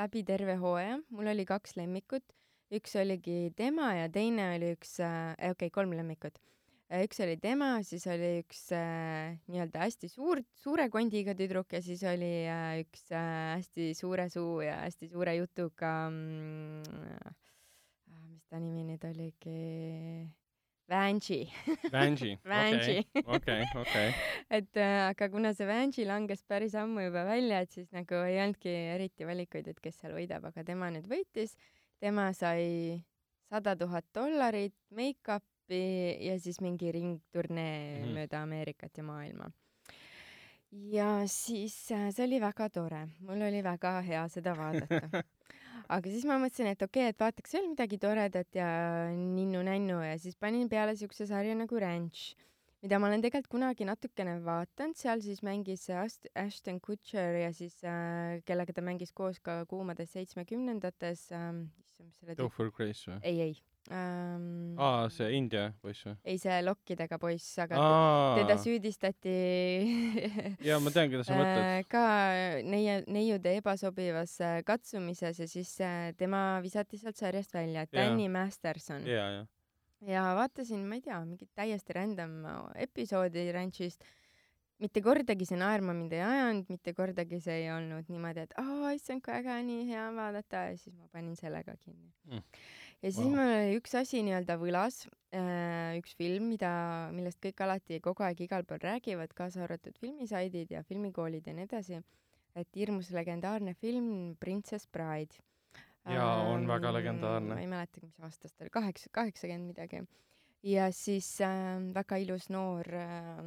[0.00, 2.24] läbi terve hooaja, mul oli kaks lemmikut
[2.72, 6.40] üks oligi tema ja teine oli üks äh,, okei okay,, kolm lemmikut
[7.00, 12.02] üks oli tema, siis oli üks äh, nii-öelda hästi suur, suure kondiga tüdruk ja siis
[12.08, 18.60] oli äh, üks äh, hästi suure suu ja hästi suure jutuga mm,, äh, mis ta
[18.60, 19.58] nimi nüüd oligi?
[20.92, 21.46] Vanji.
[21.88, 24.08] Vanji, okei, okei, okei.
[24.52, 28.36] et äh, aga kuna see Vanji langes päris ammu juba välja, et siis nagu ei
[28.42, 31.56] olnudki eriti valikuid, et kes seal võidab, aga tema nüüd võitis
[32.02, 32.98] tema sai
[33.52, 35.82] sada tuhat dollarit, make-up'i
[36.26, 38.14] ja siis mingi ringturnee mm -hmm.
[38.18, 39.50] mööda Ameerikat ja maailma.
[40.70, 45.22] ja siis äh, see oli väga tore, mul oli väga hea seda vaadata
[45.94, 48.68] aga siis ma mõtlesin, et okei okay,, et vaataks veel midagi toredat ja
[49.12, 52.34] ninnu-nännu ja siis panin peale siukse sarja nagu Ranch
[52.82, 57.78] mida ma olen tegelikult kunagi natukene vaadanud, seal siis mängis Ast-, Ashton Kutcher ja siis
[57.86, 63.20] äh, kellega ta mängis koos ka Kuumades seitsmekümnendates ähm,, issand, mis selle Topher Grace või?
[63.22, 63.54] ei, ei
[63.94, 64.74] ähm,.
[64.82, 66.16] aa, see India poiss või?
[66.26, 68.34] ei, see lokkidega poiss, aga aa.
[68.40, 69.38] teda süüdistati
[70.68, 71.80] jaa, ma tean, keda sa mõtled äh,.
[71.92, 72.04] ka
[72.66, 79.06] neie, neiude ebasobivas katsumises ja siis äh, tema visati sealt sarjast välja, Danny Masterson.
[79.06, 79.50] jaa, jaa
[80.08, 82.42] ja vaatasin, ma ei tea, mingit täiesti random
[82.86, 84.04] episoodi Ranchist.
[84.82, 88.90] mitte kordagi see naerma mind ei ajanud, mitte kordagi see ei olnud niimoodi, et aa,
[88.96, 90.64] issand, kui äge, nii hea vaadata.
[90.72, 92.10] Ja siis ma panin sellega kinni.
[92.26, 92.42] Mm..
[93.04, 93.30] ja siis wow.
[93.36, 96.72] mul oli üks asi nii-öelda võlas äh,, üks film, mida,
[97.14, 101.68] millest kõik alati kogu aeg igal pool räägivad, kaasa arvatud filmisaidid ja filmikoolid ja nii
[101.68, 102.02] edasi,
[102.58, 105.38] et hirmus legendaarne film Princess Bride
[106.10, 107.54] jaa, on väga legendaarne.
[107.54, 110.02] ma ei mäletagi, mis aastast ta oli, kaheksa, kaheksakümmend midagi.
[110.62, 113.42] ja siis äh, väga ilus noor äh,,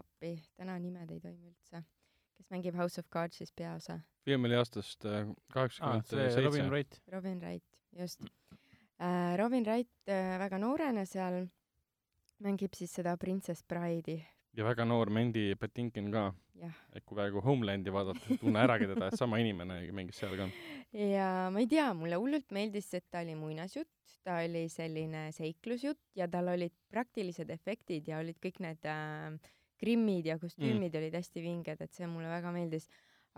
[0.00, 1.84] appi, täna nimed ei toimu üldse,
[2.36, 4.00] kes mängib House of Cardsis peaosa.
[4.26, 6.44] oli aastast äh, kaheksakümmend seitse.
[6.44, 7.00] Robin Wright.
[7.12, 8.26] Robin Wright, just
[8.98, 9.36] äh,.
[9.38, 11.46] Robin Wright äh, väga noorena seal
[12.40, 14.20] mängib siis seda Princess Bride'i
[14.56, 16.30] ja väga noor Mandy Patinkin ka.
[16.92, 20.48] et kui praegu Homelandi vaadata, tunne äragi teda, et sama inimene mängis seal ka.
[20.92, 26.20] ja ma ei tea, mulle hullult meeldis, et ta oli muinasjutt, ta oli selline seiklusjutt
[26.20, 29.38] ja tal olid praktilised efektid ja olid kõik need äh,
[29.80, 30.98] grimmid ja kostüümid mm.
[31.00, 32.90] olid hästi vinged, et see mulle väga meeldis.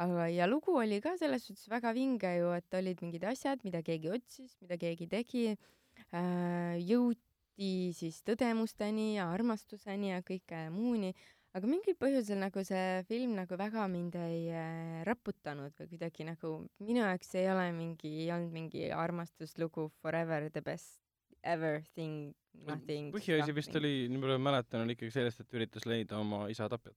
[0.02, 3.84] aga, ja lugu oli ka selles suhtes väga vinge ju, et olid mingid asjad, mida
[3.86, 11.14] keegi otsis, mida keegi tegi äh,, jõuti jõuti siis tõdemusteni ja armastuseni ja kõike muuni,
[11.54, 16.66] aga mingil põhjusel nagu see film nagu väga mind ei äh, raputanud või kuidagi nagu
[16.80, 21.00] minu jaoks ei ole mingi, ei olnud mingi armastuslugu Forever the best
[21.44, 22.34] ever thing,
[22.66, 23.12] nothing.
[23.12, 26.68] põhiasi vist oli, nii palju ma mäletan, oli ikkagi sellest, et üritas leida oma isa
[26.68, 26.96] tapjat.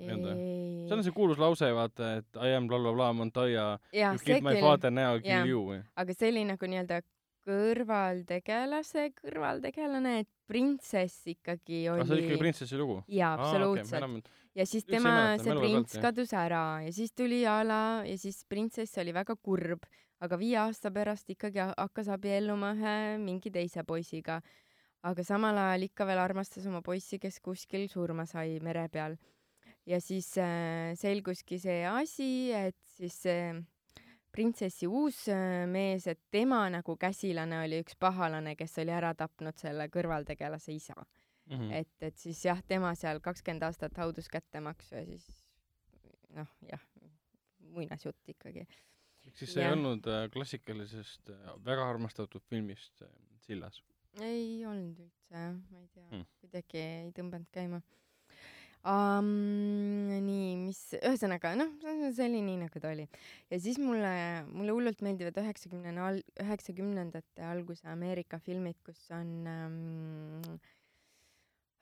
[0.00, 4.58] see on see kuulus lause, vaata, et I am blablabla bla, Montoya, you killed my
[4.60, 5.82] father, now I kill you.
[5.94, 7.02] aga see oli nagu nii-öelda
[7.46, 12.04] kõrvaltegelase kõrvaltegelane, et printsess ikkagi oli.
[12.04, 13.00] see oli ikkagi printsessi lugu?
[13.08, 14.14] jaa, absoluutselt ah,.
[14.20, 14.38] Okay.
[14.60, 19.00] ja siis tema, see prints kadus ära ja siis tuli a la ja siis printsess
[19.02, 19.86] oli väga kurb,
[20.20, 24.40] aga viie aasta pärast ikkagi hakkas abielluma ühe mingi teise poisiga.
[25.02, 29.16] aga samal ajal ikka veel armastas oma poissi, kes kuskil surma sai mere peal.
[29.86, 33.56] ja siis äh, selguski see asi, et siis äh,
[34.32, 39.58] printsessi uus äh, mees, et tema nagu käsilane oli üks pahalane, kes oli ära tapnud
[39.58, 41.56] selle kõrvaltegelase isa mm.
[41.56, 41.72] -hmm.
[41.80, 45.28] et, et siis jah, tema seal kakskümmend aastat haudus kättemaksu ja siis
[46.36, 46.82] noh, jah,
[47.74, 48.66] muinasjutt ikkagi.
[49.26, 49.70] ehk siis see ja.
[49.70, 53.02] ei olnud äh, klassikalisest äh, väga armastatud filmist
[53.46, 53.82] sillas?
[54.20, 57.82] ei olnud üldse jah, ma ei tea hmm., kuidagi ei tõmmanud käima
[58.84, 59.30] um,.
[60.24, 63.06] nii, mis, ühesõnaga noh, see oli nii, nagu ta oli.
[63.52, 64.12] ja siis mulle,
[64.48, 70.60] mulle hullult meeldivad üheksakümnene al-, üheksakümnendate alguse Ameerika filmid, kus on ähm,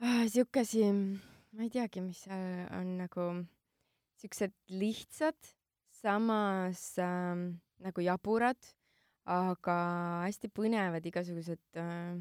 [0.03, 3.29] äh, siukesi, ma ei teagi, mis seal on nagu
[4.19, 5.39] siuksed lihtsad,
[6.01, 8.59] samas ähm, nagu jaburad,
[9.29, 9.79] aga
[10.25, 12.19] hästi põnevad igasugused äh,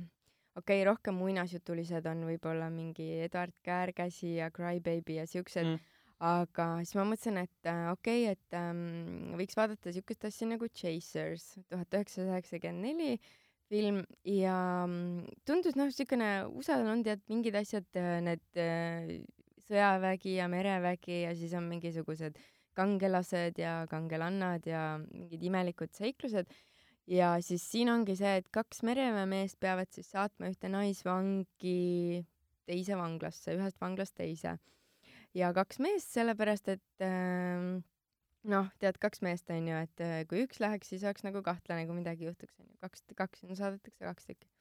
[0.58, 5.70] okei okay,, rohkem muinasjutulised on võib-olla mingi Eduard Käärkäsi ja Crybaby ja siuksed.
[5.74, 5.94] Mm.,
[6.28, 10.66] aga siis ma mõtlesin, et äh, okei okay,, et ähm, võiks vaadata siukest asja nagu
[10.74, 13.20] Chasers tuhat üheksasada üheksakümmend neli
[13.70, 14.02] film.
[14.26, 19.18] Ja mm, tundus noh, siukene USA-l on tead mingid asjad, äh, need äh,
[19.68, 22.40] sõjavägi ja merevägi ja siis on mingisugused
[22.78, 26.50] kangelased ja kangelannad ja mingid imelikud seiklused
[27.08, 32.24] ja siis siin ongi see, et kaks mereväemeest peavad siis saatma ühte naisvangi
[32.68, 34.58] teise vanglasse, ühest vanglast teise.
[35.38, 37.80] ja kaks meest, sellepärast et äh,
[38.52, 41.88] noh, tead, kaks meest on ju, et äh, kui üks läheks, siis oleks nagu kahtlane,
[41.88, 44.52] kui midagi juhtuks, on ju, kaks, kaks, no saadetakse kaks tükki.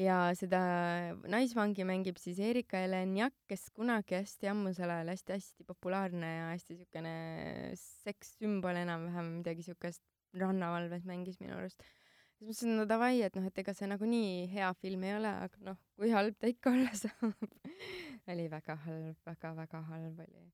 [0.00, 0.60] ja seda
[1.28, 7.14] naisvangi mängib siis Erika Elenjak, kes kunagi hästi ammusel ajal hästi-hästi populaarne ja hästi siukene
[7.80, 10.04] sekssümbol enam-vähem, midagi siukest
[10.38, 11.82] rannavalves mängis minu arust.
[12.38, 15.66] siis mõtlesin, no davai, et noh, et ega see nagunii hea film ei ole, aga
[15.70, 17.34] noh, kui halb ta ikka olla saab
[18.30, 20.50] oli väga halb väga,, väga-väga halb oli.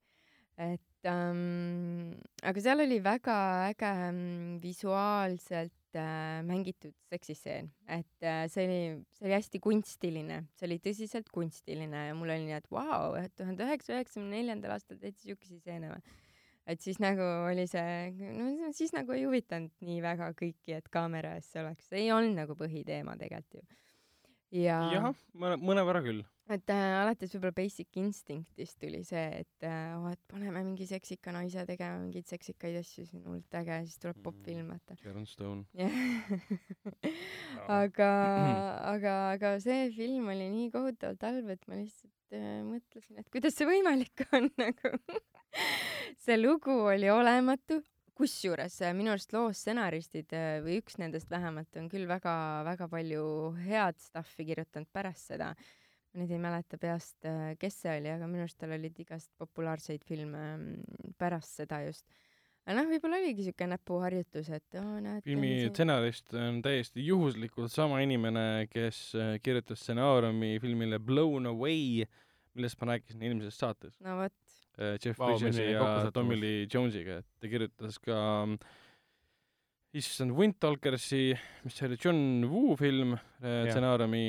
[0.56, 3.36] et ähm, aga seal oli väga
[3.68, 8.80] äge ähm, visuaalselt äh, mängitud seksistseen, et äh, see oli,
[9.18, 13.18] see oli hästi kunstiline, see oli tõsiselt kunstiline ja mul oli nii, et vau wow,,
[13.20, 16.16] et tuhande üheksasaja üheksakümne neljandal aastal tehti siukesi stseene või.
[16.66, 21.36] Et siis nagu oli see, no siis nagu ei huvitanud nii väga kõiki, et kaamera
[21.38, 23.66] ees see oleks, ei olnud nagu põhiteema tegelikult ju.
[24.54, 26.20] Ja jah, mõne, mõnevõrra küll.
[26.54, 31.34] et äh, alates võib-olla Basic Instinctist tuli see, et äh, oh, et paneme mingi seksika
[31.34, 34.94] naise tegema mingeid seksikaid asju, see on hullult äge, siis tuleb popfilm, vaata.
[35.02, 35.66] Sharon Stone.
[37.80, 38.12] Aga
[38.94, 43.56] aga, aga see film oli nii kohutavalt halb, et ma lihtsalt äh, mõtlesin, et kuidas
[43.56, 44.92] see võimalik on nagu
[46.22, 47.80] see lugu oli olematu,
[48.16, 53.26] kusjuures äh, minu arust loo stsenaristid äh, või üks nendest vähemalt on küll väga-väga palju
[53.66, 55.52] head stuff'i kirjutanud pärast seda.
[56.12, 57.18] ma nüüd ei mäleta peast,
[57.60, 62.06] kes see oli, aga minu arust tal olid igast populaarseid filme mm, pärast seda just.
[62.66, 65.22] Aga noh, võib-olla oligi siuke näpuharjutus, et oo oh, näed.
[65.24, 69.12] filmi stsenarist on täiesti juhuslikult sama inimene, kes
[69.42, 72.04] kirjutas stsenaariumi filmile Blown Away,
[72.56, 74.00] millest ma rääkisin eelmises saates.
[74.02, 74.34] no vot
[74.78, 78.58] Äh, Jeff wow, Bridgesi ja Tommy Lee Jones'iga, et ta kirjutas ka mm,
[79.96, 81.30] issand Windtalkersi,
[81.64, 82.18] mis see oli, John
[82.50, 84.26] Woo film, äh, stsenaariumi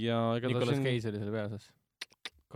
[0.00, 1.68] ja ega Nicolas ta siin Cage oli selle peaosas.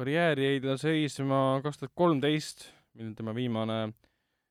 [0.00, 3.82] karjääri jäi ta seisma kaks tuhat kolmteist, mil tema viimane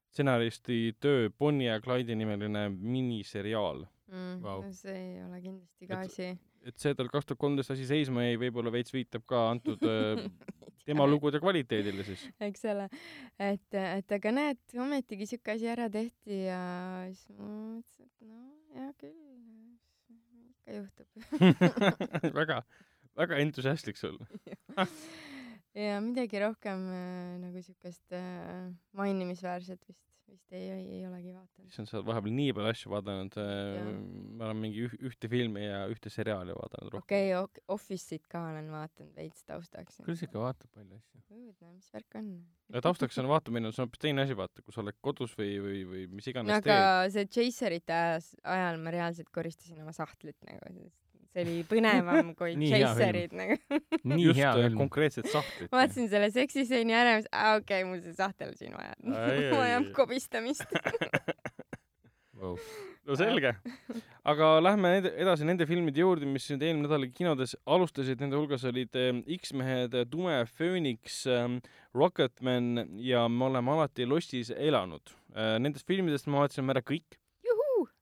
[0.10, 4.40] stsenaristi töö Bonnie ja Clyde'i nimeline miniseriaal mm,.
[4.44, 4.64] Wow.
[4.74, 6.30] see ei ole kindlasti ka asi.
[6.66, 10.24] et see tal kaks tuhat kolmteist asi seisma jäi, võib-olla veits viitab ka antud äh,
[10.90, 12.26] tema lugude kvaliteedile siis.
[12.50, 12.90] eks ole,
[13.38, 16.62] et, et aga näed, ometigi siuke asi ära tehti ja
[17.14, 18.44] siis ma mõtlesin, et no
[18.80, 19.18] hea küll,
[20.58, 22.62] ikka juhtub väga,
[23.20, 24.18] väga entusiastlik sul
[25.80, 31.70] ja midagi rohkem äh, nagu siukest äh, mainimisväärset vist vist ei, ei, ei olegi vaadanud.
[31.70, 33.38] issand, sa oled vahepeal nii palju asju vaadanud.
[33.42, 33.90] Äh,
[34.38, 37.08] ma olen mingi üh, ühte filmi ja ühte seriaali vaadanud rohkem.
[37.08, 40.02] okei okay,, Office'it ka olen vaadanud veits taustaks.
[40.06, 41.24] küll sa ikka vaatad palju asju.
[41.40, 42.32] õudne, mis värk on?
[42.86, 45.84] taustaks on vaatamine, see on hoopis teine asi, vaata, kui sa oled kodus või, või,
[45.90, 47.18] või mis iganes no, aga teed.
[47.18, 48.00] see Chaserite
[48.56, 50.90] ajal ma reaalselt koristasin oma sahtlit nagu,
[51.34, 53.58] see oli põnevam kui Chaserid nagu
[54.04, 54.78] nii Just hea film.
[54.82, 55.72] konkreetset sahtlit.
[55.74, 58.96] vaatasin selle seksistseeni ära ja mõtlesin, aa okei okay,, mul see sahtel siin vaja,
[59.60, 60.74] vajab kobistamist
[62.40, 62.58] wow.
[63.06, 63.54] no selge.
[64.34, 68.96] aga lähme edasi nende filmide juurde, mis nüüd eelmine nädal kinodes alustasid, nende hulgas olid
[69.00, 71.48] eh, X-mehed, Tume Phoenix, eh,
[71.98, 75.14] Rocketman ja Me oleme alati lossis elanud.
[75.36, 77.19] Eh, nendest filmidest me vaatasime ära kõik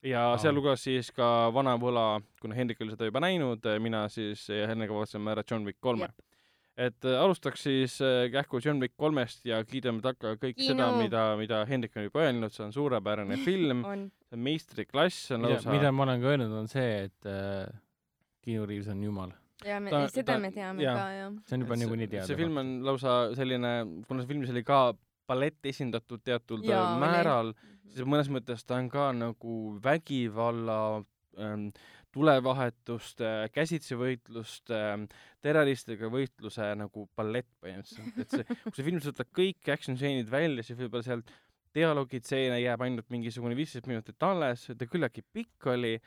[0.06, 0.38] ja no.
[0.42, 2.08] sealhulgas siis ka Vana võla,
[2.42, 6.10] kuna Hendrik oli seda juba näinud, mina siis ja Hennega vaatasime ära John Wick kolme.
[6.78, 10.76] et äh, alustaks siis äh, kähku John Wick kolmest ja kiidame takka kõik Kino.
[10.76, 15.40] seda, mida, mida Hendrik on juba öelnud, see on suurepärane film, see on meistriklass, see
[15.40, 17.66] on lausa mida ma olen ka öelnud, on see, et äh,
[18.46, 19.34] Keanu Reaves on jumal
[19.66, 20.94] ja me, ta, seda ta, me teame ja.
[20.94, 21.36] ka, jah.
[21.50, 22.28] see on juba niikuinii teada.
[22.30, 23.74] see film on lausa selline,
[24.06, 24.82] kuna see filmis oli ka
[25.28, 27.54] ballett esindatud teatud Jaa, määral,
[27.92, 30.80] siis mõnes mõttes ta on ka nagu vägivalla
[31.40, 31.70] ähm,
[32.16, 35.08] tulevahetuste, käsitsevõitluste ähm,,
[35.44, 40.66] terroristidega võitluse nagu ballett põhimõtteliselt, et see, kui see film võtab kõik action stseenid välja,
[40.66, 41.34] siis võib-olla sealt
[41.78, 45.98] dialoogitseene jääb ainult mingisugune viisteist minutit alles, ta küllaltki pikk oli,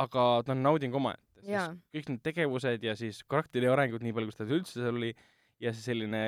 [0.00, 4.30] aga ta on nauding omaette, sest kõik need tegevused ja siis karakteri arengud, nii palju
[4.30, 5.12] kui seda üldse seal oli,
[5.60, 6.22] ja see selline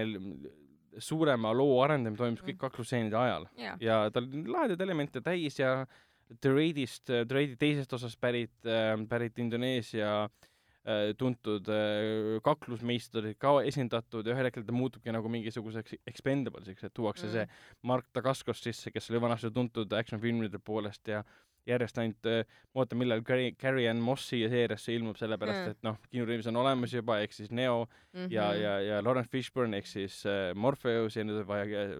[0.99, 2.63] suurema loo arendamine toimus kõik mm.
[2.67, 3.81] kaklusseenide ajal yeah.
[3.81, 5.81] ja tal oli lahedaid elemente täis ja
[6.29, 14.37] The Raidi teisest osast pärit äh,, pärit Indoneesia äh, tuntud äh, kaklusmeistrid ka esindatud ja
[14.37, 17.35] ühel hetkel ta muutubki nagu mingisuguseks expendables'iks, et tuuakse mm.
[17.37, 21.25] see Mark Dacascos sisse, kes oli vanasti tuntud action filmide poolest ja
[21.69, 22.43] järjest ainult äh,
[22.73, 25.77] ma ootan, millal Carrie, Carrie Ann Mossi seeriasse ilmub, sellepärast mm.
[25.77, 28.33] et noh, Keanu Reaves on olemas juba, ehk siis Neo mm -hmm.
[28.35, 31.97] ja, ja, ja Lawrence Fishburne ehk siis äh, Morpheus ja nüüd on vaja äh,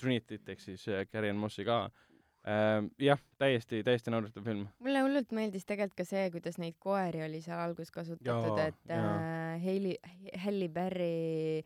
[0.00, 1.84] Trinityt ehk siis äh, Carrie Ann Mossi ka
[2.46, 2.90] äh,.
[2.98, 4.66] jah, täiesti, täiesti nauditav film.
[4.78, 9.62] mulle hullult meeldis tegelikult ka see, kuidas neid koeri oli seal alguses kasutatud, et äh,
[9.62, 9.96] Hailey,
[10.44, 11.62] Halle Berry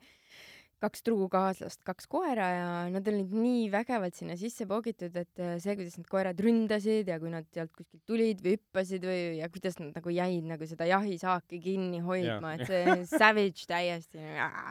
[0.83, 5.75] kaks truukaaslast, kaks koera ja nad olid nii vägevalt sinna sisse poogitud, et äh, see,
[5.79, 9.79] kuidas need koerad ründasid ja kui nad sealt kuskilt tulid või hüppasid või ja kuidas
[9.81, 14.21] nad nagu jäid nagu seda jahisaaki kinni hoidma, et see savage täiesti.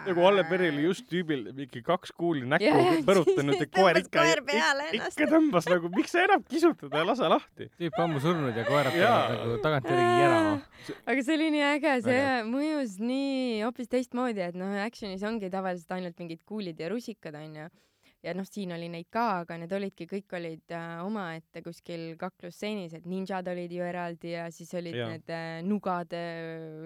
[0.06, 4.26] nagu Olle Peril just tüübil mingi kaks kuuli näkku yeah, põrutanud ja koer ikka,
[5.00, 7.70] ikka tõmbas nagu, miks sa enam kisutada ei lase lahti.
[7.80, 10.54] tüüp ammu surnud ja koerad tulevad nagu tagantjärgi järama.
[11.06, 15.95] aga see oli nii äge, see mõjus nii hoopis teistmoodi, et noh, action'is ongi tavaliselt
[15.97, 17.68] ainult mingid kuulid ja rusikad onju
[18.27, 22.97] ja noh, siin oli neid ka, aga need olidki, kõik olid äh, omaette kuskil kaklusstseenis,
[22.98, 25.09] et ninjad olid ju eraldi ja siis olid ja.
[25.12, 26.23] need äh, nugade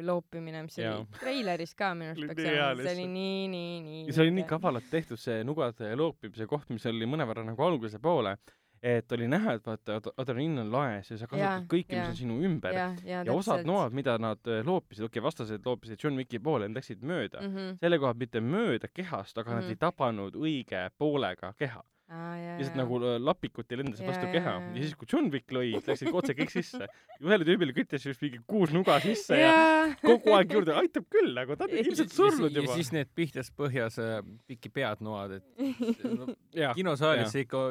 [0.06, 0.96] loopimine, mis ja.
[0.98, 4.06] oli treileris ka minu arust peaks olema, see oli nii, nii, nii.
[4.10, 8.36] see oli nii kavalalt tehtud, see nugade loopimise koht, mis oli mõnevõrra nagu alguse poole
[8.82, 12.38] et oli näha, et vaata, adrenaliin on laes ja sa kasutad kõike, mis on sinu
[12.48, 12.74] ümber.
[12.74, 16.40] ja, ja, ja osad noad, mida nad äh, loopisid, okei okay,, vastased loopisid John Wicki
[16.40, 17.54] poole, nad läksid mööda mm.
[17.54, 17.78] -hmm.
[17.84, 19.60] selle koha pealt mitte mööda kehast, aga mm -hmm.
[19.60, 24.96] nad ei tabanud õige poolega keha lihtsalt nagu äh, lapikuti lendasid vastu keha ja, siis,
[24.98, 26.88] kui John Wick lõi, läksid otse kõik sisse.
[27.22, 31.30] ühele tüübile küttis just mingi kuus nuga sisse ja, ja kogu aeg juurde, aitab küll,
[31.36, 32.66] nagu ta on ilmselt surnud juba.
[32.66, 34.18] ja siis need pihtas põhjas äh,
[34.50, 36.32] pikki pead noad, et no,
[36.78, 37.62] kinosaalis see ikka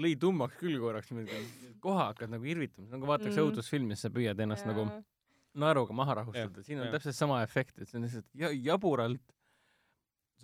[0.00, 1.12] lõi tummaks küll korraks,
[1.84, 3.50] koha hakkad nagu irvitama, nagu vaataks mm.
[3.50, 4.72] õudusfilmi, sa püüad ennast ja.
[4.72, 4.88] nagu
[5.60, 6.96] naeruga maha rahustada, siin on ja.
[6.96, 9.22] täpselt sama efekt, et see on lihtsalt jaburalt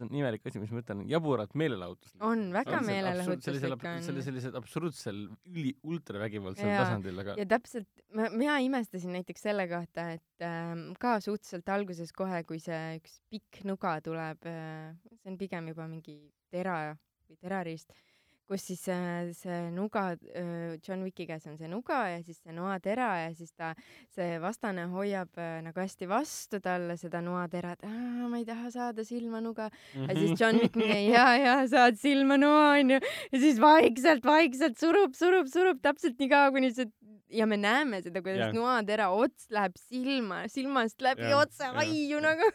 [0.00, 2.22] see on imelik asi, mis ma ütlen, jaburalt meelelahutuslik.
[2.24, 4.02] on väga meelelahutuslik on.
[4.06, 10.10] selle sellisel absurdsel üli, ultravägivaldsel tasandil, aga ja täpselt, ma, mina imestasin näiteks selle kohta,
[10.16, 15.40] et äh, ka suhteliselt alguses kohe, kui see üks pikk nuga tuleb äh,, see on
[15.40, 16.18] pigem juba mingi
[16.50, 16.80] tera
[17.28, 18.09] või terariist äh,,
[18.50, 22.54] kus siis äh, see nuga, äh, John Wicki käes on see nuga ja siis see
[22.54, 23.72] noatera ja siis ta,
[24.10, 29.04] see vastane hoiab äh, nagu hästi vastu talle seda noatera, et ma ei taha saada
[29.06, 30.00] silmanuga mm.
[30.00, 30.08] -hmm.
[30.10, 32.98] ja siis John Wick mingi ja, ja saad silmanoa onju
[33.32, 36.90] ja siis vaikselt, vaikselt surub, surub, surub täpselt nii kaua, kuni see
[37.30, 38.56] ja me näeme seda, kuidas yeah.
[38.56, 41.38] noatera ots läheb silma, silmast läbi yeah.
[41.38, 42.26] otse aiu yeah.
[42.26, 42.50] nagu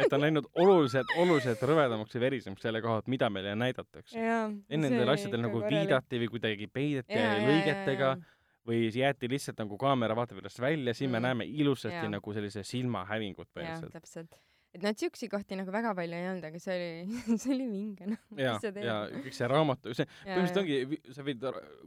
[0.00, 4.18] et on läinud oluliselt, oluliselt rõvedamaks ja verisemaks selle koha pealt, mida meile näidatakse.
[4.18, 9.60] enne nendel asjadel nagu viidati või kuidagi peideti ja, lõigetega ja, ja, või jäeti lihtsalt
[9.62, 11.18] nagu kaamera vaateväljast välja, siin mm.
[11.18, 12.12] me näeme ilusasti ja.
[12.12, 13.98] nagu sellise silmahävingut põhimõtteliselt.
[13.98, 14.40] täpselt
[14.70, 18.06] et noh, siukseid kohti nagu väga palju ei olnud, aga see oli, see oli vinge,
[18.12, 18.20] noh.
[18.38, 21.46] ja, ja kõik see raamatu, see põhimõtteliselt ongi, sa võid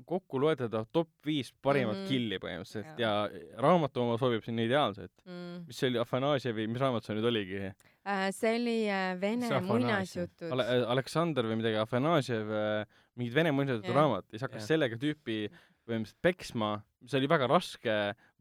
[0.10, 2.12] kokku loetleda top viis parimat mm -hmm.
[2.12, 5.66] killi põhimõtteliselt ja, ja raamatu oma sobib sinna ideaalselt mm..
[5.70, 8.30] mis see oli, Afanasjevi, mis raamat see nüüd oligi äh,?
[8.36, 10.68] see oli äh, Vene muinasjutud Ale.
[10.96, 15.46] Aleksander või midagi, Afanasjev äh,, mingid Vene muinasjutud raamat ja siis hakkas sellega tüüpi
[15.84, 17.96] põhimõtteliselt peksma, mis oli väga raske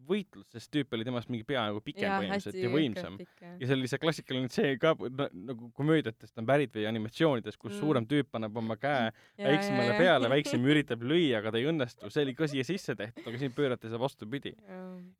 [0.08, 3.18] võitlus, sest tüüp oli temast mingi peaaegu pikem ja, põhimõtteliselt ja võimsam.
[3.42, 7.80] ja see oli see klassikaline see ka nagu komöödiatest on pärit või animatsioonidest, kus mm.
[7.80, 9.10] suurem tüüp paneb oma käe
[9.48, 13.26] väiksemale peale, väiksem üritab lüüa, aga ta ei õnnestu, see oli ka siia sisse tehtud,
[13.28, 14.54] aga siin pöörati seda vastupidi.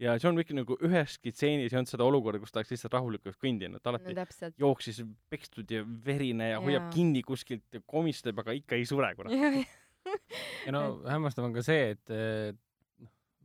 [0.03, 3.39] ja John Wick nagu üheski stseenis ei olnud seda olukorda, kus ta oleks lihtsalt rahulikult
[3.43, 4.27] kõndinud, ta alati no,
[4.67, 5.03] jooksis
[5.33, 9.33] pekstud ja verine ja, ja hoiab kinni kuskilt ja komistab, aga ikka ei sure kurat.
[10.67, 12.15] ja no hämmastav on ka see, et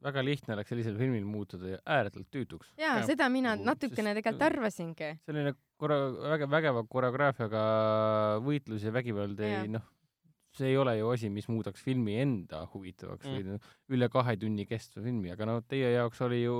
[0.07, 2.71] väga lihtne oleks sellisel filmil muutuda ääretult tüütuks.
[2.79, 5.11] jaa ja., seda mina natukene tegelikult arvasingi.
[5.27, 6.01] selline korra-,
[6.35, 7.63] väga vägeva koreograafiaga
[8.45, 9.85] võitlus ja vägivald ei noh,
[10.57, 13.35] see ei ole ju asi, mis muudaks filmi enda huvitavaks mm.
[13.35, 16.57] või noh, üle kahe tunni kestva filmi, aga no teie jaoks oli ju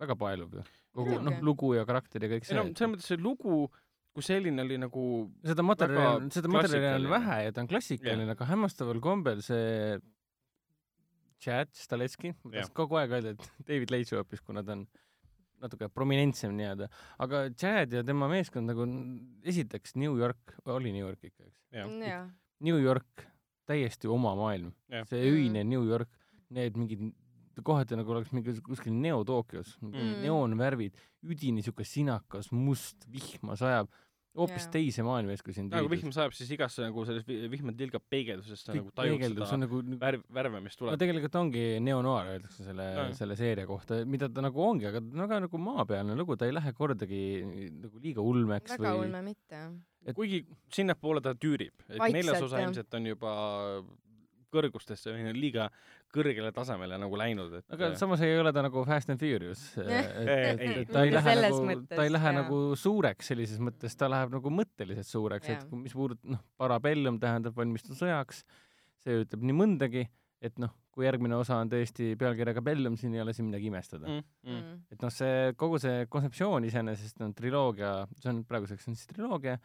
[0.00, 0.66] väga paeluv ju.
[0.94, 2.58] kogu noh, lugu ja karakter ja kõik see.
[2.58, 3.64] no selles mõttes see lugu
[4.14, 5.04] kui selline oli nagu
[5.42, 9.96] seda materjali, seda materjali on vähe ja ta on klassikaline, aga hämmastaval kombel see
[11.44, 14.86] Chad Stahelski, ma tahtsin kogu aeg öelda, et David Leitsu hoopis, kuna ta on
[15.64, 16.88] natuke prominentsem nii-öelda,
[17.24, 18.86] aga Chad ja tema meeskond nagu
[19.44, 21.60] esiteks New York, oli New York ikka, eks?
[22.64, 23.26] New York,
[23.68, 24.72] täiesti oma maailm,
[25.10, 26.10] see öine New York,
[26.54, 27.12] need mingid
[27.64, 29.92] kohati nagu oleks mingi kuskil Neo-Tokyos mm.,
[30.24, 30.96] neoonvärvid,
[31.30, 33.92] üdini siuke sinakas, must, vihma sajab
[34.38, 38.04] hoopis teise maailma ees, kui sind nagu vihm sajab, siis igasse nagu selles vihma tilgab
[38.10, 40.94] peegeldusest sa nagu tajud seda nagu, värv, värve, mis tuleb.
[40.94, 42.88] no tegelikult ongi neonoir, öeldakse selle
[43.18, 46.74] selle seeria kohta, mida ta nagu ongi, aga väga nagu maapealne lugu, ta ei lähe
[46.76, 47.24] kordagi
[47.70, 49.06] nagu liiga ulmeks väga või...
[49.06, 49.74] ulme mitte, jah.
[50.04, 50.42] et kuigi
[50.74, 53.34] sinnapoole ta tüürib, et neljas osa ilmselt on juba
[54.54, 55.70] kõrgustesse liiga
[56.14, 60.62] kõrgele tasemele nagu läinud, et aga samas ei ole ta nagu Fast and Furious et,
[60.64, 62.38] et ta ei lähe nagu, ta ei lähe jah.
[62.42, 67.56] nagu suureks sellises mõttes, ta läheb nagu mõtteliselt suureks, et mis puudutab, noh, parabellum tähendab
[67.58, 68.44] valmistu sõjaks,
[69.04, 70.06] see ütleb nii mõndagi,
[70.44, 74.06] et noh, kui järgmine osa on tõesti pealkirjaga Bellum, siin ei ole siin midagi imestada
[74.06, 74.26] mm,.
[74.46, 74.82] Mm.
[74.94, 79.58] et noh, see kogu see kontseptsioon iseenesest on triloogia, see on praeguseks on siis triloogia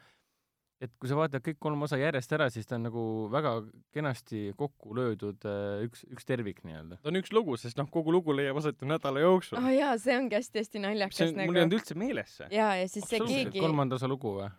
[0.80, 3.02] et kui sa vaatad kõik kolm osa järjest ära, siis ta on nagu
[3.32, 3.52] väga
[3.94, 7.00] kenasti kokku löödud äh, üks, üks tervik nii-öelda.
[7.02, 9.60] ta on üks lugu, sest noh, kogu lugu leiab aset ju nädala jooksul.
[9.60, 11.50] aa oh, jaa, see ongi hästi-hästi naljakas see, nagu.
[11.50, 12.50] mul ei jäänud üldse meeles see.
[12.56, 14.50] jaa, ja siis see keegi kolmanda osa lugu või?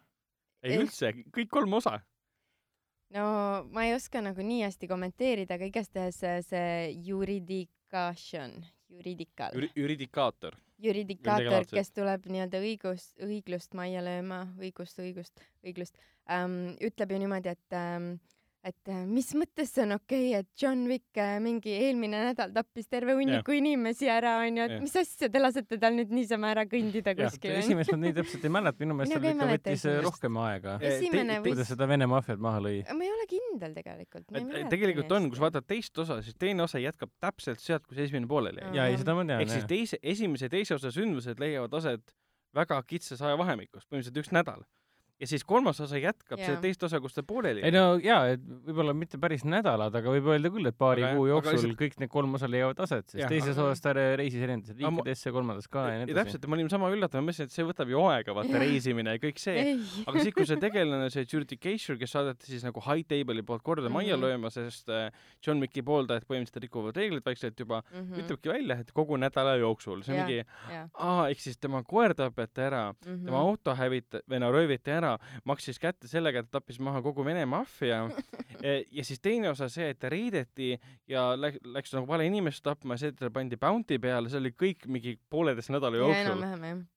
[0.62, 1.98] ei üldse, kõik kolm osa.
[3.18, 3.26] no
[3.74, 8.60] ma ei oska nagu nii hästi kommenteerida, aga igastahes see juridikation,
[8.94, 9.74] juridikal Jüri,.
[9.74, 15.98] Juridikaator juridikaator, kes tuleb nii-öelda õigust, õiglust majja lööma, õigust, õigust, õiglust
[16.30, 18.14] ähm,, ütleb ju niimoodi, et ähm,
[18.68, 22.52] et äh, mis mõttes see on okei okay,, et John Wick äh, mingi eelmine nädal
[22.54, 23.62] tappis terve hunniku yeah.
[23.62, 27.56] inimesi ära, onju, et mis asja, te lasete tal nüüd niisama ära kõndida kuskil.
[27.58, 30.06] esimest ma nii täpselt ei mäleta, minu meelest tal ikka võttis esimest.
[30.06, 30.78] rohkem aega.
[31.48, 32.84] kuidas seda Vene maffiat maha lõi.
[32.94, 34.30] ma ei ole kindel tegelikult.
[34.76, 38.30] tegelikult on, kui sa vaatad teist osa, siis teine osa jätkab täpselt sealt, kus esimene
[38.30, 38.76] pooleli jäi.
[38.78, 39.42] ja ei, seda ma tean.
[39.42, 42.14] ehk siis teise, esimese ja teise osa sündmused leiavad aset
[42.54, 44.62] väga kitsas ajavahemikus, põhimõtteliselt üks nädal
[45.22, 46.50] ja siis kolmas osa jätkab yeah.
[46.50, 47.70] seda teist osa, kus ta pooleli jäi.
[47.70, 51.18] ei no jaa, et võib-olla mitte päris nädalad, aga võib öelda küll, et paari aga,
[51.18, 51.78] kuu jooksul lihtsalt...
[51.80, 53.68] kõik need kolm osa leiavad aset, sest ja, teises aga...
[53.70, 56.20] osas ta reisis erinevatesse riikidesse, kolmandas ka ja nii edasi.
[56.32, 58.66] täpselt, ma olin sama üllatunud, ma mõtlesin, et see võtab ju aega, vaata yeah.
[58.66, 59.66] reisimine ja kõik see.
[60.06, 63.86] aga siis, kui see tegelane, see Judicature, kes saadeti siis nagu High Table'i poolt korda
[63.86, 64.00] mm -hmm.
[64.02, 65.12] majja lööma, sest äh,
[65.46, 68.24] John Wicki pooldajad põhimõtteliselt rikuvad reegleid vaikselt juba mm, -hmm.
[68.24, 70.44] ütlebki välja, et kogu nädala jooksul, see on mingi,
[70.94, 73.26] aa, ehk siis tema koer tapeti ära mm, -hmm.
[73.26, 75.11] tema auto hävita- või no rööviti ära,
[75.50, 78.04] maksis kätte sellega, et ta tappis maha kogu Vene maffia
[78.98, 80.74] ja siis teine osa see, et ta reideti
[81.10, 84.42] ja läks, läks nagu vale inimest tapma ja see, et talle pandi bounty peale, see
[84.42, 86.46] oli kõik mingi pooleteist nädala jooksul.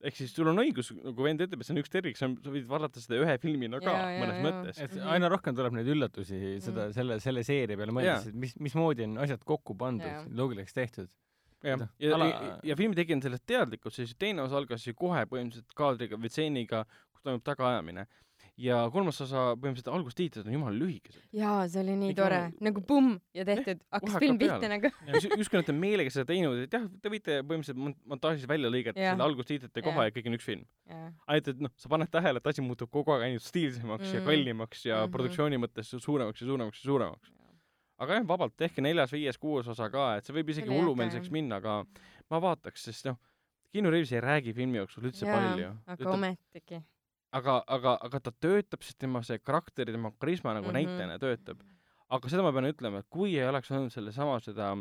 [0.05, 2.69] ehk siis sul on õigus, nagu vend ütleb, et see on üks tervik, sa võid
[2.71, 4.83] vaadata seda ühe filmina ka ja, mõnes ja, mõttes.
[4.87, 6.97] et aina rohkem tuleb neid üllatusi seda, mm.
[6.97, 11.15] selle, selle seeria peale mõeldes, et mis, mismoodi on asjad kokku pandud, loogiliseks tehtud
[11.65, 14.95] jah, ja, ja, ja, ja filmi tegija on sellest teadlikud, siis teine osa algas ju
[14.99, 16.85] kohe põhimõtteliselt kaadriga või stseeniga,
[17.25, 18.07] toimub tagaajamine
[18.61, 21.23] ja kolmas osa põhimõtteliselt algustiitrid on jumala lühikesed.
[21.35, 24.91] jaa, see oli nii Miks tore ma..., nagu pumm ja tehtud, hakkas film pihta nagu.
[25.41, 29.27] justkui nad on meelega seda teinud, et jah, te võite põhimõtteliselt montaažis välja lõigata selle
[29.27, 30.65] algustiitrite koha ja kõik on üks film.
[31.27, 34.15] ainult, et noh, sa paned tähele, et asi muutub kogu aeg ainult stiilsemaks mm.
[34.19, 35.17] ja kallimaks ja mm -hmm.
[35.19, 37.35] produktsiooni mõttes suuremaks ja suuremaks ja suuremaks.
[37.99, 41.57] aga jah, vabalt tehke neljas, viies, kuues osa ka, et see võib isegi hullumeelseks minna,
[41.57, 41.85] aga
[42.31, 43.19] ma vaataks, sest noh,
[43.75, 45.71] Keanu Reaves ei räägi filmi jooksul üldse ja, palju.
[45.87, 46.85] aga ometigi
[47.39, 50.79] aga, aga, aga ta töötab, sest tema see karakter tema karisma nagu mm -hmm.
[50.79, 51.63] näitlejana töötab.
[52.09, 54.75] aga seda ma pean ütlema, et kui ei oleks olnud sellesama seda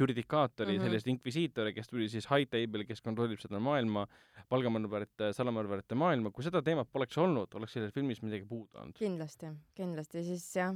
[0.00, 0.88] judikaatori mm -hmm.
[0.88, 4.06] sellist inkvisiitori, kes tuli siis High Table'i, kes kontrollib seda maailma,
[4.48, 8.94] palgamõrvarite, salamõrvarite maailma, kui seda teemat poleks olnud, oleks selles filmis midagi puudu olnud.
[8.98, 10.74] kindlasti, kindlasti, siis jah,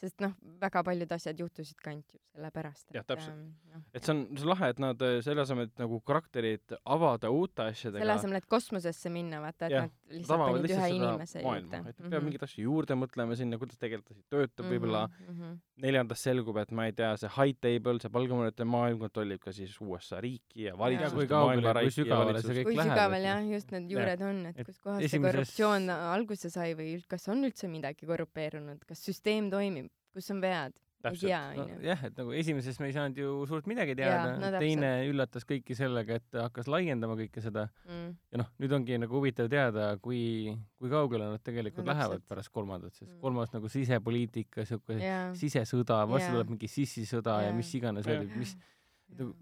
[0.00, 2.88] sest noh, väga paljud asjad juhtusid ka ainult ju sellepärast.
[2.94, 3.52] jah, täpselt ähm,.
[3.74, 3.80] No.
[3.94, 7.30] et see on, see on lahe, et nad äh, selle asemel, et nagu karakterid avada
[7.34, 8.02] uute asjadega.
[8.02, 11.80] selle asemel, et kosmosesse minna, vaata, et ja, nad lihtsalt panid ühe inimese maailma, juurde.
[11.90, 12.28] et peab mm -hmm.
[12.28, 15.58] mingeid asju juurde mõtlema sinna, kuidas tegelane töötab mm -hmm, võib-olla mm -hmm.
[15.86, 19.74] neljandas selgub, et ma ei tea, see high table, see palgamõõrite maailm kontrollib ka siis
[19.80, 21.16] USA riiki ja valitsust.
[21.16, 22.90] kui kaugele, kui sügavale see kõik kui läheb.
[22.90, 24.30] kui sügaval jah, just need juured ja.
[24.30, 29.04] on, et kus kohas see korruptsioon alguse sai või kas on üldse midagi korrupeerunud, kas
[29.04, 30.74] süsteem toimib kus on vead?
[31.12, 31.78] Tea, onju.
[31.84, 35.76] jah, et nagu esimeses me ei saanud ju suurt midagi teada, no, teine üllatas kõiki
[35.78, 38.10] sellega, et hakkas laiendama kõike seda mm.
[38.34, 42.28] ja noh, nüüd ongi nagu huvitav teada, kui, kui kaugele nad tegelikult no, lähevad täpselt.
[42.32, 43.22] pärast kolmandat, sest mm.
[43.24, 45.00] kolmas nagu sisepoliitika, siuke
[45.40, 47.50] sisesõda, varsti tuleb mingi sissisõda ja.
[47.50, 48.56] ja mis iganes veel, mis
[49.14, 49.34] nagu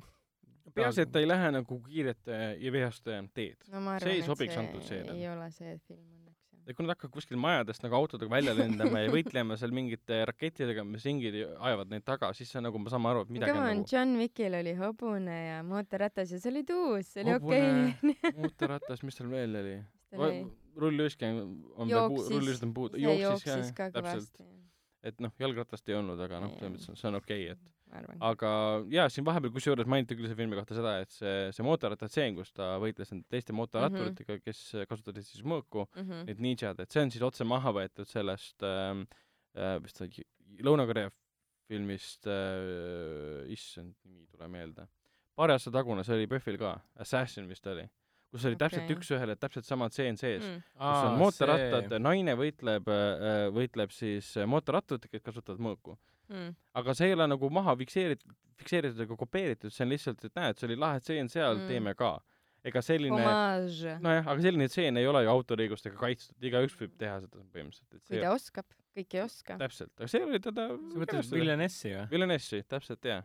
[0.75, 3.85] peaasi, et ta ei lähe nagu kiirete ja vihaste teed no,.
[4.03, 5.19] see ei sobiks antud seeriale.
[5.19, 6.22] ei ole see film
[6.67, 10.85] ja kui nad hakkavad kuskil majadest nagu autodega välja lendama ja võitlema seal mingite rakettidega,
[10.87, 13.87] mis ringid ajavad neid taga, siis see nagu me saame aru, et midagi on nagu
[13.91, 18.33] John Wickil oli hobune ja mootorratas ja see oli tuus, see oli okei okay.
[18.41, 19.77] mootorratas, mis tal veel oli?
[20.77, 21.45] rulluisk on
[21.89, 24.43] puu-, rulluisk on puudu, jooksis ka, täpselt.
[25.03, 27.82] et noh, jalgratast ei olnud, aga noh, selles mõttes see on okei okay,, et
[28.25, 28.51] aga
[28.93, 32.53] jaa, siin vahepeal kusjuures mainiti küll selle filmi kohta seda, et see, see mootorrattatseen, kus
[32.57, 34.45] ta võitles nende teiste mootorratturitega mm, -hmm.
[34.47, 36.29] kes kasutasid siis mõõku mm, -hmm.
[36.31, 39.05] need ninjad, et see on siis otse maha võetud sellest ähm,
[39.57, 40.01] äh, vist
[40.63, 41.11] Lõuna-Korea
[41.69, 44.87] filmist äh,, issand, nimi ei tule meelde.
[45.37, 47.89] paari aasta tagune, see oli PÖFFil ka, Assassin vist oli
[48.33, 48.69] kus oli okay.
[48.69, 54.33] täpselt üks-ühele täpselt sama tseen sees mm., kus on mootorrattad, naine võitleb, äh, võitleb siis
[54.49, 56.12] mootorratturitega, kes kasutavad mõõku mm..
[56.81, 60.61] Aga see ei ole nagu maha fikseeritud, fikseeritud ega kopeeritud, see on lihtsalt, et näed,
[60.61, 62.13] see oli lahe tseen seal mm., teeme ka.
[62.63, 63.19] ega selline,
[64.05, 68.05] nojah, aga selline tseen ei ole ju autoriõigustega kaitstud, igaüks võib teha seda põhimõtteliselt.
[68.07, 69.59] kui ta oskab, kõik ei oska.
[69.65, 72.05] täpselt, aga see oli teda sa mõtled Villanessi või?
[72.15, 73.25] Villanessi, täpselt, jaa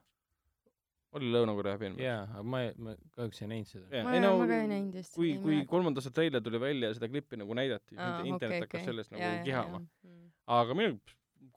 [1.16, 2.00] oli Lõuna-Korea film.
[2.02, 3.86] jaa, aga ma ei, ma kahjuks ei näinud seda.
[4.06, 5.14] ma, ei, no, ma ka ei näinud just.
[5.16, 7.96] kui, kui kolmanda osa treiler tuli välja ja seda klippi nagu näidati,
[8.28, 8.88] internet hakkas okay.
[8.90, 9.82] sellest nagu ja, kihama.
[10.04, 10.28] Mm.
[10.58, 11.00] aga minu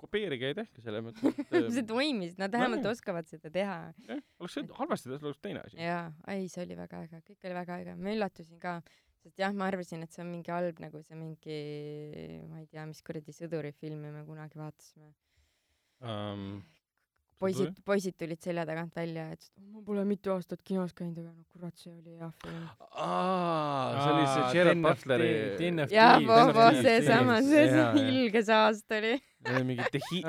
[0.01, 3.77] kopeerige ja tehke selles mõttes et see toimis, nad vähemalt no, oskavad seda teha.
[4.09, 5.79] jah, oleks see halvasti tehtud, oleks teine asi.
[5.83, 8.77] jaa, ei, see oli väga äge, kõik oli väga äge, ma üllatusin ka,
[9.25, 11.61] sest jah, ma arvasin, et see on mingi halb nagu see mingi,
[12.51, 15.13] ma ei tea, mis kuradi sõdurifilmi me kunagi vaatasime
[16.01, 16.61] um,.
[17.41, 21.33] Poisid, poisid tulid selja tagant välja ja ütlesid, ma pole mitu aastat kinos käinud, aga
[21.33, 22.69] no kurat, see oli hea film.
[22.91, 25.33] aa, see oli see Gerard Butleri.
[25.95, 26.21] jah,
[26.81, 29.17] seesama, see ilge saast oli
[29.65, 30.27] mingi The Heat,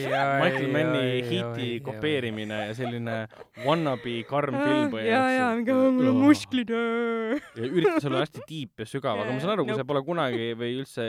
[0.42, 3.18] Michael Manni Heati kopeerimine ja selline
[3.62, 5.12] wannabe karm film põhimõtteliselt.
[5.12, 6.74] ja, ja mingi mul on musklid.
[6.74, 10.50] ja üritas olla hästi deep ja sügav, aga ma saan aru, kui sa pole kunagi
[10.58, 11.06] või üldse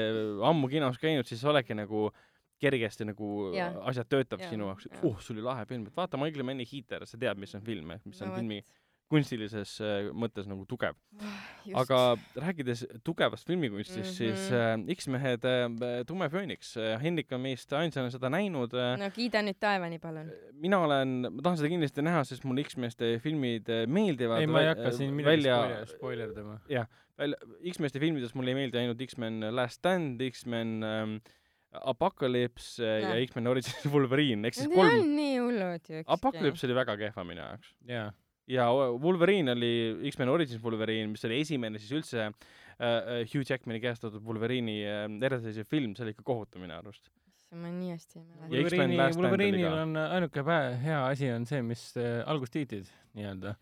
[0.52, 2.12] ammu kinos käinud, siis sa oledki nagu
[2.62, 3.70] kergesti nagu ja.
[3.90, 4.50] asjad töötab ja.
[4.50, 7.40] sinu jaoks, et oh, see oli lahe film, et vaata Michael Manni Heater, sa tead,
[7.42, 8.62] mis on film, mis on no, filmi
[9.12, 10.98] kunstilises äh, mõttes nagu tugev.
[11.78, 12.00] aga
[12.38, 14.18] rääkides tugevast filmikunstist mm, -hmm.
[14.18, 18.98] siis äh, X-mehed äh, Tume Fööniks äh,, Hendrik on meist ainsana seda näinud äh,.
[19.00, 20.32] no kiida nüüd taevani, palun.
[20.54, 24.42] mina olen, ma tahan seda kindlasti näha, sest mulle X-meeste filmid äh, meeldivad.
[24.42, 25.86] ei, ma ei hakka siin midagi välja...
[25.86, 26.60] spoilerdama.
[26.70, 27.38] jah, välja,
[27.72, 31.18] X-meeste filmides mulle ei meeldi ainult X-men Last Stand, X-men ähm,
[31.92, 34.92] Apocalypse äh, ja, ja X-men Origins Wolverine, ehk siis kolm.
[34.92, 36.06] Need olnud nii hullud ju.
[36.18, 37.74] Apocalypse oli väga kehva minu jaoks.
[37.90, 38.14] yeah
[38.48, 38.70] ja
[39.02, 42.32] Wolverine oli X-men Origins Wolverine, mis oli esimene siis üldse äh,
[42.80, 47.10] äh Hugh Jackmani kehastatud Wolverine'i äh, eraldiseisev film, see oli ikka kohutav minu arust.
[47.56, 48.52] ma nii hästi ei mäleta.
[48.52, 50.44] Wolverine'i, Wolverine'il on ainuke
[50.84, 53.56] hea asi on see, mis äh, algustiitrid nii-öelda,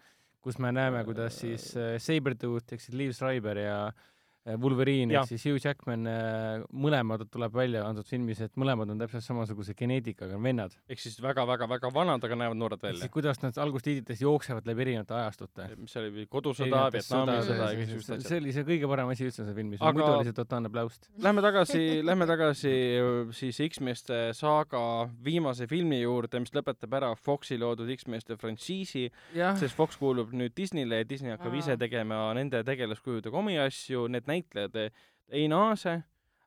[0.43, 4.12] kus me näeme, kuidas siis äh, Sabretooth ehk siis Liv Schreiber ja äh, Äh,
[4.43, 9.23] Wolverine ehk siis Hugh Jackman, äh, mõlemad tuleb välja antud filmis, et mõlemad on täpselt
[9.23, 10.75] samasuguse geneetikaga vennad.
[10.91, 13.07] ehk siis väga-väga-väga vanad, aga näevad noored välja.
[13.13, 15.67] kuidas nad algustiidites jooksevad läbi erinevate ajastute.
[15.77, 18.27] mis oli, kodusõda, Vietnami sõda ja siuksed asjad.
[18.27, 21.07] see oli see kõige parem asi üldse see filmis aga..., muidu oli see totaalne pläust.
[21.23, 22.75] Lähme tagasi, lähme tagasi
[23.39, 24.83] siis X-meeste saaga
[25.23, 30.99] viimase filmi juurde, mis lõpetab ära Foxi loodud X-meeste frantsiisi, sest Fox kuulub nüüd Disneyle
[30.99, 34.81] ja Disney hakkab ise tegema nende tegelaskujudega omi asju, need näitlejad
[35.33, 35.93] ei naase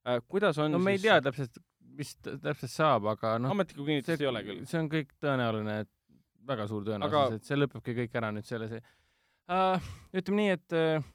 [0.07, 0.21] äh,.
[0.29, 1.05] kuidas on no me siis...
[1.05, 1.59] ei tea täpselt,
[1.97, 3.55] mis täpselt saab, aga noh.
[3.55, 4.63] ametlikku kinnitust ei ole küll.
[4.69, 5.93] see on kõik tõenäoline, et
[6.47, 9.93] väga suur tõenäosus aga..., et see lõpebki kõik ära nüüd selles uh,.
[10.17, 11.13] ütleme nii, et uh,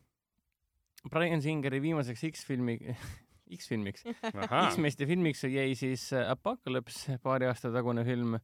[1.12, 2.80] Brian Singeri viimaseks X-filmi
[3.60, 4.08] X-filmiks
[4.72, 8.38] X-meeste filmiks jäi siis Apocalypse, paari aasta tagune film.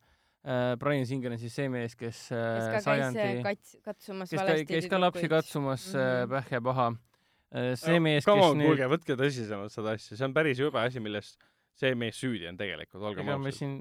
[0.80, 5.00] Brian Singer on siis see mees, kes, kes ka sajandi, kats-, kes valesti käis ka
[5.00, 6.30] lapsi katsumas mm -hmm.
[6.32, 7.17] pähhe paha Äh,
[7.52, 11.02] see mees, kes on, nüüd kuulge, võtke tõsisemalt seda asja, see on päris jube asi,
[11.04, 11.34] milles
[11.78, 13.36] see mees süüdi on tegelikult, olgem ausad.
[13.38, 13.76] ega me siin,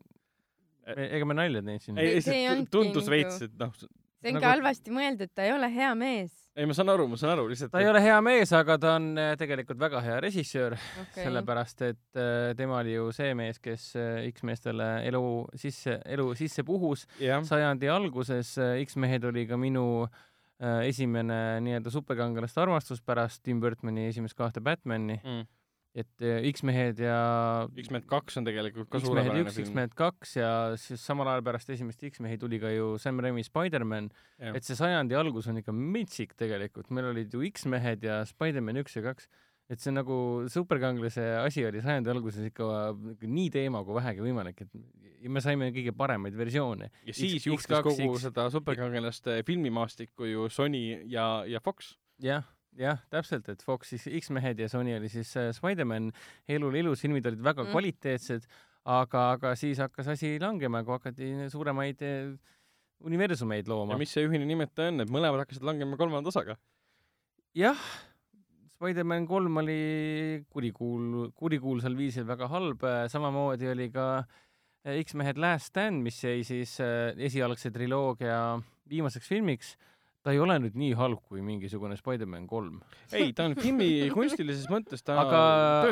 [1.06, 2.00] ega me nalja teinud siin.
[2.00, 3.72] ei, lihtsalt tundus veits, et noh.
[3.76, 3.88] see
[4.30, 4.44] on nagu...
[4.44, 6.36] ka halvasti mõeldud, ta ei ole hea mees.
[6.54, 7.72] ei, ma saan aru, ma saan aru, lihtsalt.
[7.74, 11.82] ta ei ole hea mees, aga ta on äh, tegelikult väga hea režissöör okay., sellepärast
[11.88, 13.88] et äh, tema oli ju see mees, kes
[14.30, 15.26] X-meestele elu
[15.58, 17.42] sisse, elu sisse puhus yeah.
[17.46, 18.54] sajandi alguses.
[18.86, 24.62] X-mehed oli ka minu äh, Äh, esimene nii-öelda superkangelaste armastus pärast Tim Burtoni esimest kahte
[24.64, 25.20] Batman'i.
[25.22, 25.44] Mm.
[25.96, 29.70] et äh, X-mehed ja X-mehed kaks on tegelikult ka suurepärane film.
[29.70, 34.10] X-mehed kaks ja siis samal ajal pärast esimest X-mehi tuli ka ju Sam Raimi Spider-man,
[34.36, 38.98] et see sajandi algus on ikka metsik tegelikult, meil olid ju X-mehed ja Spider-man üks
[38.98, 39.30] ja kaks
[39.70, 40.16] et see nagu
[40.52, 42.66] superkangelase asi oli sajandi alguses ikka
[43.26, 46.90] nii teema kui vähegi võimalik, et me saime kõige paremaid versioone.
[47.06, 48.26] ja siis X, juhtis X2, kogu X...
[48.28, 52.38] seda superkangelaste filmimaastikku ju Sony ja, ja Fox ja,.
[52.38, 52.46] jah,
[52.78, 56.12] jah, täpselt, et Fox siis X-mehed ja Sony oli siis äh, Spider-man,
[56.46, 57.74] elul ilus, filmid olid väga mm.
[57.74, 58.46] kvaliteetsed,
[58.84, 62.36] aga, aga siis hakkas asi langema, kui hakati suuremaid äh,
[63.02, 63.96] universumeid looma.
[63.96, 66.54] ja mis see ühine nimetaja on, et mõlemad hakkasid langema kolmanda osaga?
[67.56, 67.82] jah
[68.76, 69.80] Spider-man kolm oli
[70.52, 74.06] kurikuul-, kurikuulsal viisil väga halb, samamoodi oli ka
[74.84, 78.58] eh, X-mehed Last Stand, mis jäi siis eh, esialgse triloogia
[78.90, 79.76] viimaseks filmiks.
[80.26, 82.80] ta ei ole nüüd nii halb kui mingisugune Spider-man kolm.
[83.14, 85.42] ei, ta on filmi kunstilises mõttes ta aga,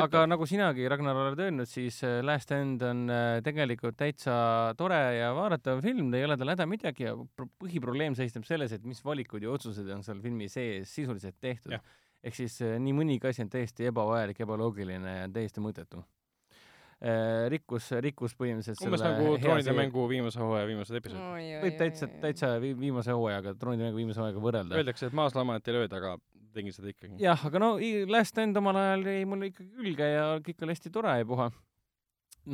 [0.05, 3.05] aga nagu sinagi, Ragnar, oled öelnud, siis Last Stand on
[3.47, 4.37] tegelikult täitsa
[4.77, 7.17] tore ja vaadatav film, ei ole tal häda midagi ja
[7.63, 11.79] põhiprobleem seisneb selles, et mis valikud ja otsused on seal filmi sees sisuliselt tehtud
[12.25, 17.91] ehk siis äh, nii mõnigi asi on täiesti ebavajalik, ebaloogiline ja täiesti mõttetu äh, rikkus,
[18.05, 21.59] rikkus põhimõtteliselt umbes nagu Troonide mängu viimase hooaja viimased episoodid.
[21.65, 24.81] võib täitsa, täitsa viimase hooajaga, Troonide mängu viimase hooajaga võrrelda.
[24.81, 26.17] Öeldakse, et maaslamanat ei lööda, aga
[26.55, 27.19] tegin seda ikkagi.
[27.23, 27.75] jah, aga no
[28.11, 31.51] Last Stand omal ajal jäi mulle ikkagi külge ja kõik oli hästi tore ja puha.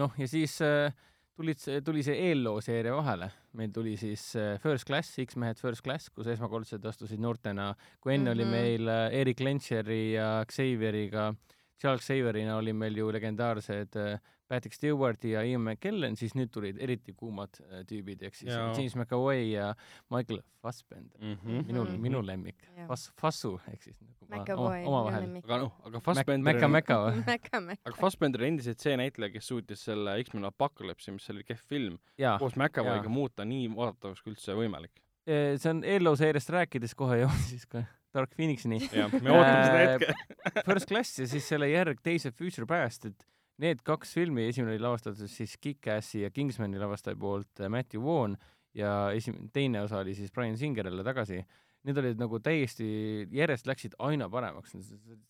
[0.01, 0.95] noh, ja siis äh,
[1.41, 3.31] tulid, tuli see eelloo seeria vahele.
[3.59, 8.31] meil tuli siis äh, First Class, X-mehed First Class, kus esmakordselt astusid noortena, kui enne
[8.31, 8.35] mm -hmm.
[8.35, 8.53] oli mhm.
[8.53, 11.33] meil äh, Erik Lentšeri ja Xavieriga
[11.81, 16.81] Charles Saverina oli meil ju legendaarsed äh, Patrick Stewart ja Ian McKellen, siis nüüd tulid
[16.83, 18.67] eriti kuumad äh, tüübid, ehk siis ja.
[18.77, 19.71] James McAvoy ja
[20.13, 21.37] Michael Fassbender mm.
[21.39, 21.67] -hmm.
[21.67, 22.67] minu, minu lemmik.
[22.89, 23.97] Fass, Fassu ehk siis
[24.29, 25.29] nagu omavahel.
[25.45, 27.23] aga noh, aga Fassbender Mäka, Mäka või?
[27.87, 31.97] aga Fassbender on endiselt see näitleja, kes suutis selle X-Men Apocalypse'i, mis oli kehv film,
[32.39, 35.01] koos McAvoy'ga muuta nii vaadatavaks kui üldse võimalik.
[35.31, 38.81] see on eelnõu seeriast rääkides kohe jõudis siis ka Dark Phoenixini.
[38.93, 43.07] jah, me ootame seda äh, hetke First Class ja siis selle järg of Future Past,
[43.07, 43.27] et
[43.61, 48.37] need kaks filmi, esimene oli lavastatud siis Kick-Assi ja Kingsmani lavastaja poolt äh, Matthew Vaughn
[48.75, 51.43] ja esim-, teine osa oli siis Brian Singer jälle tagasi.
[51.85, 52.87] Need olid nagu täiesti,
[53.33, 54.75] järjest läksid aina paremaks,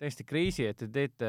[0.00, 1.28] täiesti crazy, et te teete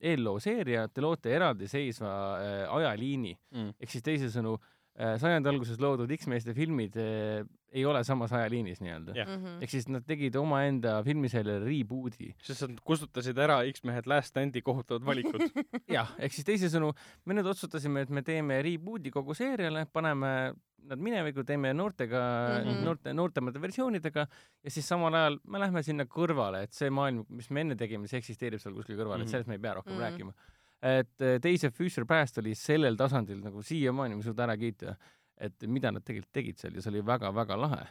[0.00, 4.79] eelloo seeria, te loote eraldiseisva äh, ajaliini mm., ehk siis teisisõnu äh,
[5.20, 9.28] sajandi alguses loodud X-meeste filmid äh, ei ole samas ajaliinis nii-öelda yeah..
[9.28, 9.62] Mm -hmm.
[9.64, 12.32] ehk siis nad tegid omaenda filmiseeriale reboot'i.
[12.42, 15.46] sest nad kustutasid ära X-mehed Last Standi kohutavad valikud
[15.96, 16.92] jah, ehk siis teisisõnu,
[17.24, 20.52] me nüüd otsustasime, et me teeme reboot'i kogu seeriale, paneme
[20.90, 22.84] nad minevikku, teeme noortega mm, -hmm.
[22.84, 24.26] noorte, noortemate versioonidega
[24.64, 28.08] ja siis samal ajal me lähme sinna kõrvale, et see maailm, mis me enne tegime,
[28.08, 29.22] see eksisteerib seal kuskil kõrval mm, -hmm.
[29.22, 29.30] et mhm.
[29.30, 30.02] sellest me ei pea rohkem mm -hmm.
[30.02, 30.32] rääkima.
[30.82, 34.96] Et äh, of Future Past oli sellel tasandil nagu siiamaani ma ei suuda ära kiita
[35.40, 37.84] et mida nad tegelikult tegid seal ja see oli väga-väga lahe.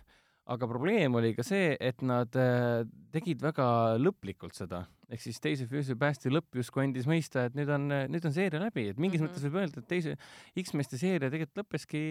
[0.50, 5.68] Aga probleem oli ka see, et nad äh, tegid väga lõplikult seda, ehk siis teise
[5.70, 9.22] Fuse'i päästi lõpp justkui andis mõista, et nüüd on, nüüd on seeria läbi, et mingis
[9.22, 9.36] mm -hmm.
[9.36, 10.16] mõttes võib öelda, et teise
[10.58, 12.04] X-meeste seeria tegelikult lõppeski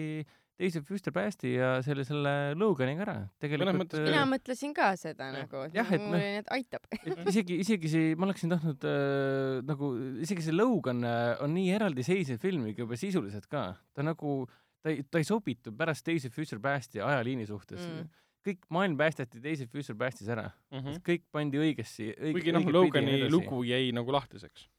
[0.59, 3.15] teise Fuster Päästi ja selle, selle Loganiga ära.
[3.39, 5.35] tegelikult äh, mina mõtlesin ka seda ja.
[5.43, 6.87] nagu, et jah, et mul oli, et aitab.
[7.31, 9.91] isegi, isegi see, ma oleksin tahtnud äh, nagu,
[10.25, 13.69] isegi see Logan äh, on nii eraldiseisev film ikka juba sisuliselt ka.
[13.95, 14.41] ta nagu
[14.83, 18.09] ta ei, ta ei sobitu pärast teise Future Pasti ajaliini suhtes mm.
[18.45, 20.79] Kõik maailm päästeti teise Future Pastis ära mm.
[20.79, 21.01] -hmm.
[21.05, 22.37] kõik pandi õigesse õig,.
[22.37, 24.69] kuigi noh, Logani lugu jäi nagu lahtiseks.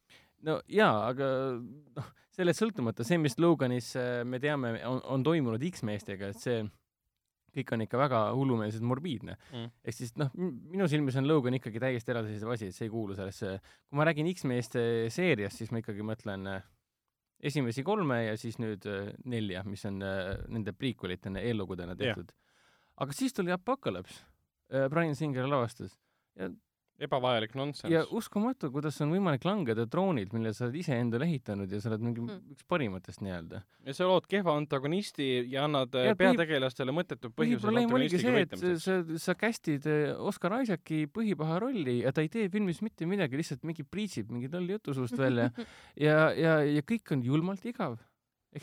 [0.49, 1.31] no jaa, aga
[1.61, 6.63] noh, sellest sõltumata see, mis Loganis äh, me teame, on, on toimunud X-meestega, et see
[7.51, 9.71] kõik on ikka väga hullumeelselt morbiidne mm..
[9.85, 13.17] ehk siis noh, minu silmis on Logan ikkagi täiesti eraldiseisev asi, et see ei kuulu
[13.19, 13.57] sellesse,
[13.89, 14.83] kui ma räägin X-meeste
[15.13, 16.69] seeriast, siis ma ikkagi mõtlen äh,
[17.51, 22.39] esimesi kolme ja siis nüüd äh, nelja, mis on nende prequelitena, eellugudena tehtud yeah..
[23.01, 24.23] Aga siis tuli Apocalypse
[24.73, 25.97] äh,, Brian Singer lavastas
[26.39, 26.51] ja
[27.01, 27.93] ebavajalik nonsense.
[27.93, 31.91] ja uskumatu, kuidas on võimalik langeda troonilt, mille sa oled ise endale ehitanud ja sa
[31.91, 32.53] oled mingi hmm.
[32.55, 33.63] üks parimatest nii-öelda.
[33.89, 38.57] ja sa lood kehva antagonisti ja annad ja, peategelastele mõttetud põhjuse probleem oligi see, et
[38.85, 43.41] sa, sa cast'id äh, Oscar Isaaci põhipaha rolli ja ta ei tee filmis mitte midagi,
[43.41, 45.49] lihtsalt mingi priitsib mingi lolli jutu suust välja
[46.07, 47.97] ja, ja, ja kõik on julmalt igav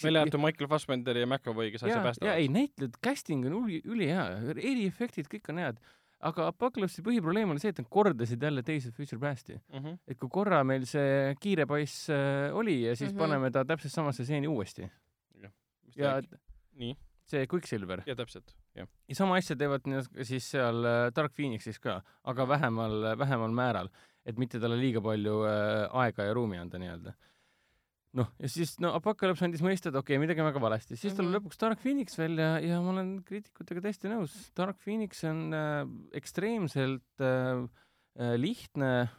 [0.04, 2.34] välja arvatud Michael Fassbender ja McAvoy, kes asja päästavad.
[2.36, 5.80] ei, näitlejad, casting on üli, ülihea, eriefektid, kõik on head
[6.26, 9.80] aga Apocalypse'i põhiprobleem oli see, et nad kordasid jälle Days of Future Past'i mm.
[9.80, 9.98] -hmm.
[10.08, 13.20] et kui korra meil see kiire poiss äh, oli ja siis mm -hmm.
[13.20, 14.90] paneme ta täpselt samasse stseeni uuesti.
[15.96, 16.22] ja
[16.74, 16.98] nii?
[17.26, 18.02] see Quicksilver.
[18.06, 18.88] ja täpselt, jah.
[19.08, 19.82] ja sama asja teevad
[20.24, 23.90] siis seal äh, Dark Phoenixis ka, aga vähemal, vähemal määral,
[24.26, 27.14] et mitte talle liiga palju äh, aega ja ruumi anda nii-öelda
[28.18, 31.14] noh, ja siis no Apocalypse andis mõista, et okei okay,, midagi on väga valesti, siis
[31.14, 31.40] tuleb mm -hmm.
[31.40, 34.38] lõpuks Dark Phoenix välja ja ma olen kriitikutega täiesti nõus.
[34.58, 37.68] Dark Phoenix on äh, ekstreemselt äh,
[38.20, 39.10] äh, lihtne,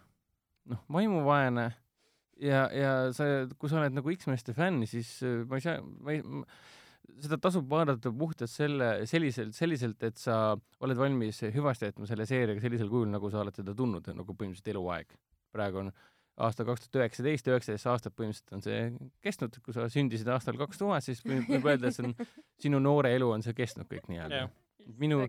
[0.64, 1.70] noh, vaimuvaene
[2.40, 6.14] ja, ja sa, kui sa oled nagu X-meeste fänn, siis äh, ma ei saa, ma
[6.14, 6.22] ei,
[7.22, 12.62] seda tasub vaadata puhtalt selle, selliselt, selliselt, et sa oled valmis hüvasti jätma selle seeriaga
[12.62, 15.16] sellisel kujul, nagu sa oled teda tundnud nagu põhimõtteliselt eluaeg.
[15.52, 15.92] praegu on
[16.44, 18.80] aasta kaks tuhat üheksateist, üheksateist aastat põhimõtteliselt on see
[19.24, 22.14] kestnud, kui sa sündisid aastal kaks tuhat, siis võib, võib öelda, et see on,
[22.64, 24.52] sinu noore elu on see kestnud kõik nii-öelda yeah.
[25.02, 25.22] minu,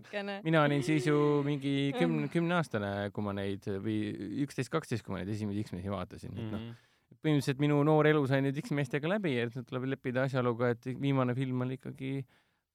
[0.46, 1.16] mina olin siis ju
[1.46, 3.98] mingi kümne, kümneaastane, kui ma neid või
[4.46, 7.16] üksteist, kaksteist, kui ma neid esimesi X-mehi vaatasin, et noh, mhm.
[7.18, 11.36] põhimõtteliselt minu noor elu sai nüüd X-meestega läbi ja nüüd tuleb leppida asjaoluga, et viimane
[11.38, 12.20] film oli ikkagi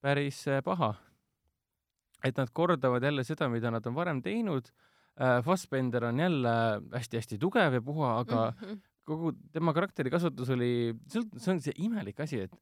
[0.06, 0.94] päris äh, paha.
[2.26, 4.72] et nad kordavad jälle seda, mida nad on varem teinud
[5.16, 6.54] Fassbender on jälle
[6.92, 8.80] hästi-hästi tugev ja puha, aga mm -hmm.
[9.04, 12.56] kogu tema karakteri kasutus oli, see on see imelik asi, et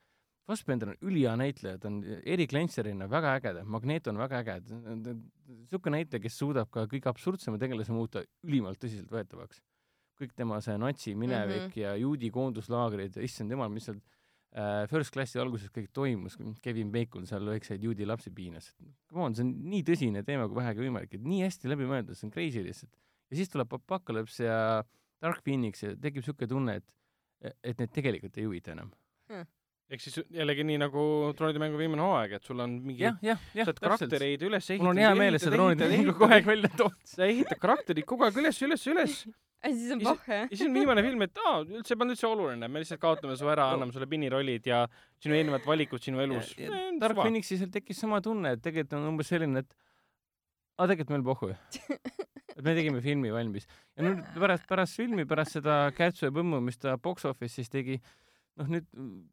[0.45, 5.97] Fassbender on ülihea näitleja, ta on Erik Lentserina väga äge, Magneto on väga äge, niisugune
[5.97, 9.61] näitleja, kes suudab ka kõige absurdsema tegelase muuta ülimalt tõsiseltvõetavaks.
[10.21, 11.80] kõik tema see natsi minevik mm -hmm.
[11.80, 14.23] ja juudi koonduslaagrid, issand jumal, mis seal äh,
[14.91, 18.67] First Classi alguses kõik toimus, Kevin Bacon seal väikseid juudi lapsi piinas.
[19.09, 22.17] Come on, see on nii tõsine teema kui vähegi võimalik, et nii hästi läbi mõeldud,
[22.19, 22.93] see on crazy lihtsalt.
[23.31, 24.59] ja siis tuleb Apocalypse ja
[25.23, 28.93] Dark Phoenix ja tekib niisugune tunne, et, et need tegelikult ei huvita enam
[29.31, 29.49] hmm
[29.93, 31.03] ehk siis jällegi nii nagu
[31.38, 34.88] troonide mängu viimane hooaeg, et sul on mingi, sa oled karaktereid üles ehitanud.
[34.88, 36.95] mul on hea meel, et sa troonide mängu kogu aeg välja tood.
[37.07, 39.17] sa ehitad karakterid kogu aeg üles, üles, üles
[39.77, 40.27] siis on jah?
[40.27, 43.38] ja siis on viimane film, et aa, üldse ei pannud üldse oluline, me lihtsalt kaotame
[43.40, 44.84] su ära, anname sulle pinirollid ja
[45.23, 46.53] sinu eelnevad valikud sinu elus.
[47.02, 49.77] Dark Phoenixil tekkis sama tunne, et tegelikult on umbes selline, et
[50.77, 51.57] aa, tegelikult meil pohhu ju
[52.57, 53.68] et me tegime filmi valmis.
[53.98, 57.99] ja nüüd pärast, pärast filmi, pärast seda Kätsu ja Põmmu, mis ta box office'is tegi,
[58.60, 58.88] noh, nüüd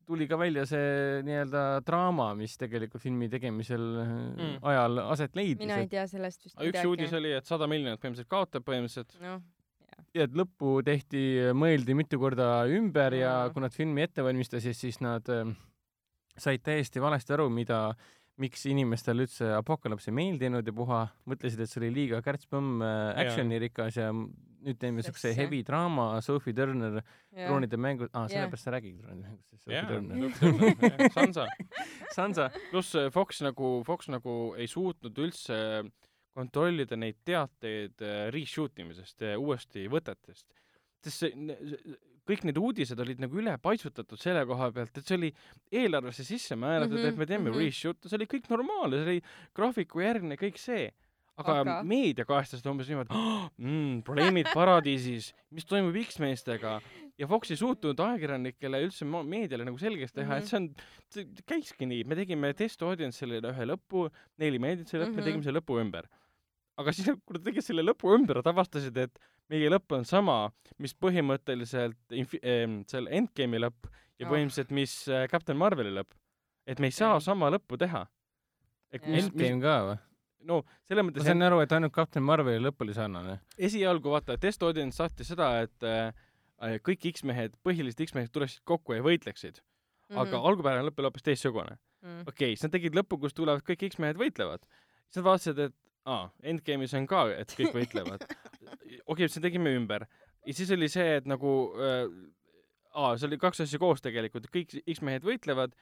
[0.09, 4.59] tuli ka välja see nii-öelda draama, mis tegelikult filmi tegemisel mm.
[4.73, 5.65] ajal aset leidis.
[5.65, 6.77] mina ei tea sellest vist midagi.
[6.77, 9.41] üks uudis oli, et sada miljonit põhimõtteliselt kaotab põhimõtteliselt no
[10.17, 11.23] ja et lõppu tehti,
[11.57, 15.51] mõeldi mitu korda ümber ja kui nad filmi ette valmistasid, siis nad äh,
[16.41, 17.89] said täiesti valesti aru, mida,
[18.41, 23.25] miks inimestele üldse Apocalypse ei meeldinud ja puha, mõtlesid, et see oli liiga kärts-põmm äh,
[23.25, 24.11] action'irikas ja
[24.61, 27.01] nüüd teeme siukse heavy draama, Sophie Turner,
[27.33, 31.11] troonide mängud, aa, sellepärast sa räägid troonide mängust, sest Sophie Turner.
[31.15, 31.47] Sansa.
[32.17, 32.51] Sansa.
[32.71, 35.61] pluss äh, Fox nagu, Fox nagu ei suutnud üldse
[36.37, 40.47] kontrollida neid teateid äh, reshoot imisest, uuesti võtetest.
[41.01, 41.51] sest see,
[42.29, 45.31] kõik need uudised olid nagu ülepaisutatud selle koha pealt, et see oli
[45.83, 47.65] eelarvesse sisse määratud mm, -hmm, et me teeme mm -hmm.
[47.65, 49.23] reshoot'e, see oli kõik normaalne, see oli
[49.57, 50.91] graafiku järgne, kõik see
[51.41, 51.77] aga, aga...
[51.87, 56.79] meedia kajastasid umbes niimoodi oh,, mm, probleemid paradiisis, mis toimub X-meestega
[57.21, 60.43] ja Fox ei suutnud ajakirjanikele üldse meediale nagu selgeks teha mm, -hmm.
[60.43, 60.69] et see on,
[61.15, 64.09] see käiski nii, me tegime test audience'ile ühe lõpu,
[64.41, 65.25] neile meeldis see lõpp mm, -hmm.
[65.25, 66.09] me tegime selle lõpu ümber.
[66.81, 69.21] Aga siis, nad tegid selle lõpu ümber, nad avastasid, et
[69.53, 70.37] meie lõpp on sama,
[70.83, 73.91] mis põhimõtteliselt infi-, äh, selle Endgame'i lõpp
[74.21, 74.33] ja oh.
[74.33, 76.17] põhimõtteliselt, mis äh, Captain Marveli lõpp.
[76.71, 78.05] et me ei saa sama lõppu teha.
[78.93, 79.63] Endgame mis...
[79.63, 79.99] ka või?
[80.49, 83.39] no selles mõttes ma sain aru, et ainult Captain Marveli lõpp oli sarnane.
[83.59, 89.05] esialgu vaata, test audience saatis seda, et äh, kõik X-mehed, põhilised X-mehed tuleksid kokku ja
[89.05, 90.15] võitleksid mm.
[90.15, 90.23] -hmm.
[90.25, 92.25] aga algupärane lõpp oli hoopis teistsugune mm..
[92.27, 94.65] okei okay,, siis nad tegid lõppu, kus tulevad kõik X-mehed võitlevad.
[95.09, 95.77] siis nad vaatasid, et
[96.09, 98.25] aa, Endgame'is on ka, et kõik võitlevad.
[98.25, 100.07] okei okay,, siis tegime ümber.
[100.47, 102.07] ja siis oli see, et nagu äh,
[102.95, 105.77] aa, see oli kaks asja koos tegelikult, kõik X-mehed võitlevad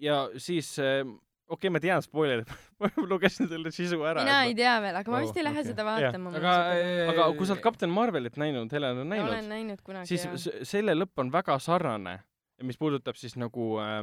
[0.00, 1.02] ja siis äh,
[1.50, 2.50] okei okay,, ma tean spoilerit
[2.80, 4.24] ma lugesin selle sisu ära.
[4.24, 5.72] mina ei tea veel, aga ma vist ei lähe okay.
[5.72, 6.32] seda vaatama.
[6.38, 6.54] aga,
[7.12, 9.32] aga kui sa oled Captain Marvelit näinud, Helen on näinud.
[9.32, 10.62] olen näinud kunagi, siis jah.
[10.68, 12.20] selle lõpp on väga sarnane,
[12.66, 13.98] mis puudutab siis nagu äh,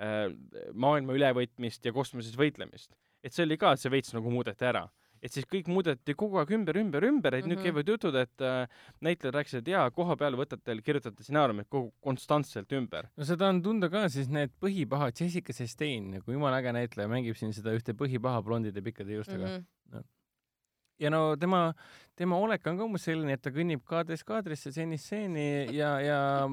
[0.00, 0.26] äh,
[0.72, 2.92] maailma ülevõtmist ja kosmoses võitlemist.
[3.22, 4.86] Et see oli ka, et see veits nagu muudeti ära
[5.20, 7.52] et siis kõik muudeti kogu aeg ümber, ümber, ümber, et mm -hmm.
[7.52, 7.64] nüüd mhm.
[7.66, 8.68] käivad jutud, et äh,
[9.00, 13.08] näitlejad rääkisid, et jaa, koha peal võtate, kirjutate stsenaariumit kogu konstantselt ümber.
[13.16, 17.36] no seda on tunda ka siis need põhipahad, Jessica Chastain, nagu jumala äge näitleja, mängib
[17.36, 19.56] siin seda ühte põhipaha blondide pikkade juustega mm.
[19.56, 19.64] -hmm.
[19.92, 20.02] No.
[21.00, 21.74] ja no tema,
[22.16, 26.48] tema olek on ka umbes selline, et ta kõnnib kaadrist kaadrisse, stseenist stseeni ja, ja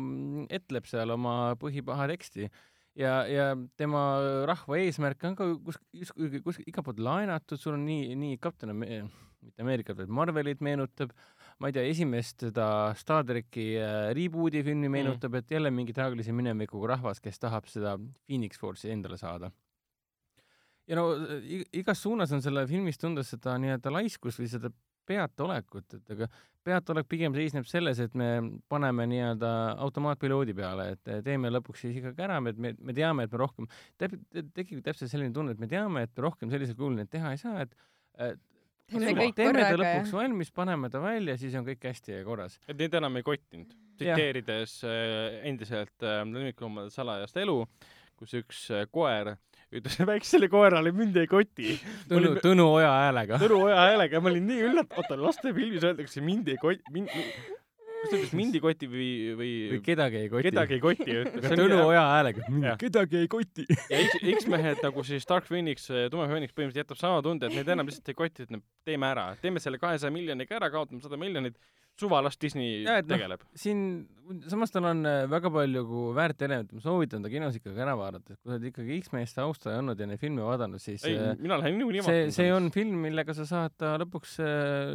[0.49, 2.49] etleb seal oma põhipaha teksti
[2.97, 3.47] ja, ja
[3.79, 4.01] tema
[4.49, 6.13] rahva eesmärk on ka kus, kus,
[6.45, 11.13] kus igalt poolt laenatud, sul on nii, nii kapten, mitte Ameerikat, vaid Marvelit meenutab,
[11.61, 12.67] ma ei tea, esimest seda
[12.99, 17.69] Star tracki äh, reboot'i filmi meenutab mm., et jälle mingi traagilise minevikuga rahvas, kes tahab
[17.71, 17.95] seda
[18.25, 19.51] Phoenix Force'i endale saada.
[20.87, 21.09] ja no
[21.75, 24.71] igas suunas on selle filmis tunda seda nii-öelda laiskust või seda
[25.07, 26.27] peataolekut, et aga
[26.67, 28.29] peataolek pigem seisneb selles, et me
[28.71, 29.51] paneme nii-öelda
[29.85, 33.69] automaatpiloodi peale, et teeme lõpuks siis ikkagi ära, et me, me teame, et me rohkem,
[33.97, 37.41] tekib täpselt selline tunne, et me teame, et me rohkem sellisel kujul neid teha ei
[37.41, 37.75] saa, et,
[38.27, 38.43] et
[38.91, 40.19] teeme kõik teeme korraga, ta lõpuks jah.
[40.19, 42.59] valmis, paneme ta välja, siis on kõik hästi ja korras.
[42.67, 43.75] et neid enam ei kottinud.
[43.97, 47.61] tsiteerides äh, endiselt äh, lemmikloomade salajast elu,
[48.19, 49.37] kus üks koer
[49.75, 51.75] ütles väiksele koerale mind ei koti.
[52.09, 53.39] Tõnu, Tõnu Oja häälega.
[53.41, 58.11] Tõnu Oja häälega, ma olin nii üllatunud, oota lastefilmis öeldakse mind ei koti, mind, kas
[58.11, 60.47] ta ütles mind ei koti või, või või kedagi ei koti.
[60.49, 61.47] kedagi ei koti ütles.
[61.51, 63.67] Tõnu Oja häälega, kedagi ei koti.
[63.91, 64.03] ja
[64.37, 68.13] X-mehed nagu siis Dark Phoenix, Tume Phoenix põhimõtteliselt jätab sama tunde, et neid enam lihtsalt
[68.13, 71.59] ei koti, et teeme ära, teeme selle kahesaja miljoniga ära, kaotame sada miljonit
[71.99, 73.49] suva, las Disney ja, et, noh, tegeleb no,.
[73.57, 73.81] siin,
[74.49, 75.83] samas tal on äh, väga palju
[76.15, 79.43] väärt elemente, ma soovitan ta kinos ikkagi ära vaadata, et kui sa oled ikkagi X-meeste
[79.43, 82.27] austaja olnud ja neid filme vaadanud, siis ei, äh, mina lähen niikuinii vaatama.
[82.27, 84.91] see, see on film, millega sa saad ta lõpuks äh,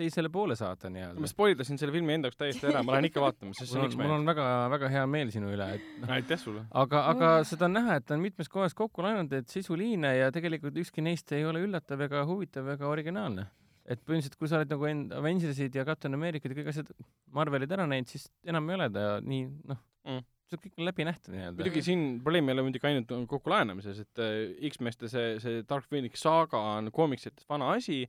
[0.00, 1.24] teisele poole saata nii-öelda.
[1.24, 3.90] ma spoildasin selle filmi enda jaoks täiesti ära, ma lähen ikka vaatama, sest see on
[3.90, 4.08] X-Men.
[4.08, 6.14] mul on väga-väga hea meel sinu üle, et noh.
[6.18, 6.66] aitäh sulle.
[6.84, 10.30] aga, aga seda on näha, et ta on mitmes kohas kokku läinud, et sisuliine ja
[10.34, 13.48] tegelikult ükski neist ei ole üllatav ega huvitav ega originaalne
[13.84, 16.92] et põhimõtteliselt, kui sa oled nagu end-, Avengersid ja Captain Americat ja kõik asjad,
[17.34, 21.06] Marvelid ära näinud, siis enam ei ole ta nii, noh mm., see kõik on läbi
[21.08, 21.56] nähtud nii-öelda.
[21.56, 25.88] muidugi siin probleem ei ole muidugi ainult kokku laenamises, et äh, X-meeste see, see Dark
[25.90, 28.02] Phoenix saaga on koomiksites vana asi,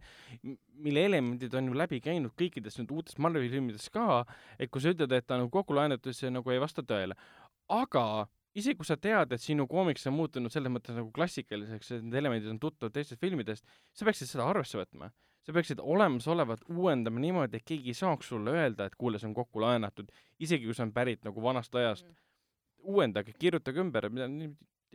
[0.86, 4.24] mille elemendid on ju läbi käinud kõikides nüüd uutes Marveli filmides ka,
[4.60, 7.16] et kui sa ütled, et ta on nagu kokku laenatud, see nagu ei vasta tõele.
[7.72, 12.03] aga isegi kui sa tead, et sinu koomiks on muutunud selles mõttes nagu klassikaliseks, et
[12.06, 15.11] need elemendid on tuttavad teistest filmidest, sa peaksid seda arvesse võtma.
[15.45, 19.36] sa peaksid olemasolevat uuendama niimoodi, et keegi ei saaks sulle öelda, et kuule, see on
[19.38, 20.07] kokku laenatud,
[20.41, 22.15] isegi kui see on pärit nagu vanast ajast mm..
[22.95, 24.26] uuendage, kirjutage ümber, mida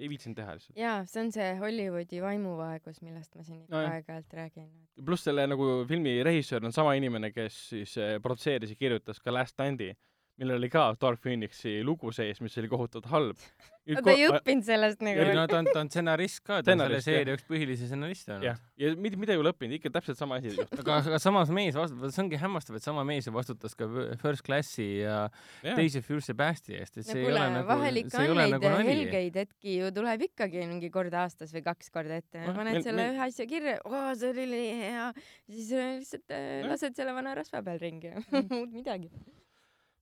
[0.01, 0.79] ei viitsinud teha lihtsalt.
[0.81, 4.69] jaa, see on see Hollywoodi vaimuvaegus, millest ma siin ikka no, aeg-ajalt räägin.
[5.07, 9.35] pluss selle nagu filmi režissöör on sama inimene, kes siis eh, produtseeris ja kirjutas ka
[9.35, 9.93] Last Standi
[10.41, 13.45] millel oli ka Dark Phoenixi lugu sees, mis oli kohutavalt halb.
[13.91, 15.25] no ta ei õppinud sellest nagu.
[15.35, 18.47] no ta on, ta on stsenarist ka, ta on selle seeria üks põhilisi stsenariste olnud.
[18.47, 21.77] jah, ja mida, mida ei ole õppinud, ikka täpselt sama asi aga, aga samas mees
[21.79, 23.89] vastutab, see ongi hämmastav, et sama mees ju vastutas ka
[24.21, 25.17] First Classi ja,
[25.65, 25.75] ja.
[25.79, 28.73] teisi Fure Sebasti eest, et see no, ei ole nagu, vahel ikka on neid nagu
[28.91, 32.47] helgeid hetki ju tuleb ikkagi mingi kord aastas või kaks korda ette.
[32.47, 35.11] paned selle ühe asja kirja, oo, see oli nii hea,
[35.51, 38.15] siis lihtsalt äh, lased selle vana rasva peal ringi
[38.53, 39.11] muud midagi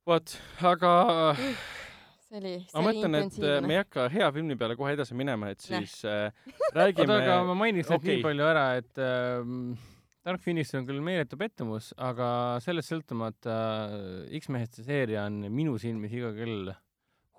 [0.08, 0.32] vot,
[0.64, 0.92] aga
[1.36, 5.16] see oli, see ma mõtlen, et äh, me ei hakka hea filmi peale kohe edasi
[5.18, 6.32] minema, et siis äh,
[6.76, 8.16] räägime oota, aga ma mainiks okay.
[8.16, 9.86] nii palju ära, et äh,
[10.28, 12.28] Dark Phoenix on küll meeletu pettumus, aga
[12.64, 13.56] sellest sõltumata
[13.86, 16.72] äh, X-mehed see seeria on minu silmis iga kell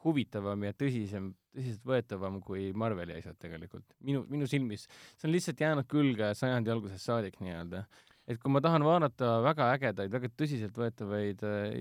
[0.04, 3.86] huvitavam ja tõsisem, tõsiseltvõetavam kui Marveli asjad tegelikult.
[4.06, 4.86] minu, minu silmis.
[5.18, 7.84] see on lihtsalt jäänud külge sajandi algusest saadik nii-öelda
[8.30, 11.76] et kui ma tahan vaadata väga ägedaid, väga tõsiseltvõetavaid äh,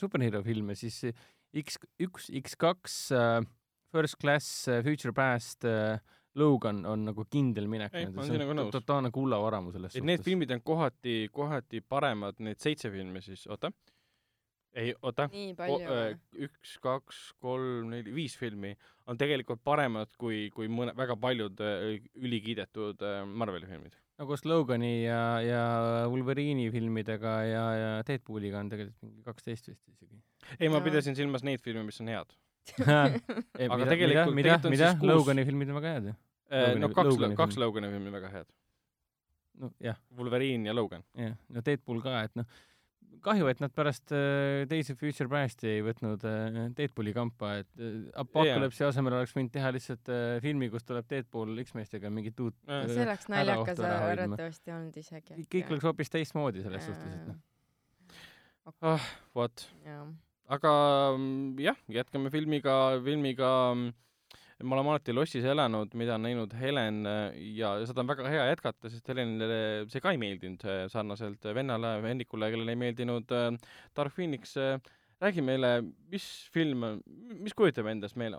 [0.00, 1.04] superhero filme, siis
[1.56, 3.40] X üks, X kaks äh,,
[3.94, 5.98] First Class äh,, Future Past äh,,
[6.36, 7.94] Logan on nagu kindel minek.
[7.96, 8.72] ei, ma olen sinuga nõus.
[8.74, 10.02] totaalne kullavaramu selles suhtes.
[10.02, 13.72] et need filmid on kohati, kohati paremad, need seitse filmi siis, oota
[14.76, 15.28] ei, oota.
[15.32, 16.16] Äh,
[16.46, 18.74] üks, kaks, kolm, neli, viis filmi
[19.08, 23.96] on tegelikult paremad kui, kui mõne, väga paljud äh, ülikiidetud äh, Marveli filmid.
[24.16, 25.62] No koos Logani ja, ja
[26.12, 30.20] Wolverine'i filmidega ja, ja Deadpooliga on tegelikult mingi kaksteist vist isegi.
[30.58, 32.36] ei, ma pidasin silmas neid filme, mis on head
[32.76, 34.92] ei, aga mida, tegelikult mida, mida, mida?
[35.00, 35.10] Kuus...
[35.12, 36.14] Logani filmid on väga head ju.
[36.82, 38.48] no kaks, kaks Logani filmi väga head.
[39.60, 40.00] no jah.
[40.16, 41.04] Wolverine ja Logan.
[41.14, 42.48] jah, no Deadpool ka, et noh
[43.26, 47.96] kahju, et nad pärast äh, teisi Future Pasti ei võtnud äh, Deadpooli kampa, et äh,
[48.22, 48.92] Apocalypse'i yeah.
[48.92, 50.10] asemel oleks võinud teha lihtsalt
[50.44, 55.40] filmi, kus tuleb Deadpool X-meestega mingit uut see oleks naljakas arvatavasti olnud isegi.
[55.56, 56.94] kõik oleks hoopis teistmoodi selles yeah.
[56.94, 58.80] suhtes, et noh.
[58.94, 59.66] ah, vot.
[60.58, 60.74] aga
[61.16, 63.94] mm, jah, jätkame filmiga, filmiga mm,
[64.62, 67.02] me oleme alati lossis elanud, mida on näinud Helen
[67.56, 69.58] ja seda on väga hea jätkata, sest Helenile
[69.92, 73.50] see ka ei meeldinud sarnaselt vennale, Hennikule, kellele ei meeldinud äh,
[73.96, 74.56] Dark Phoenix.
[75.16, 75.80] räägi meile,
[76.12, 76.82] mis film,
[77.40, 78.36] mis kujutab endast meile,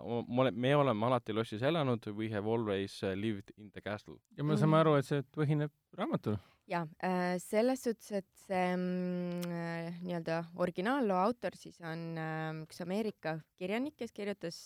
[0.54, 4.14] me oleme alati lossis elanud, we have always lived in the castle.
[4.36, 6.38] ja me saame aru, et see põhineb raamatul
[6.68, 12.82] jaa äh,, selles suhtes, et see mm, äh, nii-öelda originaalloo autor siis on äh, üks
[12.84, 14.60] Ameerika kirjanik, kes kirjutas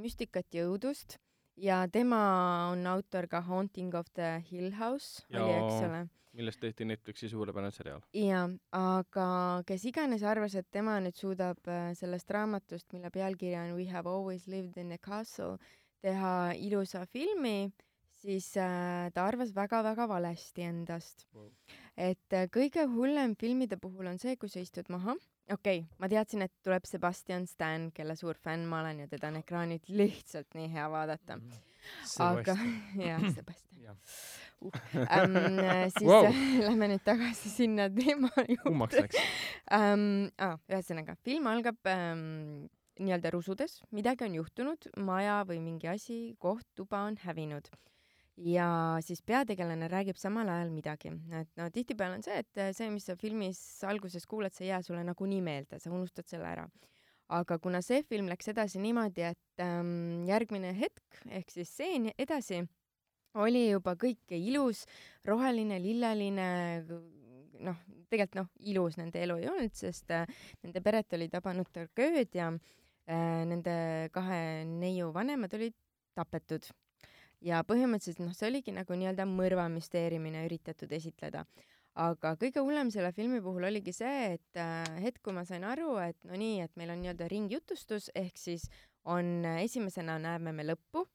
[0.00, 1.18] müstikat ja õudust
[1.56, 2.20] ja tema
[2.72, 6.02] on autor ka Haunting of the Hill House ja, oli, eks ole.
[6.36, 8.04] millest tehti Netflixi suurepärane seriaal.
[8.12, 8.44] jaa,
[8.76, 9.28] aga
[9.68, 14.08] kes iganes arvas, et tema nüüd suudab äh, sellest raamatust, mille pealkiri on We have
[14.10, 15.56] always lived in a castle,
[16.04, 17.72] teha ilusa filmi,
[18.20, 21.48] siis äh, ta arvas väga-väga valesti endast wow..
[21.96, 25.16] et äh, kõige hullem filmide puhul on see, kui sa istud maha
[25.52, 29.30] okei okay,, ma teadsin, et tuleb Sebastian Stan, kelle suur fänn ma olen ja teda
[29.32, 31.38] on ekraanilt lihtsalt nii hea vaadata.
[31.38, 31.62] Mhm.
[32.24, 32.56] aga,
[33.08, 33.66] jah, Sebastian
[34.60, 35.36] uh, ähm,
[35.98, 36.26] siis wow.
[36.66, 39.06] lähme nüüd tagasi sinna teema juurde.
[39.70, 42.66] ähm, ah, ühesõnaga, film algab ähm,
[42.98, 47.68] nii-öelda rusudes, midagi on juhtunud, maja või mingi asi, koht, tuba on hävinud
[48.36, 48.68] ja
[49.04, 53.16] siis peategelane räägib samal ajal midagi, et no tihtipeale on see, et see, mis sa
[53.20, 56.66] filmis alguses kuuled, see ei jää sulle nagunii meelde, sa unustad selle ära.
[57.28, 62.60] aga kuna see film läks edasi niimoodi, et ähm, järgmine hetk ehk siis stseen edasi
[63.34, 64.84] oli juba kõik ilus,
[65.26, 66.46] roheline, lilleline,
[67.66, 70.28] noh, tegelikult noh, ilus nende elu ei olnud, sest äh,
[70.62, 73.76] nende peret oli tabanud tragöödia äh,, nende
[74.14, 75.74] kahe neiu vanemad olid
[76.14, 76.68] tapetud
[77.44, 81.46] ja põhimõtteliselt noh, see oligi nagu nii-öelda mõrvamüsteeriumina üritatud esitleda.
[81.96, 85.94] aga kõige hullem selle filmi puhul oligi see, et äh, hetk, kui ma sain aru,
[86.04, 88.66] et no nii, et meil on nii-öelda ringjutustus, ehk siis
[89.08, 91.06] on äh, esimesena näeme me lõppu,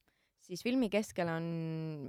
[0.41, 1.45] siis filmi keskel on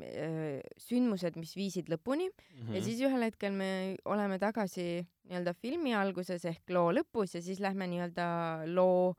[0.07, 2.75] äh, sündmused, mis viisid lõpuni mm -hmm.
[2.75, 7.61] ja siis ühel hetkel me oleme tagasi nii-öelda filmi alguses ehk loo lõpus ja siis
[7.61, 9.15] lähme nii-öelda loo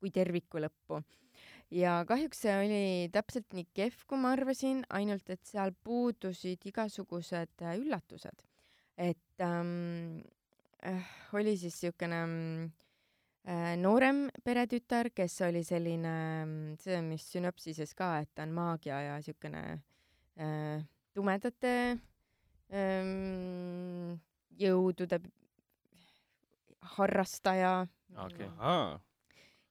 [0.00, 1.00] kui terviku lõppu
[1.74, 2.82] ja kahjuks see oli
[3.14, 8.44] täpselt nii kehv, kui ma arvasin, ainult et seal puudusid igasugused äh, üllatused.
[8.96, 10.20] et ähm,
[10.84, 12.20] äh, oli siis siukene
[13.44, 16.16] äh, noorem peretütar, kes oli selline,
[16.46, 19.64] mm, see on vist sünopsises ka, et ta on maagia ja siukene
[20.38, 20.84] äh,
[21.14, 21.74] tumedate
[22.72, 24.16] ähm,
[24.56, 25.20] jõudude
[26.96, 27.86] harrastaja.
[28.26, 28.48] Okay..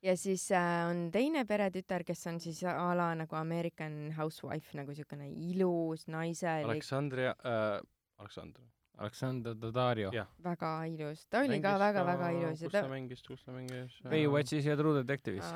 [0.05, 4.93] Ja siis äh, on teine peretütar, kes on siis a la nagu American Housewife nagu
[4.93, 6.69] siukene ilus naiselik.
[6.69, 7.79] Aleksandria äh,,
[8.21, 8.61] Aleksandr.
[8.95, 10.11] Aleksandr Daddario.
[10.43, 12.61] väga ilus, ta oli mängis ka väga-väga ilus.
[12.63, 13.97] kus ta, mängis, kus ta mängis?
[14.07, 15.49] Baywatchis ja True Detective'is.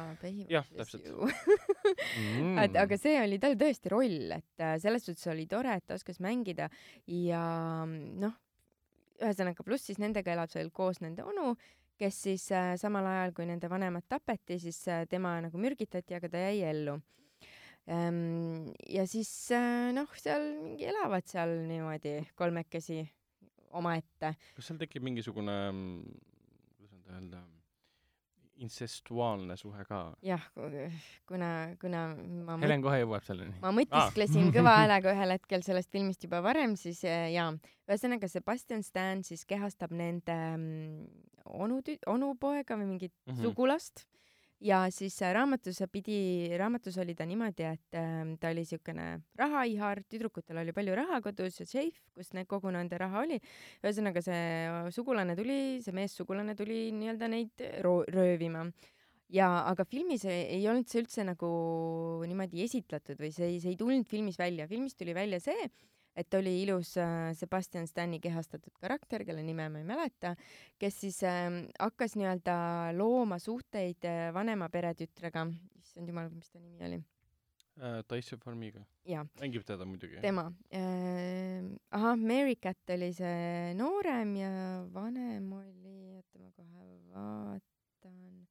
[0.49, 1.07] jah, täpselt
[2.19, 2.57] mm.
[2.65, 5.95] et aga see oli tal tõesti roll, et äh, selles suhtes oli tore, et ta
[5.95, 6.67] oskas mängida
[7.07, 7.45] ja
[7.87, 8.35] noh,
[9.23, 11.53] ühesõnaga pluss siis nendega elab seal koos nende onu
[11.99, 16.31] kes siis äh, samal ajal, kui nende vanemad tapeti, siis äh, tema nagu mürgitati, aga
[16.31, 16.97] ta jäi ellu
[17.91, 18.71] ähm,.
[18.87, 23.01] ja siis äh, noh, seal mingi elavad seal niimoodi kolmekesi
[23.75, 24.33] omaette.
[24.55, 25.55] kas seal tekib mingisugune,
[26.77, 27.43] kuidas nüüd öelda,
[28.59, 30.01] intsestuaalne suhe ka?
[30.25, 30.43] jah,
[31.29, 31.49] kuna,
[31.81, 32.03] kuna
[32.45, 33.55] ma Helen kohe jõuab selleni.
[33.63, 34.53] ma mõtisklesin ah.
[34.59, 37.49] kõva häälega ühel hetkel sellest filmist juba varem, siis jaa,
[37.89, 41.03] ühesõnaga Sebastian Stan siis kehastab nende mm,
[41.49, 43.43] onu, onupoega või mingit mm -hmm.
[43.43, 44.05] sugulast
[44.63, 49.07] ja siis äh, raamatus pidi, raamatus oli ta niimoodi, et äh, ta oli siukene
[49.39, 53.39] rahaihar, tüdrukutel oli palju raha kodus ja seif, kus need kogu nende raha oli.
[53.83, 57.67] ühesõnaga see sugulane tuli, see meessugulane tuli nii-öelda neid
[58.13, 58.67] röövima
[59.33, 61.49] ja aga filmis ei, ei olnud see üldse nagu
[62.27, 65.69] niimoodi esitletud või see ei, see ei tulnud filmis välja, filmis tuli välja see,
[66.19, 70.33] et oli ilus äh, Sebastian Stani kehastatud karakter, kelle nime ma ei mäleta,
[70.79, 71.47] kes siis äh,
[71.79, 72.57] hakkas nii-öelda
[72.97, 75.45] looma suhteid äh, vanema peretütrega,
[75.79, 76.99] issand jumal, mis ta nimi oli
[77.79, 78.01] äh,?
[78.07, 78.83] Taisse Farmiga.
[79.39, 80.19] mängib teda muidugi.
[80.21, 81.63] tema äh,.
[81.91, 84.51] ahah, Mary Cat oli see noorem ja
[84.93, 86.85] vanem oli, oota ma kohe
[87.15, 88.47] vaatan.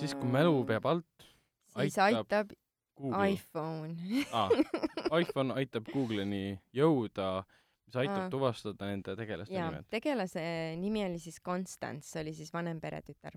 [0.00, 1.32] siis, kui mälu peab alt,
[1.76, 2.60] siis aitab, aitab.
[3.10, 3.96] iPhone
[4.32, 4.50] ah,
[5.18, 7.44] iPhone aitab Google'ini jõuda,
[7.86, 8.28] mis aitab ah.
[8.32, 9.88] tuvastada nende tegelaste ja, nimed.
[9.92, 10.44] tegelase
[10.80, 13.36] nimi oli siis Constance, oli siis vanem peretütar.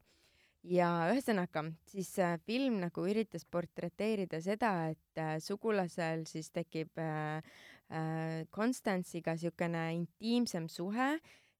[0.66, 7.42] ja ühesõnaga, siis äh, film nagu üritas portreteerida seda, et äh, sugulasel siis tekib äh,
[7.90, 11.16] äh, Constance'iga siukene intiimsem suhe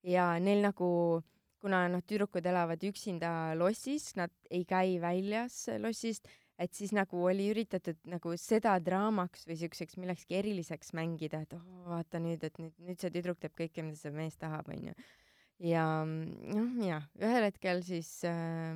[0.06, 1.22] ja neil nagu
[1.66, 6.30] kuna noh, tüdrukud elavad üksinda lossis, nad ei käi väljas lossist
[6.62, 11.66] et siis nagu oli üritatud nagu seda draamaks või siukseks millekski eriliseks mängida, et oh,
[11.90, 14.96] vaata nüüd, et nüüd, nüüd see tüdruk teeb kõike, mida see mees tahab, onju.
[15.66, 18.72] ja noh, jah, ühel hetkel siis äh,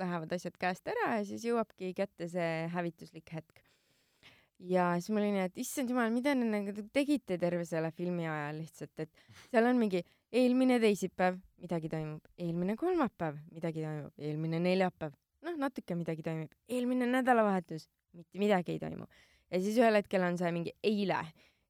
[0.00, 3.62] lähevad asjad käest ära ja siis jõuabki kätte see hävituslik hetk.
[4.58, 8.26] ja siis mul oli nii, et issand jumal, mida te nagu tegite terve selle filmi
[8.26, 10.02] ajal lihtsalt, et seal on mingi
[10.34, 15.14] eelmine teisipäev, midagi toimub, eelmine kolmapäev, midagi toimub, eelmine neljapäev,
[15.44, 16.52] noh, natuke midagi toimib.
[16.68, 19.06] eelmine nädalavahetus mitte midagi ei toimu.
[19.50, 21.20] ja siis ühel hetkel on see mingi eile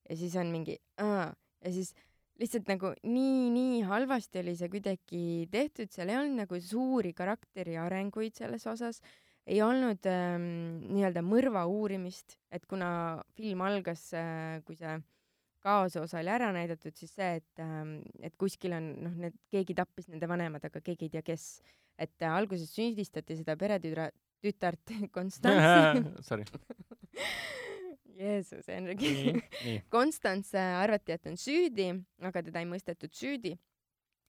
[0.09, 1.31] ja siis on mingi aa
[1.65, 1.95] ja siis
[2.41, 7.77] lihtsalt nagu nii, nii halvasti oli see kuidagi tehtud, seal ei olnud nagu suuri karakteri
[7.79, 9.01] arenguid selles osas,
[9.47, 10.47] ei olnud ähm,
[10.89, 14.97] nii-öelda mõrva uurimist, et kuna film algas äh,, kui see
[15.65, 19.77] kaose osa oli ära näidatud, siis see, et ähm,, et kuskil on noh, need, keegi
[19.79, 21.47] tappis nende vanemad, aga keegi ei tea, kes
[21.99, 24.11] et äh, alguses süüdistati seda peretütre,
[24.43, 26.45] tütart Konstantsi Sorry
[28.15, 29.01] Jeesus, Henrik.
[29.91, 31.89] Konstants arvati, et on süüdi,
[32.23, 33.57] aga teda ei mõistetud süüdi.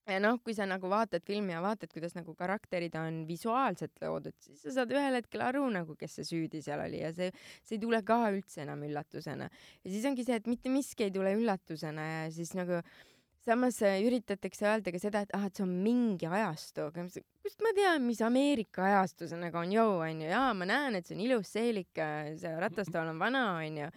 [0.05, 4.35] ja noh, kui sa nagu vaatad filmi ja vaatad, kuidas nagu karakterid on visuaalselt loodud,
[4.41, 7.31] siis sa saad ühel hetkel aru nagu, kes see süüdi seal oli ja see,
[7.65, 9.49] see ei tule ka üldse enam üllatusena.
[9.49, 12.83] ja siis ongi see, et mitte miski ei tule üllatusena ja siis nagu
[13.45, 17.05] samas äh, üritatakse öelda ka seda, et ah, et see on mingi ajastu, aga
[17.45, 21.07] kust ma tean, mis Ameerika ajastu see nagu on, joo, onju, jaa, ma näen, et
[21.07, 23.91] see on ilus seelik, äh, see ratastool on vana, onju,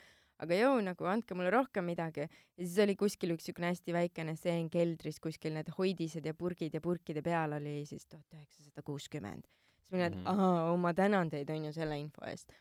[0.44, 2.28] aga joo, nagu andke mulle rohkem midagi.
[2.28, 6.76] ja siis oli kuskil üks siukene hästi väikene seen keldris, kuskil need hoidised ja purgid
[6.76, 9.48] ja purkide peal oli siis tuhat üheksasada kuuskümmend.
[9.80, 10.26] siis ma olin, et mhm.
[10.34, 12.52] ahaa, ma tänan teid, onju, selle info eest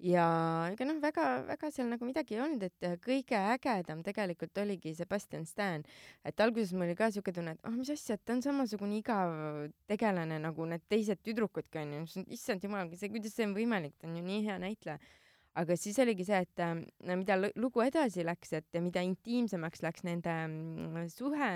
[0.00, 0.24] ja
[0.72, 5.84] ega noh, väga-väga seal nagu midagi ei olnud, et kõige ägedam tegelikult oligi Sebastian Stan.
[6.24, 8.42] et alguses mul oli ka siuke tunne, et ah oh, mis asja, et ta on
[8.44, 9.34] samasugune igav
[9.90, 12.24] tegelane nagu need teised tüdrukudki onju.
[12.28, 14.98] issand jumal, see, kuidas see on võimalik, ta on ju nii hea näitleja.
[15.60, 16.64] aga siis oligi see, et
[17.04, 21.52] no mida lugu edasi läks, et mida intiimsemaks läks nende mm, suhe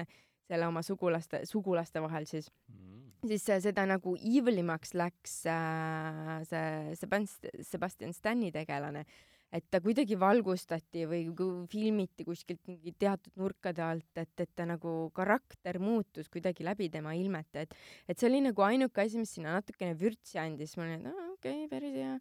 [0.48, 2.50] selle oma sugulaste, sugulaste vahel siis.
[2.72, 3.12] Mm.
[3.24, 9.06] Siis seda nagu evilimaks läks äh, see Sebastian, Sebastian Stani tegelane.
[9.54, 11.28] et ta kuidagi valgustati või
[11.70, 17.12] filmiti kuskilt mingi teatud nurkade alt, et, et ta nagu karakter muutus kuidagi läbi tema
[17.14, 17.76] ilmete, et
[18.08, 21.28] et see oli nagu ainuke asi, mis sinna natukene vürtsi andis, ma olin, et aa
[21.36, 22.16] okei okay,, päris hea.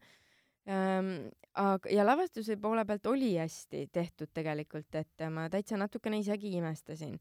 [0.70, 1.10] Ähm,.
[1.58, 7.18] aga, ja lavastuse poole pealt oli hästi tehtud tegelikult, et ma täitsa natukene isegi imestasin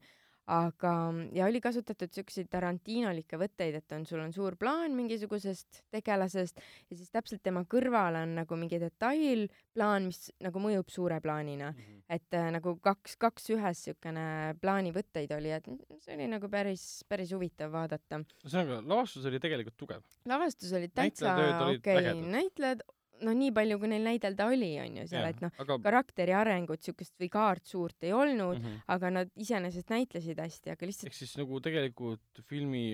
[0.51, 0.93] aga,
[1.31, 6.59] ja oli kasutatud siukseid Tarantinolikke võtteid, et on, sul on suur plaan mingisugusest tegelasest
[6.89, 11.77] ja siis täpselt tema kõrval on nagu mingi detailplaan, mis nagu mõjub suure plaanina mm.
[11.79, 12.01] -hmm.
[12.17, 14.25] et äh, nagu kaks, kaks ühes siukene
[14.61, 15.69] plaanivõtteid oli, et
[16.03, 18.23] see oli nagu päris, päris huvitav vaadata.
[18.43, 20.03] ühesõnaga, lavastus oli tegelikult tugev.
[20.25, 21.37] lavastus oli täitsa
[21.69, 22.83] okei okay., näitlejad
[23.23, 26.85] noh, nii palju, kui neil näidelda oli, on ju seal, et noh aga..., karakteri arengut
[26.85, 28.85] siukest või kaart suurt ei olnud mm, -hmm.
[28.95, 31.11] aga nad iseenesest näitlesid hästi, aga lihtsalt.
[31.11, 32.85] ehk siis nagu tegelikult filmi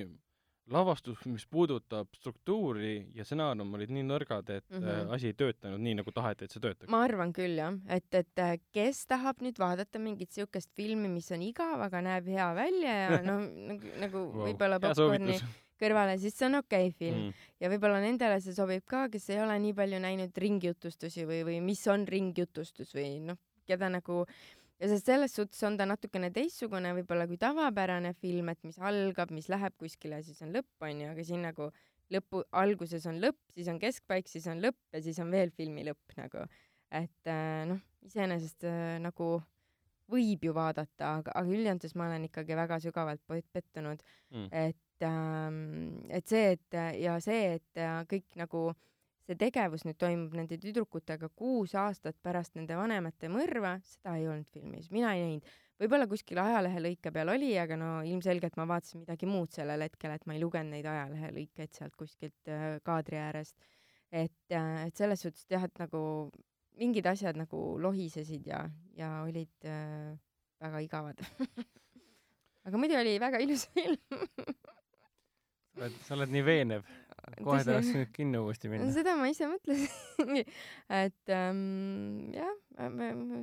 [0.69, 5.13] lavastus, mis puudutab struktuuri ja stsenaarium olid nii nõrgad, et mm -hmm.
[5.15, 6.89] asi ei töötanud nii, nagu taheti, et see töötaks.
[6.93, 11.31] ma arvan küll jah, et, et äh, kes tahab nüüd vaadata mingit siukest filmi, mis
[11.31, 13.41] on igav, aga näeb hea välja ja noh,
[13.71, 14.45] nagu, nagu wow.
[14.47, 15.39] võib-olla popkorni
[15.79, 17.49] kõrvale, siis see on okei okay film mm.
[17.63, 21.59] ja võib-olla nendele see sobib ka, kes ei ole nii palju näinud ringjutustusi või, või
[21.65, 23.39] mis on ringjutustus või noh,
[23.69, 24.23] keda nagu
[24.79, 29.31] ja sest selles suhtes on ta natukene teistsugune võib-olla kui tavapärane film, et mis algab,
[29.35, 31.69] mis läheb kuskile, siis on lõpp, onju, aga siin nagu
[32.13, 35.85] lõpu, alguses on lõpp, siis on keskpaik, siis on lõpp ja siis on veel filmi
[35.87, 36.47] lõpp nagu.
[36.89, 39.37] et äh, noh, iseenesest äh, nagu
[40.09, 43.21] võib ju vaadata, aga, aga üldjoontes ma olen ikkagi väga sügavalt
[43.53, 44.01] pettunud
[44.33, 44.77] mm., et
[45.07, 48.69] et see, et ja see, et äh, kõik nagu
[49.29, 54.49] see tegevus nüüd toimub nende tüdrukutega kuus aastat pärast nende vanemate mõrva, seda ei olnud
[54.49, 55.51] filmis, mina ei näinud.
[55.79, 60.25] võib-olla kuskil ajalehelõike peal oli, aga no ilmselgelt ma vaatasin midagi muud sellel hetkel, et
[60.25, 63.55] ma ei lugenud neid ajalehelõikeid sealt kuskilt äh, kaadri äärest.
[64.11, 66.01] et, äh, et selles suhtes jah, et nagu
[66.79, 68.63] mingid asjad nagu lohisesid ja,
[68.97, 70.17] ja olid äh,
[70.59, 71.21] väga igavad
[72.65, 73.97] aga muidu oli väga ilus film
[75.79, 76.87] oled, sa oled nii veenev.
[77.43, 78.89] kohe tahaks nüüd kinno uuesti minna.
[78.95, 80.43] seda ma ise mõtlesingi
[81.03, 82.55] et ähm, jah,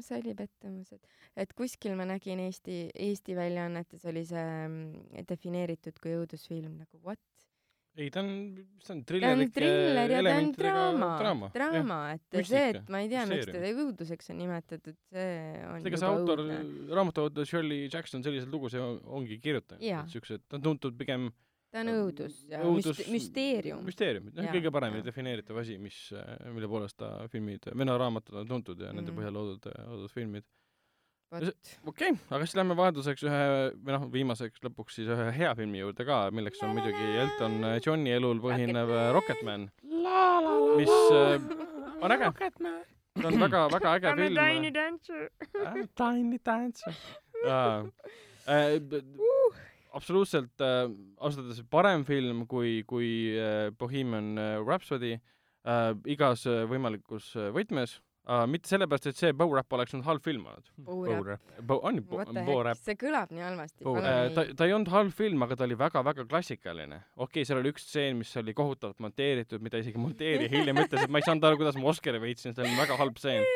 [0.03, 6.01] see oli pettumus, et, et kuskil ma nägin Eesti, Eesti väljaannetes oli see mm, defineeritud
[6.03, 7.23] kui õudusfilm nagu what?
[7.97, 8.31] ei, ta on,
[8.85, 13.01] see on trillerlik triller ja ta on draama, draama, draama, et Müstika, see, et ma
[13.05, 15.33] ei tea, miks teda õuduseks on nimetatud, see
[15.71, 16.43] on ega see autor,
[16.93, 21.46] raamatu autor Shirley Jackson selliseid lugusid ongi kirjutanud, et siuksed, ta on tuntud pigem äh,
[21.73, 23.83] ta on õudus ja õudus, müsteerium.
[23.87, 25.99] müsteerium, noh, kõige paremini defineeritav asi, mis,
[26.55, 29.01] mille poolest ta filmid, vene raamatud on tuntud ja mm.
[29.01, 30.47] nende põhjal loodud, loodud filmid.
[31.91, 33.41] okei aga siis lähme vahelduseks ühe,
[33.83, 38.15] või noh, viimaseks lõpuks siis ühe hea filmi juurde ka, milleks on muidugi Elton Johni
[38.15, 39.69] elul põhinev Rocketman,
[40.79, 41.41] mis äh,
[42.01, 42.33] on äge.
[43.17, 44.37] ta on väga, väga äge film.
[44.37, 45.31] Tiny Dancer.
[45.97, 46.95] Tiny Dancer.
[48.47, 48.81] Äh,
[49.97, 50.87] absoluutselt äh,
[51.19, 57.49] ausalt öeldes parem film kui, kui äh, Bohemian äh, Rhapsody äh, igas äh, võimalikus äh,
[57.55, 58.45] võtmes uh,.
[58.51, 60.71] mitte sellepärast, et see Bow Rap oleks olnud halb film olnud.
[60.89, 61.53] Bow Rap.
[61.79, 62.81] on ju, Bow Rap.
[62.83, 63.87] see kõlab nii halvasti.
[63.87, 64.01] Uh,
[64.37, 67.03] ta, ta ei olnud halb film, aga ta oli väga-väga klassikaline.
[67.15, 71.07] okei okay,, seal oli üks stseen, mis oli kohutavalt monteeritud, mida isegi monteerija hiljem ütles,
[71.07, 73.47] et ma ei saanud aru, kuidas ma Oscari võitsin, see oli väga halb stseen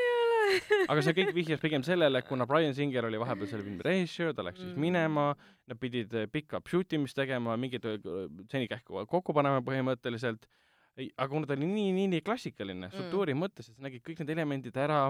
[0.90, 4.44] aga see kõik vihjas pigem sellele, kuna Brian Singer oli vahepeal selle filmi režissöör, ta
[4.46, 4.86] läks siis mm.
[4.86, 5.26] minema,
[5.70, 8.00] nad pidid eh, pikka shoot imist tegema, mingid eh,
[8.52, 10.48] senikähku kokku panema põhimõtteliselt,
[11.00, 12.94] aga kuna ta oli nii, nii, nii klassikaline mm.
[12.96, 13.44] struktuuri mm.
[13.44, 15.04] mõttes, et sa nägid kõik need elemendid ära,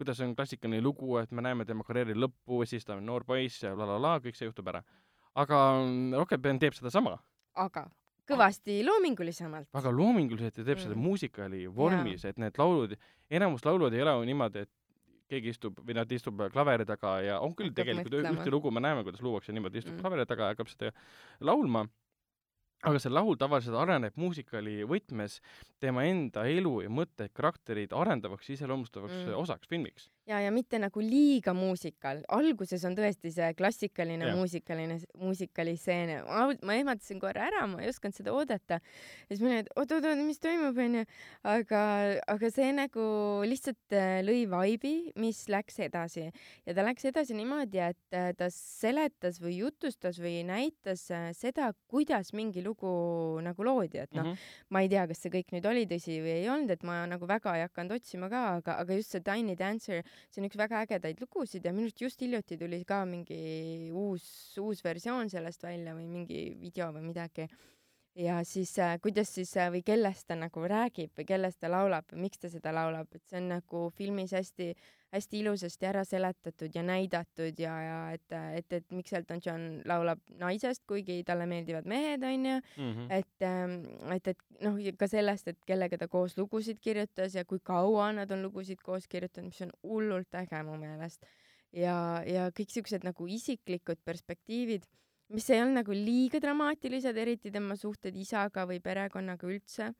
[0.00, 3.66] kuidas on klassikaline lugu, et me näeme tema karjääri lõppu, siis ta on noor poiss
[3.66, 4.82] ja la la la, kõik see juhtub ära.
[5.36, 5.62] aga
[6.16, 7.18] Rocketband teeb sedasama.
[7.54, 7.88] aga
[8.26, 9.68] kõvasti loomingulisemalt.
[9.74, 10.84] väga loominguliselt ja teeb mm.
[10.84, 12.96] seda muusikali vormis, et need laulud,
[13.30, 14.72] enamus laulud ei ole niimoodi, et
[15.30, 18.40] keegi istub või nad istub klaveri taga ja on küll Hakkab tegelikult mõtlema.
[18.40, 20.02] ühte lugu me näeme, kuidas luuakse niimoodi, istub mm.
[20.04, 20.92] klaveri taga ja hakkab seda
[21.40, 21.86] laulma
[22.86, 25.40] aga see laul tavaliselt areneb muusikali võtmes
[25.82, 29.38] tema enda elu ja mõtteid, karakterid arendavaks, iseloomustavaks mm.
[29.40, 30.10] osaks filmiks.
[30.26, 32.22] Ja, ja mitte nagu liiga muusikal.
[32.34, 34.34] alguses on tõesti see klassikaline ja.
[34.36, 36.12] muusikaline, muusikalistseen.
[36.26, 38.80] ma ehmatasin korra ära, ma ei osanud seda oodata.
[38.80, 41.04] ja siis ma olin, et oot-oot-oot, mis toimub, onju.
[41.46, 41.82] aga,
[42.34, 43.06] aga see nagu
[43.46, 48.50] lihtsalt äh, lõi vaibi, mis läks edasi ja ta läks edasi niimoodi, et äh, ta
[48.52, 52.90] seletas või jutustas või näitas äh, seda, kuidas mingi lugu
[53.44, 56.18] nagu loodi, et noh mm -hmm., ma ei tea, kas see kõik nüüd oli tõsi
[56.22, 59.22] või ei olnud, et ma nagu väga ei hakanud otsima ka, aga, aga just see
[59.22, 63.04] Tiny Dancer, see on üks väga ägedaid lugusid ja minu arust just hiljuti tuli ka
[63.08, 64.26] mingi uus,
[64.62, 67.48] uus versioon sellest välja või mingi video või midagi
[68.16, 72.08] ja siis äh, kuidas siis äh, või kellest ta nagu räägib või kellest ta laulab
[72.12, 74.70] või miks ta seda laulab, et see on nagu filmis hästi,
[75.12, 80.22] hästi ilusasti ära seletatud ja näidatud ja, ja et, et, et miks Elton John laulab
[80.40, 82.58] naisest, kuigi talle meeldivad mehed, onju.
[82.76, 83.06] -hmm.
[83.10, 83.78] et, ähm,
[84.16, 88.30] et, et noh, ka sellest, et kellega ta koos lugusid kirjutas ja kui kaua nad
[88.30, 91.26] on lugusid koos kirjutanud, mis on hullult äge mu meelest.
[91.72, 94.86] ja, ja kõik siuksed nagu isiklikud perspektiivid
[95.34, 99.92] mis ei olnud nagu liiga dramaatilised, eriti tema suhted isaga või perekonnaga üldse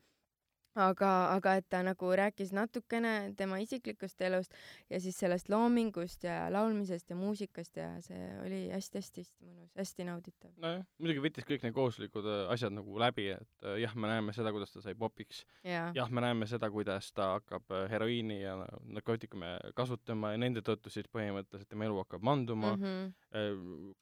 [0.77, 4.55] aga, aga et ta nagu rääkis natukene tema isiklikust elust
[4.91, 10.53] ja siis sellest loomingust ja laulmisest ja muusikast ja see oli hästi-hästi-hästi mõnus, hästi nauditav.
[10.63, 14.37] nojah, muidugi võttis kõik need kohustuslikud äh, asjad nagu läbi, et äh, jah, me näeme
[14.37, 15.89] seda, kuidas ta sai popiks ja..
[15.97, 20.93] jah, me näeme seda, kuidas ta hakkab äh, heroiini ja narkootikume kasutama ja nende tõttu
[20.93, 23.13] siis põhimõtteliselt tema elu hakkab manduma mm, -hmm.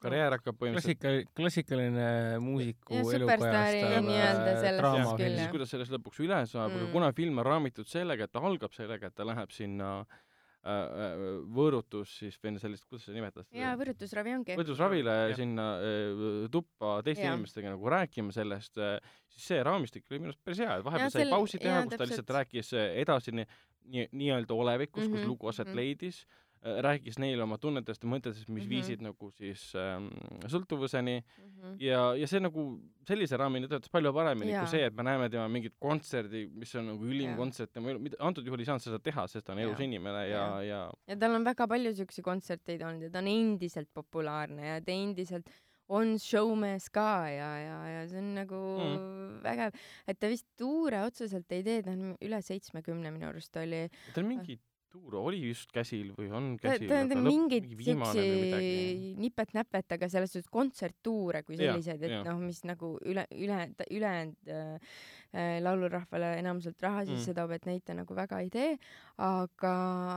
[0.01, 2.09] Karjäär hakkab põhimõtteliselt Klassika, klassikaline
[2.43, 5.15] muusiku elu kajastav draama.
[5.17, 8.43] siis kuidas sellest lõpuks üle saab mm., aga kuna film on raamitud sellega, et ta
[8.45, 11.25] algab sellega, et ta läheb sinna äh, äh
[11.57, 13.45] võõrutus siis või sellist, kuidas seda?
[13.57, 14.55] jaa, võõrutusravi ongi.
[14.61, 15.35] võõrutusravile ja.
[15.41, 17.35] sinna äh, tuppa teiste ja.
[17.35, 18.97] inimestega nagu rääkima sellest äh,,
[19.35, 22.09] siis see raamistik oli minu arust päris hea, et vahepeal sai pausi teha, kus ta
[22.09, 23.49] lihtsalt rääkis äh, edasi nii,
[23.91, 25.17] nii, nii-öelda olevikus mm, -hmm.
[25.17, 25.83] kus mhm, lugu aset mm -hmm.
[25.83, 28.69] leidis Äh, rääkis neile oma tunnetest ja mõtetest, mis mm -hmm.
[28.73, 30.07] viisid nagu siis ähm,
[30.49, 31.75] sõltuvuseni mm -hmm.
[31.79, 32.65] ja, ja see nagu
[33.07, 34.63] sellise raamina töötas palju paremini ja.
[34.63, 37.35] kui see, et me näeme tema mingit kontserdi, mis on nagu ülim ja.
[37.37, 40.41] kontsert tema elu, antud juhul ei saanud seda teha, sest ta on elus inimene ja,
[40.61, 44.67] ja, ja ja tal on väga palju siukseid kontserteid olnud ja ta on endiselt populaarne
[44.67, 45.49] ja ta endiselt
[45.87, 49.41] on showmees ka ja, ja, ja see on nagu mm.
[49.43, 49.75] vägev,
[50.07, 53.85] et ta vist tuure otseselt ei tee, ta on üle seitsmekümne minu arust oli.
[54.15, 54.57] tal mingi
[54.95, 56.91] tuur oli just käsil või on käsil?
[56.91, 63.25] on mingeid siukesi nipet-näpet, aga selles suhtes kontserttuure kui selliseid, et noh, mis nagu üle,
[63.35, 63.59] üle,
[63.89, 64.91] ülejäänud äh,
[65.35, 67.39] äh, laulurahvale enamuselt raha sisse mm.
[67.39, 68.75] toob, et neid ta nagu väga ei tee,
[69.21, 69.73] aga,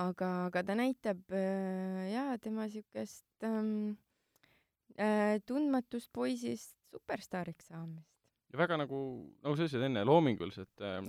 [0.08, 3.96] aga, aga ta näitab äh, jaa, tema siukest ähm,
[4.98, 8.06] äh, tundmatust poisist superstaariks saamist.
[8.52, 9.02] ja väga nagu,
[9.42, 11.02] nagu sa ütlesid enne, loominguliselt äh,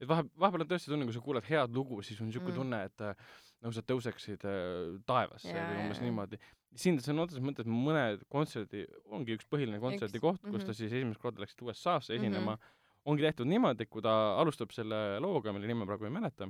[0.00, 2.60] et vahe, vahepeal on tõesti tunne, kui sa kuulad head lugu, siis on niisugune mm.
[2.62, 3.28] tunne, et äh,
[3.60, 6.08] nagu sa tõuseksid äh, taevasse yeah, või umbes yeah.
[6.08, 6.40] niimoodi.
[6.80, 10.66] siin sõna otseses mõttes mõne kontserdi, ongi üks põhiline kontserdikoht, kus mm -hmm.
[10.70, 13.00] ta siis esimest korda läks USA-sse esinema mm, -hmm.
[13.04, 16.48] ongi tehtud niimoodi, kui ta alustab selle looga, mille nime praegu ei mäleta,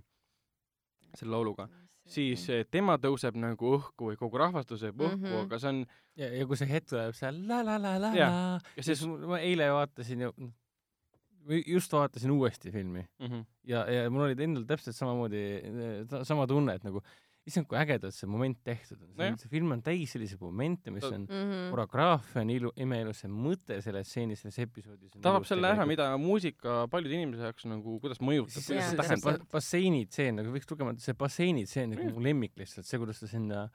[1.15, 1.69] selle lauluga,
[2.07, 5.47] siis tema tõuseb nagu õhku või kogu rahvas tõuseb õhku mm, -hmm.
[5.47, 5.87] aga see on
[6.17, 9.39] ja, ja kui see hetk tuleb seal la la la la la, ja siis ma
[9.41, 10.33] eile vaatasin ju
[11.67, 13.45] just vaatasin uuesti filmi mm -hmm.
[13.67, 15.43] ja, ja mul oli endal täpselt samamoodi,
[16.23, 17.03] sama tunne, et nagu
[17.49, 19.13] issand, kui ägedalt see moment tehtud on.
[19.17, 21.71] see, see film on täis selliseid momente, mis on mm -hmm.
[21.73, 26.11] koreograafia on ilu, imeilus, see mõte selles stseenis, selles episoodis ta avab selle ära, mida
[26.21, 28.61] muusika paljude inimese jaoks nagu, kuidas mõjutab.
[28.61, 33.21] see, see, see basseinitseen, nagu võiks lugema, see basseinitseen nagu mu lemmik lihtsalt, see, kuidas
[33.21, 33.69] ta sinna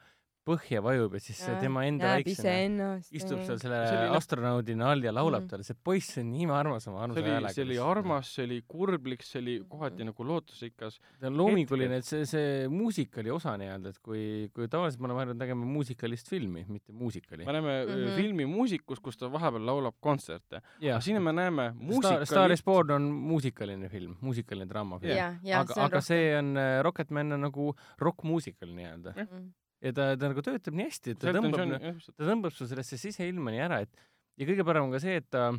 [0.46, 5.12] põhja vajub ja siis ja, tema enda väiksena istub seal selle oli, astronaudina all ja
[5.14, 5.50] laulab mm.
[5.50, 7.52] talle, see poiss on nii armas oma armsa häälega.
[7.56, 11.00] see oli armas, see oli kurblik, see oli kohati nagu lootusrikas.
[11.20, 14.22] ta on loominguline, et see, see muusikali osa nii-öelda, et kui,
[14.54, 17.44] kui tavaliselt me oleme harjunud nägema muusikalist filmi, mitte muusikali.
[17.44, 18.16] me näeme mm -hmm.
[18.20, 20.62] filmi muusikus, kus ta vahepeal laulab kontserte.
[20.62, 25.38] aga siin me näeme muusikali Star is Born on muusikaline film, muusikaline draamafilm.
[25.58, 29.28] aga, aga see on, äh, Rocketman on nagu rokkmuusikal nii-öelda mm.
[29.30, 32.68] -hmm ja ta, ta nagu töötab nii hästi, et ta Selton tõmbab, ta tõmbab su
[32.68, 34.06] sellesse siseilma nii ära, et
[34.40, 35.50] ja kõige parem on ka see, et ta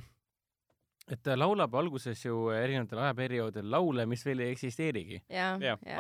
[1.07, 5.21] et ta laulab alguses ju erinevatel ajaperioodidel laule, mis veel ei eksisteerigi.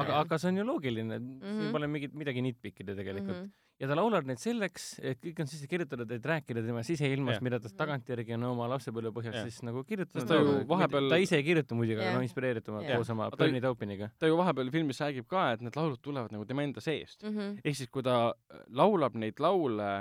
[0.01, 1.61] aga, aga see on ju loogiline mm, -hmm.
[1.61, 3.45] siin pole mingit midagi nitpikkida tegelikult mm.
[3.45, 7.43] -hmm ja ta laulab neid selleks, et kõik on sisse kirjutatud, et rääkida tema siseilmast,
[7.45, 10.27] mida ta tagantjärgi on oma lapsepõlve põhjal siis nagu kirjutanud.
[10.29, 14.09] ta ju vahepeal ta ise ei kirjuta muidugi, aga noh, inspireerituna koos oma Bernie Taupiniga.
[14.17, 17.35] ta ju vahepeal filmis räägib ka, et need laulud tulevad nagu tema enda seest mm.
[17.35, 17.57] -hmm.
[17.63, 18.33] ehk siis, kui ta
[18.69, 19.91] laulab neid laule,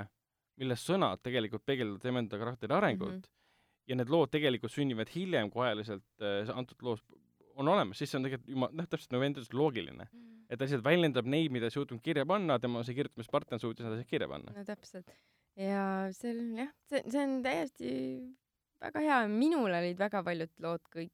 [0.57, 3.91] milles sõnad tegelikult peegeldavad tema enda karakteri arengut mm, -hmm.
[3.93, 7.05] ja need lood tegelikult sünnivad hiljem, kui ajaliselt äh, antud loos
[7.57, 10.17] on olemas, siis see on tegelikult jumal, noh, täpselt nagu enda loogiline mm.
[10.17, 13.85] -hmm et ta lihtsalt väljendab neid, mida ei suutnud kirja panna, tema see kirjutamispartner suutis
[13.87, 14.55] nad asjad kirja panna.
[14.55, 15.13] no täpselt.
[15.59, 17.93] ja see on jah, see, see on täiesti
[18.83, 21.13] väga hea, minul olid väga paljud lood kõik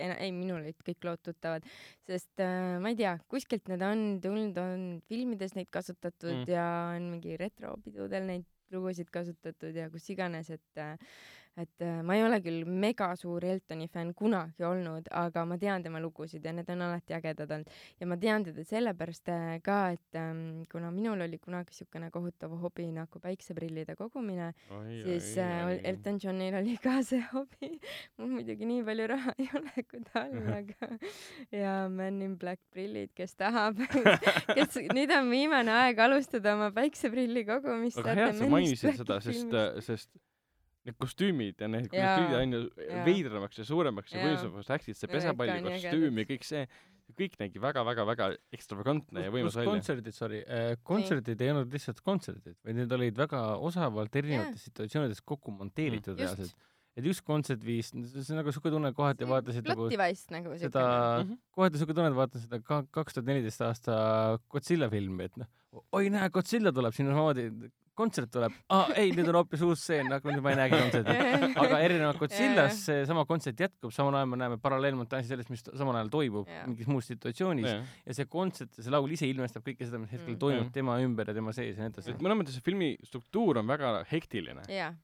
[0.00, 1.66] ei, minul olid kõik lood tuttavad,
[2.08, 6.50] sest äh, ma ei tea, kuskilt need on tulnud, on filmides neid kasutatud mm.
[6.54, 10.96] ja on mingi retropidudel neid lugusid kasutatud ja kus iganes, et äh,
[11.60, 15.84] et äh, ma ei ole küll mega suur Eltoni fänn kunagi olnud, aga ma tean
[15.84, 17.70] tema lugusid ja need on alati ägedad olnud
[18.00, 22.56] ja ma tean teda sellepärast äh, ka, et ähm, kuna minul oli kunagi siukene kohutav
[22.58, 24.50] hobi nagu päikseprillide kogumine,
[25.04, 25.78] siis oi, äh, oi.
[25.92, 27.70] Elton Johnil oli ka see hobi.
[28.18, 30.90] mul muidugi nii palju raha ei ole kui tal, aga
[31.54, 33.78] ja Man in Black prillid, kes tahab
[34.56, 38.02] kes, nüüd on viimane aeg alustada oma päikseprilli kogumist.
[38.02, 40.10] aga hea, et sa mainisid seda, sest, sest
[40.84, 46.20] need kostüümid ja need kostüümid aina veidramaks ja suuremaks ja võimsamaks läksid, see pesapalli kostüüm
[46.20, 46.66] ja kõik see,
[47.18, 49.72] kõik nägi väga-väga-väga ekstravagantne ja võimas välja.
[49.72, 50.42] kontserdid, sorry?
[50.44, 56.16] Äh,, kontserdid ei olnud lihtsalt kontserdid, vaid need olid väga osavalt erinevates situatsioonides kokku monteeritud
[56.16, 56.70] mm, reaalselt.
[56.94, 59.88] Et üks kontsert viis, see on nagu siuke tunne, kohati vaatasid nagu
[60.30, 60.84] nagu seda,
[61.24, 61.40] mhm.
[61.56, 63.96] kohati siuke tunne, et vaatan seda ka kaks tuhat neliteist aasta
[64.52, 65.50] Godzilla filmi, et noh,
[65.96, 69.84] oi näe, Godzilla tuleb, siin on samamoodi kontsert tuleb ah,, ei, nüüd on hoopis uus
[69.84, 71.14] stseen, nagu nüüd ma ei näegi kontserti.
[71.64, 76.12] aga erinevalt Godzillas seesama kontsert jätkub, samal ajal me näeme paralleelmontaaži sellest, mis samal ajal
[76.14, 76.66] toimub yeah.
[76.68, 77.96] mingis muus situatsioonis yeah.
[78.04, 80.42] ja see kontsert ja see laul ise ilmestab kõike seda, mis hetkel mm.
[80.42, 80.76] toimub yeah.
[80.76, 82.18] tema ümber ja tema sees ja nii edasi.
[82.20, 84.94] mõnes mõttes see filmi struktuur on väga hektiline yeah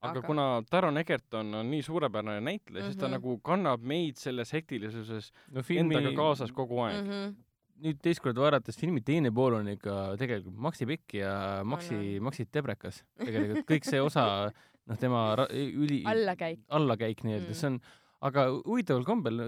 [0.00, 2.92] aga, aga kuna Taron Egerton on nii suurepärane näitleja mm, -hmm.
[2.92, 3.14] siis ta mhm.
[3.18, 5.94] nagu kannab meid selles hektilisuses no, filmi...
[5.94, 7.10] endaga kaasas kogu aeg mm.
[7.10, 7.38] -hmm
[7.80, 11.32] nüüd teist korda vaadates filmi teine pool on ikka tegelikult Maxi Pikk ja
[11.66, 13.02] Maxi oh, no., Maxi Tebrekas.
[13.26, 17.80] tegelikult kõik see osa, noh, tema üli allakäik, allakäik nii-öelda mm., see on
[18.28, 19.38] aga huvitaval kombel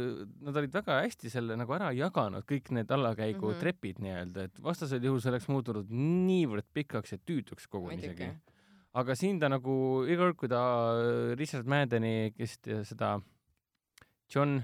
[0.40, 3.60] nad olid väga hästi selle nagu ära jaganud, kõik need allakäigu mm -hmm.
[3.60, 8.30] trepid nii-öelda, et vastasel juhul see oleks muutunud niivõrd pikaks ja tüütuks koguni isegi.
[8.94, 10.62] aga siin ta nagu iga kord, kui ta
[11.36, 13.20] Richard Maddeni, kes seda
[14.34, 14.62] John,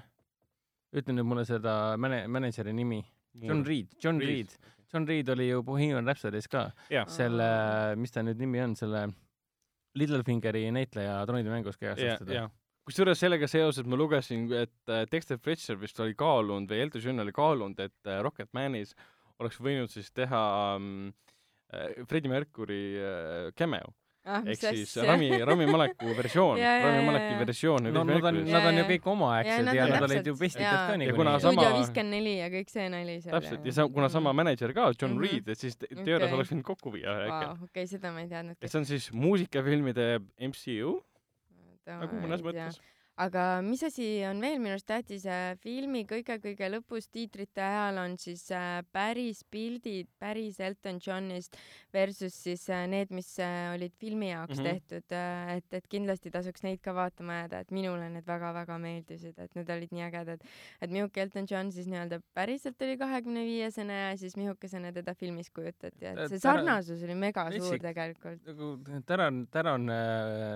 [0.92, 3.04] ütle nüüd mulle seda mäne-, mänedžeri nimi
[3.42, 6.70] John Reed, John Reed, Reed., John Reed oli ju Bohemian Rhapsodys ka.
[7.12, 7.48] selle,
[8.00, 9.08] mis ta nüüd nimi on, selle
[9.98, 12.48] Littlefingeri näitleja Tronide mängus kehastas teda.
[12.88, 17.24] kusjuures sellega seoses ma lugesin, et äh, Dexter Fletcher vist oli kaalunud või Elton John
[17.24, 18.94] oli kaalunud, et äh, Rocketmanis
[19.42, 20.42] oleks võinud siis teha
[20.76, 21.10] um,
[22.08, 23.92] Freddie Mercury uh, cameo
[24.28, 27.88] ah, ehk siis Rami, Rami Maleku versioon Rami Maleki versioon.
[27.94, 30.98] no nad on, nad on ju kõik omaaegsed ja, ja nad olid ju pestikad ka
[31.00, 31.18] niikuinii.
[31.18, 31.54] kuna sama.
[31.56, 33.36] stuudio viiskümmend neli ja kõik see nali seal.
[33.38, 35.32] täpselt ja sa, kuna sama mänedžer ka, John mm -hmm.
[35.32, 36.38] Reed, et siis teoorias okay.
[36.38, 37.64] oleks võinud kokku viia äkki wow,.
[37.70, 38.64] okei seda ma ei teadnudki.
[38.64, 40.08] et see on siis muusikafilmide
[40.50, 40.98] MCU
[41.88, 42.80] nagu mõnes mõttes
[43.18, 48.14] aga mis asi on veel minu arust tähtis, äh, filmi kõige-kõige lõpus tiitrite ajal on
[48.20, 51.58] siis äh, päris pildid päris Elton Johnist
[51.94, 53.30] versus siis äh, need, mis
[53.74, 54.68] olid filmi jaoks mm -hmm.
[54.70, 55.16] tehtud,
[55.56, 59.70] et, et kindlasti tasuks neid ka vaatama jääda, et minule need väga-väga meeldisid, et need
[59.70, 60.46] olid nii ägedad.
[60.80, 65.50] et mihuke Elton John siis nii-öelda päriselt oli kahekümne viiesene ja siis mihukesena teda filmis
[65.50, 68.46] kujutati, et see sarnasus oli mega suur tegelikult.
[68.46, 69.90] nagu Taran, Taran,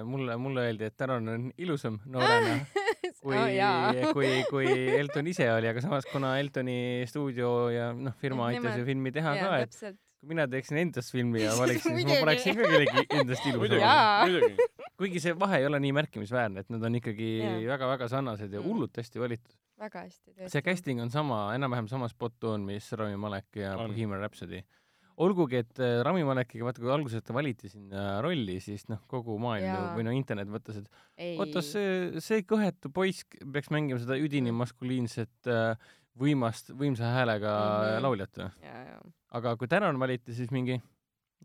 [0.04, 2.51] mulle, mulle öeldi, et Taran on ilusam noorena
[3.22, 8.50] kui oh,, kui, kui Elton ise oli, aga samas kuna Eltoni stuudio ja noh, firma
[8.50, 9.98] aitas ju filmi teha ja, ka, et täpselt.
[10.20, 13.80] kui mina teeksin endast filmi ja valiksin, siis ma paneksin ka kellegi endast ilusa.
[15.02, 17.32] kuigi see vahe ei ole nii märkimisväärne, et nad on ikkagi
[17.66, 18.68] väga-väga sarnased ja mm.
[18.68, 19.56] hullult hästi valitud.
[19.82, 24.22] väga hästi, see casting on sama, enam-vähem sama spot on, mis Rami Malek ja Bohemian
[24.22, 24.62] Rhapsody
[25.20, 29.36] olgugi, et äh, Rami Malekiga, vaata kui alguses ta valiti sinna rolli, siis noh, kogu
[29.42, 34.50] maailm või no internet mõtles, et oota, see, see kõhetu poiss peaks mängima seda üdini
[34.50, 34.62] mm.
[34.64, 38.02] maskuliinset äh, võimast, võimsa häälega mm -hmm.
[38.06, 38.50] lauljat või?
[39.32, 40.80] aga kui Tänan valiti, siis mingi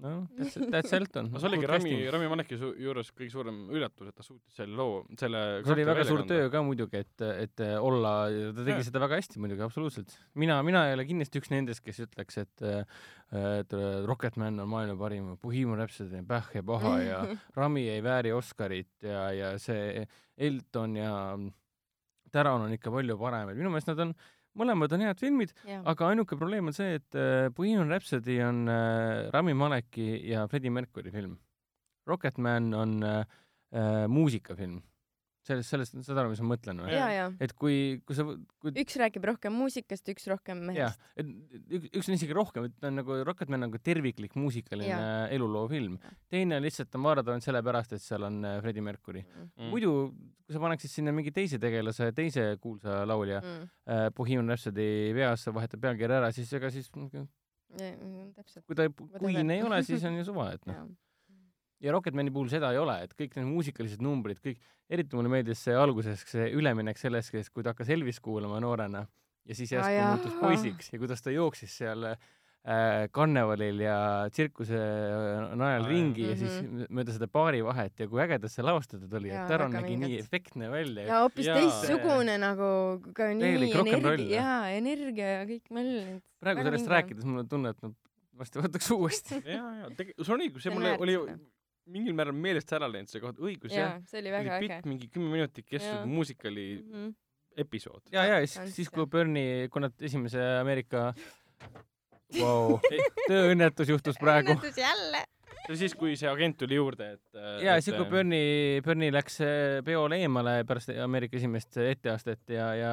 [0.04, 1.30] noh, that's, that's Elton.
[1.34, 4.78] no see oligi Rami, Rami Maleki su juures kõige suurem üllatus, et ta suutis selle
[4.78, 8.88] loo, selle see oli väga suur töö ka muidugi, et, et olla, ta tegi ja.
[8.90, 10.18] seda väga hästi muidugi, absoluutselt.
[10.40, 12.68] mina, mina ei ole kindlasti üks nendest, kes ütleks, et
[13.28, 13.74] et
[14.08, 17.18] Rocketman on maailma parim, Bohemian Rhapsody on päh ja paha ja
[17.60, 20.06] Rami ei vääri Oscarit ja, ja see
[20.38, 21.12] Elton ja
[22.32, 24.14] Taran on ikka palju parem, et minu meelest nad on
[24.58, 25.54] mõlemad on head filmid,
[25.88, 30.74] aga ainuke probleem on see, et äh, Bohemian Rhapsody on äh, Rami Maleki ja Freddie
[30.74, 31.38] Mercury film.
[32.08, 33.24] Rocketman on äh,
[33.76, 34.82] äh, muusikafilm
[35.48, 36.98] sellest, sellest, saad aru, mis ma mõtlen või?
[37.44, 38.74] et kui, kui sa kui...
[38.84, 41.04] üks räägib rohkem muusikast, üks rohkem mehest.
[41.20, 41.30] et
[41.78, 45.00] üks, üks on isegi rohkem, et ta on nagu Rocketman nagu terviklik muusikaline
[45.36, 45.98] eluloo film.
[46.34, 49.72] teine lihtsalt on vaadatav ainult sellepärast, et seal on äh, Freddie Mercury mm.
[49.72, 49.96] muidu,
[50.46, 55.46] kui sa paneksid sinna mingi teise tegelase, teise kuulsa laulja mm äh, Bohemian Rhapsody veas,
[55.54, 56.90] vahetab pealkirja ära, siis ega siis
[58.36, 58.66] täpselt.
[58.66, 58.88] kui ta
[59.20, 60.88] kuine ei ole, siis on ju suva, et noh
[61.82, 64.58] ja Rocketmani puhul seda ei ole, et kõik need muusikalised numbrid, kõik,
[64.90, 69.06] eriti mulle meeldis see alguses see üleminek sellest, kui ta hakkas Elvist kuulama noorena
[69.48, 73.98] ja siis järsku muutus poisiks ja kuidas ta jooksis seal äh, karnevalil ja
[74.34, 74.80] tsirkuse
[75.56, 76.32] najal Aa, ringi jah.
[76.34, 76.88] ja siis Mhm.
[76.98, 80.10] mööda seda baari vahet ja kui ägedalt see lavastatud oli, et Taron nägi vinged.
[80.10, 82.72] nii efektne välja ja hoopis teistsugune nagu
[83.16, 86.20] ka nii energia, jaa, energia ja kõik möll.
[86.44, 86.96] praegu sellest vinge.
[86.98, 87.94] rääkides mul on tunne, et ma
[88.38, 89.40] varsti võtaks uuesti.
[89.46, 91.16] ja, ja tegelikult sul on õigus, see See mulle oli.
[91.88, 95.32] Mingil määral meelest ära läinud see koht, õigus jah see oli väga äge mingi kümme
[95.38, 96.04] minutit Jaa.
[96.06, 97.10] muusikali Mhm.
[97.58, 98.02] episood.
[98.12, 98.94] ja, ja siis, siis jah.
[98.98, 101.14] kui Bernie, kui nad esimese Ameerika
[102.42, 102.78] wow.
[103.28, 104.54] tööõnnetus juhtus praegu.
[104.56, 105.24] õnnetus jälle.
[105.48, 107.40] see oli siis, kui see agent tuli juurde, et.
[107.64, 112.92] ja siis, kui Bernie, Bernie läks äh, peole eemale pärast Ameerika esimest etteastet ja, ja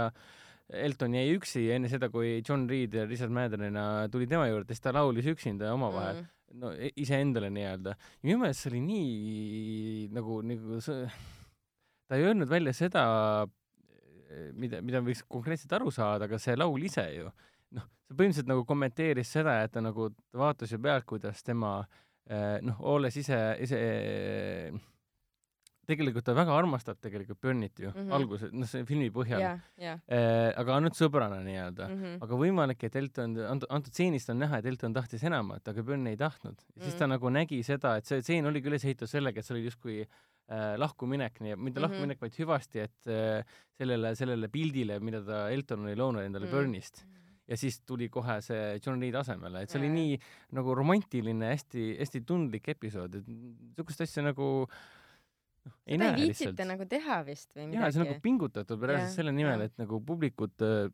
[0.72, 4.80] Elton jäi üksi enne seda, kui John Reed ja Richard Maddenina tuli tema juurde, siis
[4.86, 6.30] ta laulis üksinda omavahel Mm.
[6.60, 7.96] No e- iseendale nii-öelda.
[7.96, 11.08] ja minu meelest see oli nii nagu, nagu see,
[12.08, 13.04] ta ei öelnud välja seda,
[14.58, 17.28] mida, mida võiks konkreetselt aru saada, aga see laul ise ju,
[17.76, 21.76] noh, see põhimõtteliselt nagu kommenteeris seda, et ta nagu ta vaatas ju pealt, kuidas tema
[22.28, 23.80] eh, noh, olles ise, ise
[25.86, 28.08] tegelikult ta väga armastab tegelikult Burnit ju mm Mhm.
[28.08, 28.14] -hmm.
[28.14, 30.00] alguses, noh, see filmi põhjal jah, jah.
[30.08, 31.94] eh,, aga ainult sõbrana nii-öelda mm.
[32.00, 32.22] Mhm.
[32.22, 33.36] aga võimalik, et Elton,
[33.70, 36.58] antud, stseenist on näha, et Elton tahtis enamat, aga Byrne ei tahtnud.
[36.80, 37.10] siis ta Mm.
[37.10, 40.06] nagu nägi seda, et see stseen oligi üles ehitatud sellega, et see oli justkui
[40.46, 41.84] äh, lahkuminek, nii, mitte Mhm.
[41.88, 43.42] lahkuminek, vaid hüvasti, et äh,
[43.78, 46.50] sellele, sellele pildile, mida ta Elton oli loonud endale Mm.
[46.52, 46.58] mm.
[46.58, 47.04] Byrne'ist.
[47.48, 50.18] ja siis tuli kohe see John Reed asemele, et see oli nii
[50.52, 54.66] nagu romantiline, hästi, hästi tundlik episood, et niisugust asja nagu
[55.64, 56.60] noh, ei näe lihtsalt.
[56.68, 58.24] nagu teha vist või jaa, see on nagu midagi.
[58.28, 60.88] pingutatud reaalselt selle nimel, et nagu publikut äh,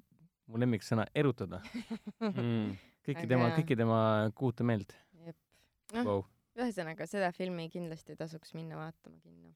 [0.50, 1.62] mu lemmiksõna erutada
[2.30, 2.76] mm..
[3.06, 4.02] kõiki Väga tema, kõiki tema
[4.36, 4.96] kuute meelt
[5.90, 6.22] Noh, wow..
[6.58, 9.52] ühesõnaga, seda filmi kindlasti tasuks minna vaatama kinno.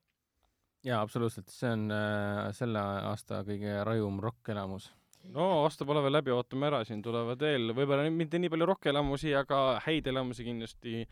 [0.86, 4.90] jaa, absoluutselt, see on äh, selle aasta kõige rajum rokkelamus.
[5.34, 9.34] no aasta pole veel läbi, ootame ära, siin tulevad veel, võib-olla mitte nii palju rokkelamusi,
[9.38, 11.04] aga häid elamusi kindlasti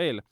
[0.00, 0.22] veel.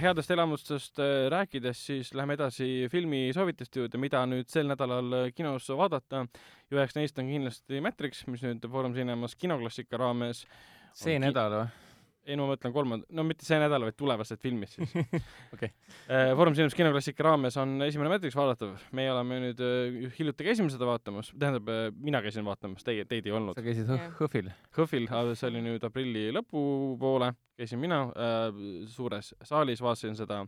[0.00, 5.68] headest elamustest äh, rääkides, siis läheme edasi filmisoovituste juurde, mida nüüd sel nädalal äh, kinos
[5.68, 6.26] vaadata.
[6.74, 10.44] üheks neist on kindlasti Matrix, mis nüüd Foorum Cinemas kinoklassika raames
[10.94, 11.83] see nädal või?
[12.26, 14.94] Ei no ma mõtlen kolmanda, no mitte see nädal, vaid tulevased filmid siis
[15.54, 15.70] Okei.
[16.08, 20.72] Eh, Foorum Cinemas kinoklassika raames on esimene Matrix vaadatav, meie oleme nüüd eh, hiljuti käisime
[20.72, 21.68] seda vaatamas, tähendab,
[22.00, 23.64] mina käisin vaatamas, teie, teid ei olnud sa.
[23.66, 23.88] käisid.
[23.92, 24.50] Hõ- Hõhvil?
[24.78, 30.42] Hõhvil, see oli nüüd aprilli lõpupoole, käisin mina äh, suures saalis, vaatasin seda,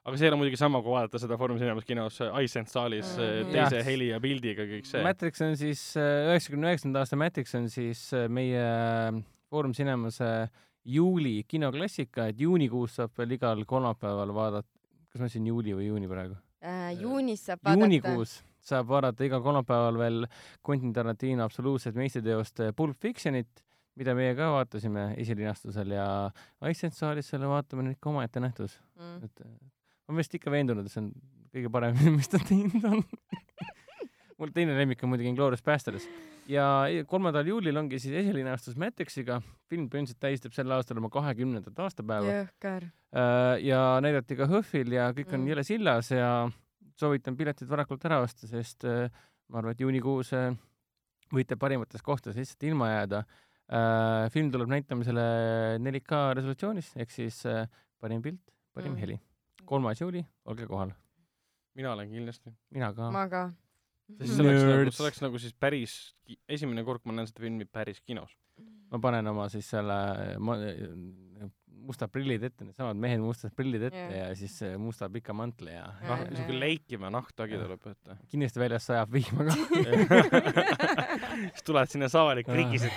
[0.00, 3.42] aga see ei ole muidugi sama, kui vaadata seda Foorum Cinemas kinos iSense saalis äh,
[3.44, 3.52] Mhm.
[3.54, 3.86] teise Jah.
[3.86, 5.02] heli ja pildiga kõik see.
[5.04, 9.20] Matrix on siis üheksakümne üheksanda aasta Matrix on siis äh, meie äh,
[9.50, 10.48] Foorum Cinemas äh,
[10.84, 14.70] juuli kinoklassika, et juunikuus saab veel igal kolmapäeval vaadata,
[15.10, 16.38] kas ma ütlesin juuli või juuni praegu?
[16.64, 17.80] Äh, juunis saab vaadata.
[17.80, 20.28] juunikuus saab vaadata igal kolmapäeval veel
[20.66, 23.64] Quentin Tarantino absoluutset meistriteost Pulp Fictionit,
[24.00, 26.06] mida meie ka vaatasime esilinastusel ja
[26.70, 29.24] iSense saalis selle vaatamine on ikka omaette nähtus, mm..
[29.24, 31.12] et äh, ma olen vist ikka veendunud, et see on
[31.54, 33.04] kõige parem mis ta teinud on.
[34.40, 36.06] mul teine lemmik on muidugi Inglourious Basterds
[36.50, 36.64] ja
[37.08, 39.36] kolmandal juulil ongi siis esilinastus Matrixiga,
[39.70, 42.88] film põhimõtteliselt tähistab sel aastal oma kahekümnendat aastapäeva jõhker.
[43.14, 45.52] Äh, ja näidati ka HÖFFil ja kõik on Mm.
[45.52, 46.30] jõle sillas ja
[46.98, 49.06] soovitan piletid varakult ära osta, sest äh,
[49.48, 50.50] ma arvan, et juunikuus äh,
[51.32, 53.24] võite parimates kohtades lihtsalt ilma jääda.
[54.34, 55.24] film tuleb näitamisele
[55.78, 57.36] 4K resolutsioonis ehk siis
[58.02, 58.40] parim pilt,
[58.74, 58.98] parim Mm.
[58.98, 59.20] heli.
[59.64, 60.90] kolmas juuli, olge kohal.
[61.76, 62.50] mina olen kindlasti.
[62.70, 63.10] mina ka.
[63.10, 63.52] ma ka.
[64.18, 65.96] Sest see oleks nagu, see oleks nagu siis päris,
[66.48, 68.36] esimene kord, kui ma näen seda filmi päris kinos.
[68.90, 70.00] ma panen oma siis selle
[70.42, 70.56] ma,
[71.86, 74.28] mustad prillid ette, needsamad mehed mustad prillid ette Jah.
[74.30, 78.16] ja siis äh, musta pika mantli ja Jah, noh, niisugune leikiv nahktagi tuleb ette.
[78.32, 79.56] kindlasti väljas sajab vihma ka.
[81.54, 82.92] siis tuled sinna saali, krikised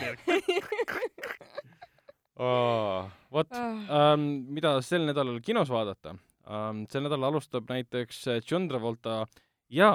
[2.37, 3.09] oh.
[3.35, 6.15] vot, ähm, mida sel nädalal kinos vaadata
[6.47, 6.85] ähm,?
[6.91, 9.23] sel nädalal alustab näiteks äh, John Travolta
[9.73, 9.93] ja,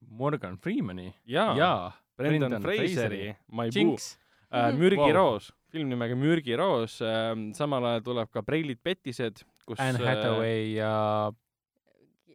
[0.00, 3.34] Morgan Freemani ja, ja Brendan, Brendan Fraseri.
[3.48, 4.78] My Boo äh, Mhm.
[4.78, 5.12] Mürgi Wow.
[5.16, 10.74] roos, film nimega Mürgi roos ähm,, samal ajal tuleb ka Preilid petised, kus Anne Hathaway
[10.76, 11.32] ja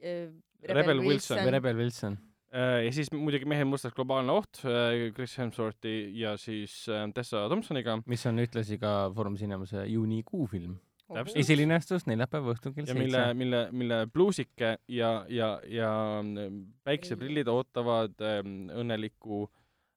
[0.01, 1.39] Rebel Wilson.
[1.45, 2.17] või Rebel Wilson.
[2.51, 7.45] äh, ja siis muidugi Mehed mustas globaalne oht äh, Chris Hemsworthi ja siis äh, Tessa
[7.49, 10.75] Thompsoniga mis on ühtlasi ka Foorum Cinemase juunikuu film.
[11.15, 11.39] Täpselt.
[11.43, 17.49] esilinastus neljapäeva õhtul kell ja mille seitse., mille, mille pluusike ja, ja, ja mm, päikseprillid
[17.51, 19.45] ootavad ähm, õnnelikku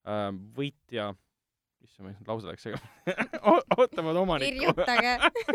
[0.08, 1.12] ähm, võitja,
[1.84, 3.16] issand, ma lause läks segamini
[3.78, 4.58] ootavad omanikku.
[4.58, 5.14] kirjutage.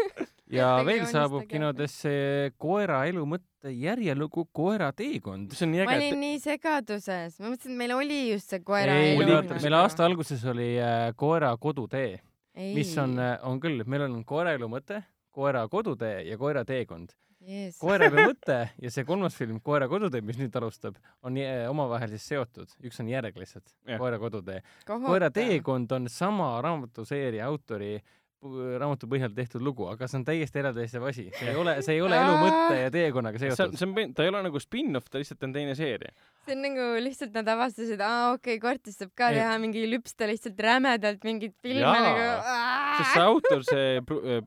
[0.60, 2.14] ja veel saabub kinodesse
[2.58, 5.54] Koera elu mõtte järjelugu Koera teekond.
[5.58, 8.64] see on nii ma äge, olin nii segaduses, ma mõtlesin, et meil oli just see
[8.66, 9.44] koera ei, elu.
[9.60, 12.18] meil aasta alguses oli äh, Koera kodutee
[12.60, 13.16] mis on,
[13.48, 15.02] on küll, meil on koeraelu mõte,
[15.40, 17.80] koera kodutee ja koera teekond yes..
[17.82, 21.40] koeraelu mõte ja see kolmas film, Koera kodutee, mis nüüd alustab, on
[21.70, 23.68] omavahel siis seotud, üks on järg lihtsalt,
[23.98, 24.62] Koera kodutee.
[24.86, 27.98] koera teekond on sama raamatuseeria autori
[28.40, 32.04] raamatu põhjal tehtud lugu, aga see on täiesti eraldiseisev asi, see ei ole, see ei
[32.06, 33.76] ole elu mõtte ja teekonnaga seotud.
[33.76, 36.14] see on, ta ei ole nagu spin-off, ta lihtsalt on teine seeria.
[36.48, 39.42] see on nagu lihtsalt nad avastasid, aa okei okay,, Kortis saab ka ei.
[39.42, 42.30] teha mingi lüpsta lihtsalt rämedalt mingit filmi nagu.
[43.02, 44.40] sest see autor, see äh,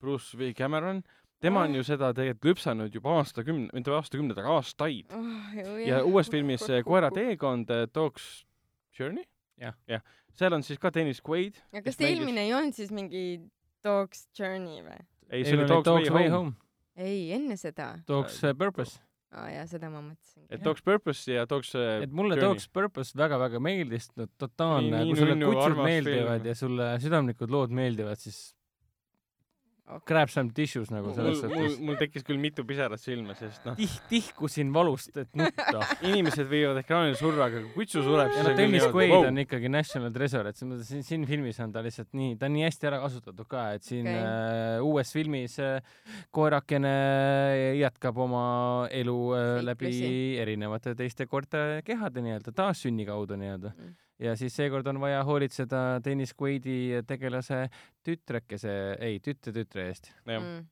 [0.00, 1.02] Bruce V Cameron,
[1.40, 5.82] tema on ju seda tegelikult lüpsanud juba aastakümne, mitte aastakümneid, aga aastaid oh,.
[5.86, 8.46] ja uues filmis Koera teekond, Dog's
[8.96, 9.24] Journey,
[9.60, 10.04] jah, jah
[10.40, 11.60] seal on siis ka Dennis Quaid.
[11.72, 13.24] aga kas see eelmine ei olnud siis mingi
[13.84, 14.98] Dog's Journey või?
[15.30, 16.56] ei, see oli Dog's, Dog's Way, Way Home.
[16.96, 17.92] ei, enne seda.
[18.08, 19.00] Dog's uh, Purpose.
[19.30, 20.46] aa ah, jaa, seda ma mõtlesin.
[20.48, 22.46] et Dog's Purpose ja Dog's uh, et mulle Journey.
[22.46, 26.50] Dog's Purpose väga-väga meeldis, no totaalne, kui sulle kutsud meeldivad film.
[26.50, 28.40] ja sulle südamlikud lood meeldivad, siis
[30.06, 31.78] grab some tissues nagu selles suhtes.
[31.82, 33.94] mul, tekkis küll mitu pisarat silma, sest noh Tih,.
[34.10, 38.86] tihkusin valust, et nutta inimesed võivad ekraanil surra, aga kui kutsu sureb, siis no Dennis
[38.90, 39.28] Quaid wow.
[39.30, 42.50] on ikkagi national treasure, et selles mõttes siin, siin filmis on ta lihtsalt nii, ta
[42.50, 44.20] on nii hästi ära kasutatud ka, et siin okay.
[44.20, 45.96] äh, uues filmis äh,
[46.34, 46.94] koerakene
[47.80, 48.44] jätkab oma
[48.94, 49.94] elu äh, läbi
[50.40, 56.00] erinevate teiste koerte kehade nii-öelda, taassünni kaudu nii-öelda mm ja siis seekord on vaja hoolitseda
[56.04, 57.64] Dennis Quaidi tegelase
[58.06, 60.12] tütrekese, ei, tütre-tütre eest.
[60.28, 60.62] Mm.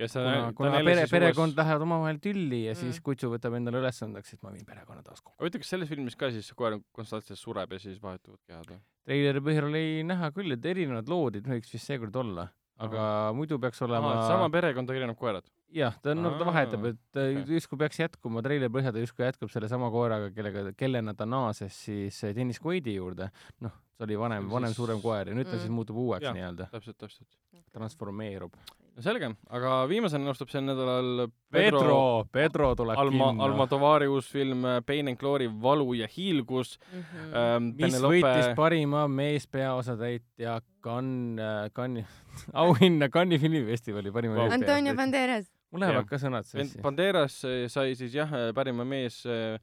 [0.00, 1.60] ja see kuna, kuna pere, perekond uues...
[1.60, 2.80] lähevad omavahel tülli ja mm.
[2.82, 5.38] siis kutsu võtab endale ülesandeks, et ma viin perekonna taas kokku.
[5.40, 8.82] huvitav, kas selles filmis ka siis koer konstantselt sureb ja siis vahetuvad kehad või?
[9.08, 13.32] treileri põhjal oli näha küll, et erinevad lood võiks vist seekord olla aga Aha.
[13.36, 15.50] muidu peaks olema Aha, sama perekond, aga erinevad koerad?
[15.76, 17.42] jah, ta on, nagu ta vahetab, et okay.
[17.56, 22.20] justkui peaks jätkuma, treileri põhjal ta justkui jätkab sellesama koeraga, kellega, kellena ta naases siis
[22.36, 23.30] Dennis Quaidi juurde.
[23.64, 24.80] noh, see oli vanem, vanem siis...
[24.80, 25.64] suurem koer ja nüüd ta mm.
[25.64, 26.70] siis muutub uueks nii-öelda.
[26.72, 27.30] täpselt, täpselt.
[27.74, 28.56] transformeerub.
[28.96, 31.98] No selge, aga viimasena alustub sel nädalal Pedro, Pedro,
[32.32, 33.44] Pedro tuleb Alma, kinno.
[33.44, 37.00] Almodovari uus film Pain and Glory, Valu ja hiilgus mm.
[37.00, 37.36] -hmm.
[37.36, 38.20] Ähm, mis Penelope...
[38.22, 44.52] võitis parima meespeaosatäitja Cannes, Cannes'i auhinna Cannes'i filmifestivali parima wow.
[44.52, 45.52] Antonio Banderas.
[45.70, 46.80] mul lähevad ka sõnad sassi.
[46.82, 49.60] Banderas sai siis jah, parima mees äh,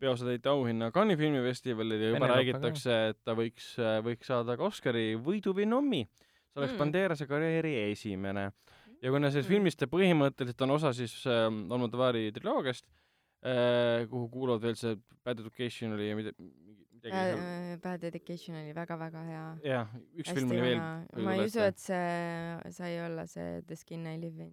[0.00, 5.12] peaosatäitja auhinna Cannes'i filmifestivalil ja juba räägitakse, et ta võiks, äh, võiks saada ka Oscari
[5.20, 6.06] võidu või nommi.
[6.50, 6.78] See oleks mm.
[6.82, 8.50] Banderase karjääri esimene.
[9.02, 9.54] ja kuna sellest mm.
[9.54, 12.86] filmist põhimõtteliselt on osa siis äh, Almodovari triloogiast
[13.44, 17.44] äh,, kuhu kuuluvad veel see Bad Education oli ja mida, midagi seal.
[17.84, 19.46] Bad Education oli väga-väga hea.
[19.64, 20.82] jah, üks film oli veel.
[21.24, 24.52] ma ei usu, et see sai olla see The Skin I Live In.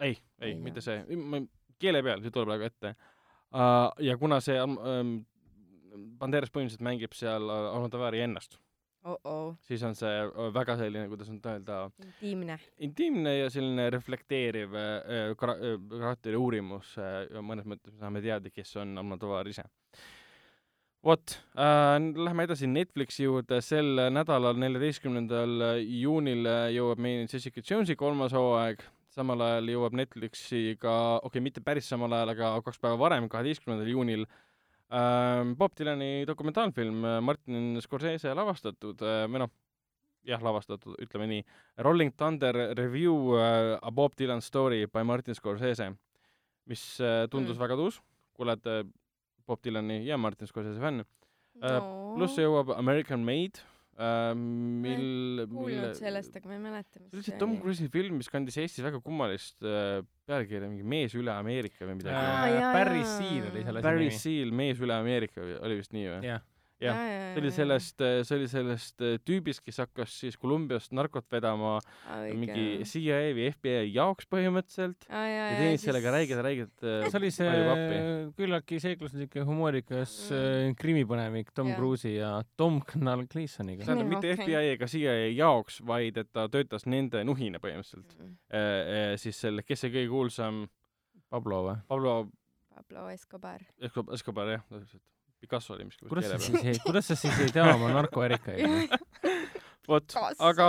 [0.00, 1.42] ei, ei, ei, mitte see, ma
[1.78, 2.94] keele peal, see tuleb praegu ette
[3.54, 3.90] uh,.
[4.04, 5.18] ja kuna see um,
[6.18, 8.58] Banderas põhimõtteliselt mängib seal Almodovari ennast
[9.08, 9.18] oh.
[9.24, 9.56] -oh.
[9.66, 11.78] siis on see väga selline, kuidas nüüd öelda.
[12.04, 12.58] intiimne.
[12.78, 18.98] intiimne ja selline reflekteeriv äh, karakteri uurimus äh, mõnes mõttes me saame teada, kes on
[18.98, 19.64] Almodovar ise
[21.04, 28.34] vot äh,, lähme edasi Netflixi juurde, sel nädalal, neljateistkümnendal juunil jõuab meieni Jessica Jonesi kolmas
[28.36, 28.82] hooaeg,
[29.14, 33.30] samal ajal jõuab Netflixi ka, okei okay,, mitte päris samal ajal, aga kaks päeva varem,
[33.30, 34.47] kaheteistkümnendal juunil äh,,
[34.88, 39.50] Bob Dylani dokumentaalfilm Martin Scorsese lavastatud äh, või noh,
[40.24, 41.42] jah, lavastatud, ütleme nii,
[41.84, 45.90] Rolling Thunder Review uh, A Bob Dylan Story by Martin Scorsese,
[46.68, 46.84] mis
[47.28, 47.60] tundus mm.
[47.60, 48.00] väga tuus,
[48.32, 48.80] kui oled uh,
[49.48, 51.76] Bob Dylani ja Martin Scorsese fänn no..
[52.16, 53.64] pluss jõuab American Made
[53.98, 57.40] äh,, mil, mille sellest, aga ma ei mäleta, mis see oli.
[57.42, 61.98] Tom Cruise'i film, mis kandis Eestis väga kummalist äh, pealkirja, mingi Mees üle Ameerika või
[62.00, 62.68] midagi äh,.
[62.76, 66.22] Barry Seal oli selle Barry Seal, Mees üle Ameerika oli vist nii või?
[66.30, 66.44] jah
[66.82, 66.98] jah,
[67.34, 71.76] see oli sellest, äh, see oli sellest äh, tüübist, kes hakkas siis Kolumbiast narkot vedama
[71.78, 77.08] oh, mingi CIA või FBI jaoks põhimõtteliselt ah, ja, ja teenis sellega räigelt, räigelt äh,
[77.08, 77.50] see oli see
[78.38, 80.78] küllaltki seikluslik ja humoorikas mm.
[80.78, 83.86] krimipõnevik Tom Cruise'i ja Tom Knall Gleesoniga.
[83.86, 84.44] tähendab, mitte okay.
[84.44, 88.34] FBI ega CIA jaoks, vaid et ta töötas nende nuhina põhimõtteliselt mm..
[88.48, 90.66] E, e, siis selle, kes see kõige kuulsam
[91.28, 91.78] Pablo või?
[91.90, 92.18] Pablo
[92.78, 93.64] Pablo Escobar.
[93.82, 95.02] Escobar, Escobar jah, täpselt
[95.40, 98.94] Picasso oli vist kuidas sa siis ei, kuidas sa siis ei tea oma narkoärikaid?
[99.90, 100.68] vot, aga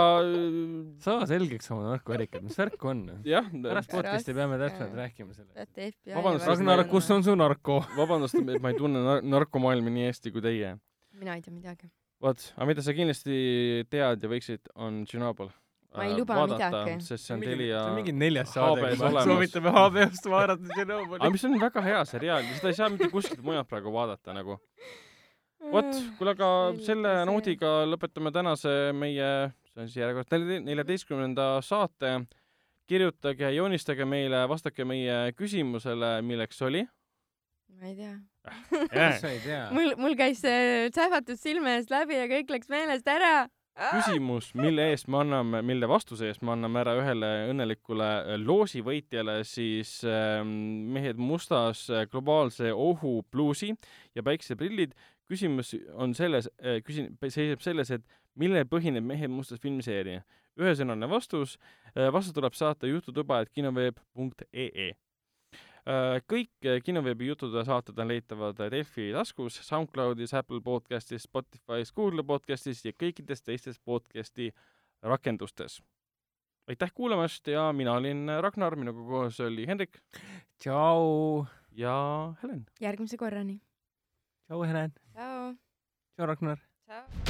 [1.04, 3.02] saa selgeks oma narkoärikad, mis värk on?
[3.26, 5.96] pärast podcast'i peame täpselt rääkima sellest.
[6.14, 7.80] vabandust, Ragnar, kus on su narko?
[7.96, 10.76] vabandust, et ma ei tunne nar narkomaailma nii hästi kui teie.
[11.18, 11.90] mina ei tea midagi.
[12.22, 13.40] vot, aga mida sa kindlasti
[13.90, 15.50] tead ja võiksid, on Tšernobõl
[15.96, 17.04] ma ei luba vaadata, midagi.
[17.04, 18.92] sest see on Telia mingi neljas saade,
[19.26, 21.20] soovitame HBO-st vaadata Tšernobõli.
[21.20, 24.36] aga mis on väga hea seriaal ja seda ei saa mitte kuskilt mujalt praegu vaadata
[24.36, 24.58] nagu.
[25.72, 26.50] vot, kuule aga
[26.86, 29.30] selle noodiga lõpetame tänase meie
[29.70, 32.20] see on siis järjekordselt neljateistkümnenda saate.
[32.90, 36.86] kirjutage, joonistage meile, vastake meie küsimusele, milleks oli.
[37.78, 38.16] ma ei tea
[39.20, 39.68] sa ei tea?
[39.74, 43.48] mul, mul käis see sähvatus silme eest läbi ja kõik läks meelest ära
[43.80, 49.40] küsimus, mille eest me anname, mille vastuse eest me anname ära ühele õnnelikule äh, loosivõitjale
[49.48, 53.72] siis äh, mehed mustas äh, globaalse ohu pluusi
[54.14, 54.94] ja päikseprillid.
[55.30, 58.02] küsimus on selles äh,, küsin, seisneb selles, et
[58.34, 60.24] millel põhineb Mehed mustas filmiseeria.
[60.60, 61.56] ühesõnaline vastus
[61.96, 64.92] äh,, vastus tuleb saata jututuba, et kinoveeb.ee
[66.28, 72.24] kõik äh, kinoveebi jutud ja saated on leitavad Delfi taskus, SoundCloudis, Apple podcastis, Spotify's, Google
[72.26, 74.50] podcastis ja kõikides teistes podcasti
[75.02, 75.80] rakendustes.
[76.68, 79.98] aitäh kuulamast ja mina olin Ragnar, minuga koos oli Hendrik.
[80.58, 81.46] tšau.
[81.72, 82.66] ja Helen.
[82.80, 83.60] järgmise korrani.
[84.46, 84.92] tšau, Helen.
[85.14, 85.54] tšau.
[86.16, 86.58] tšau, Ragnar.
[86.86, 87.29] tšau.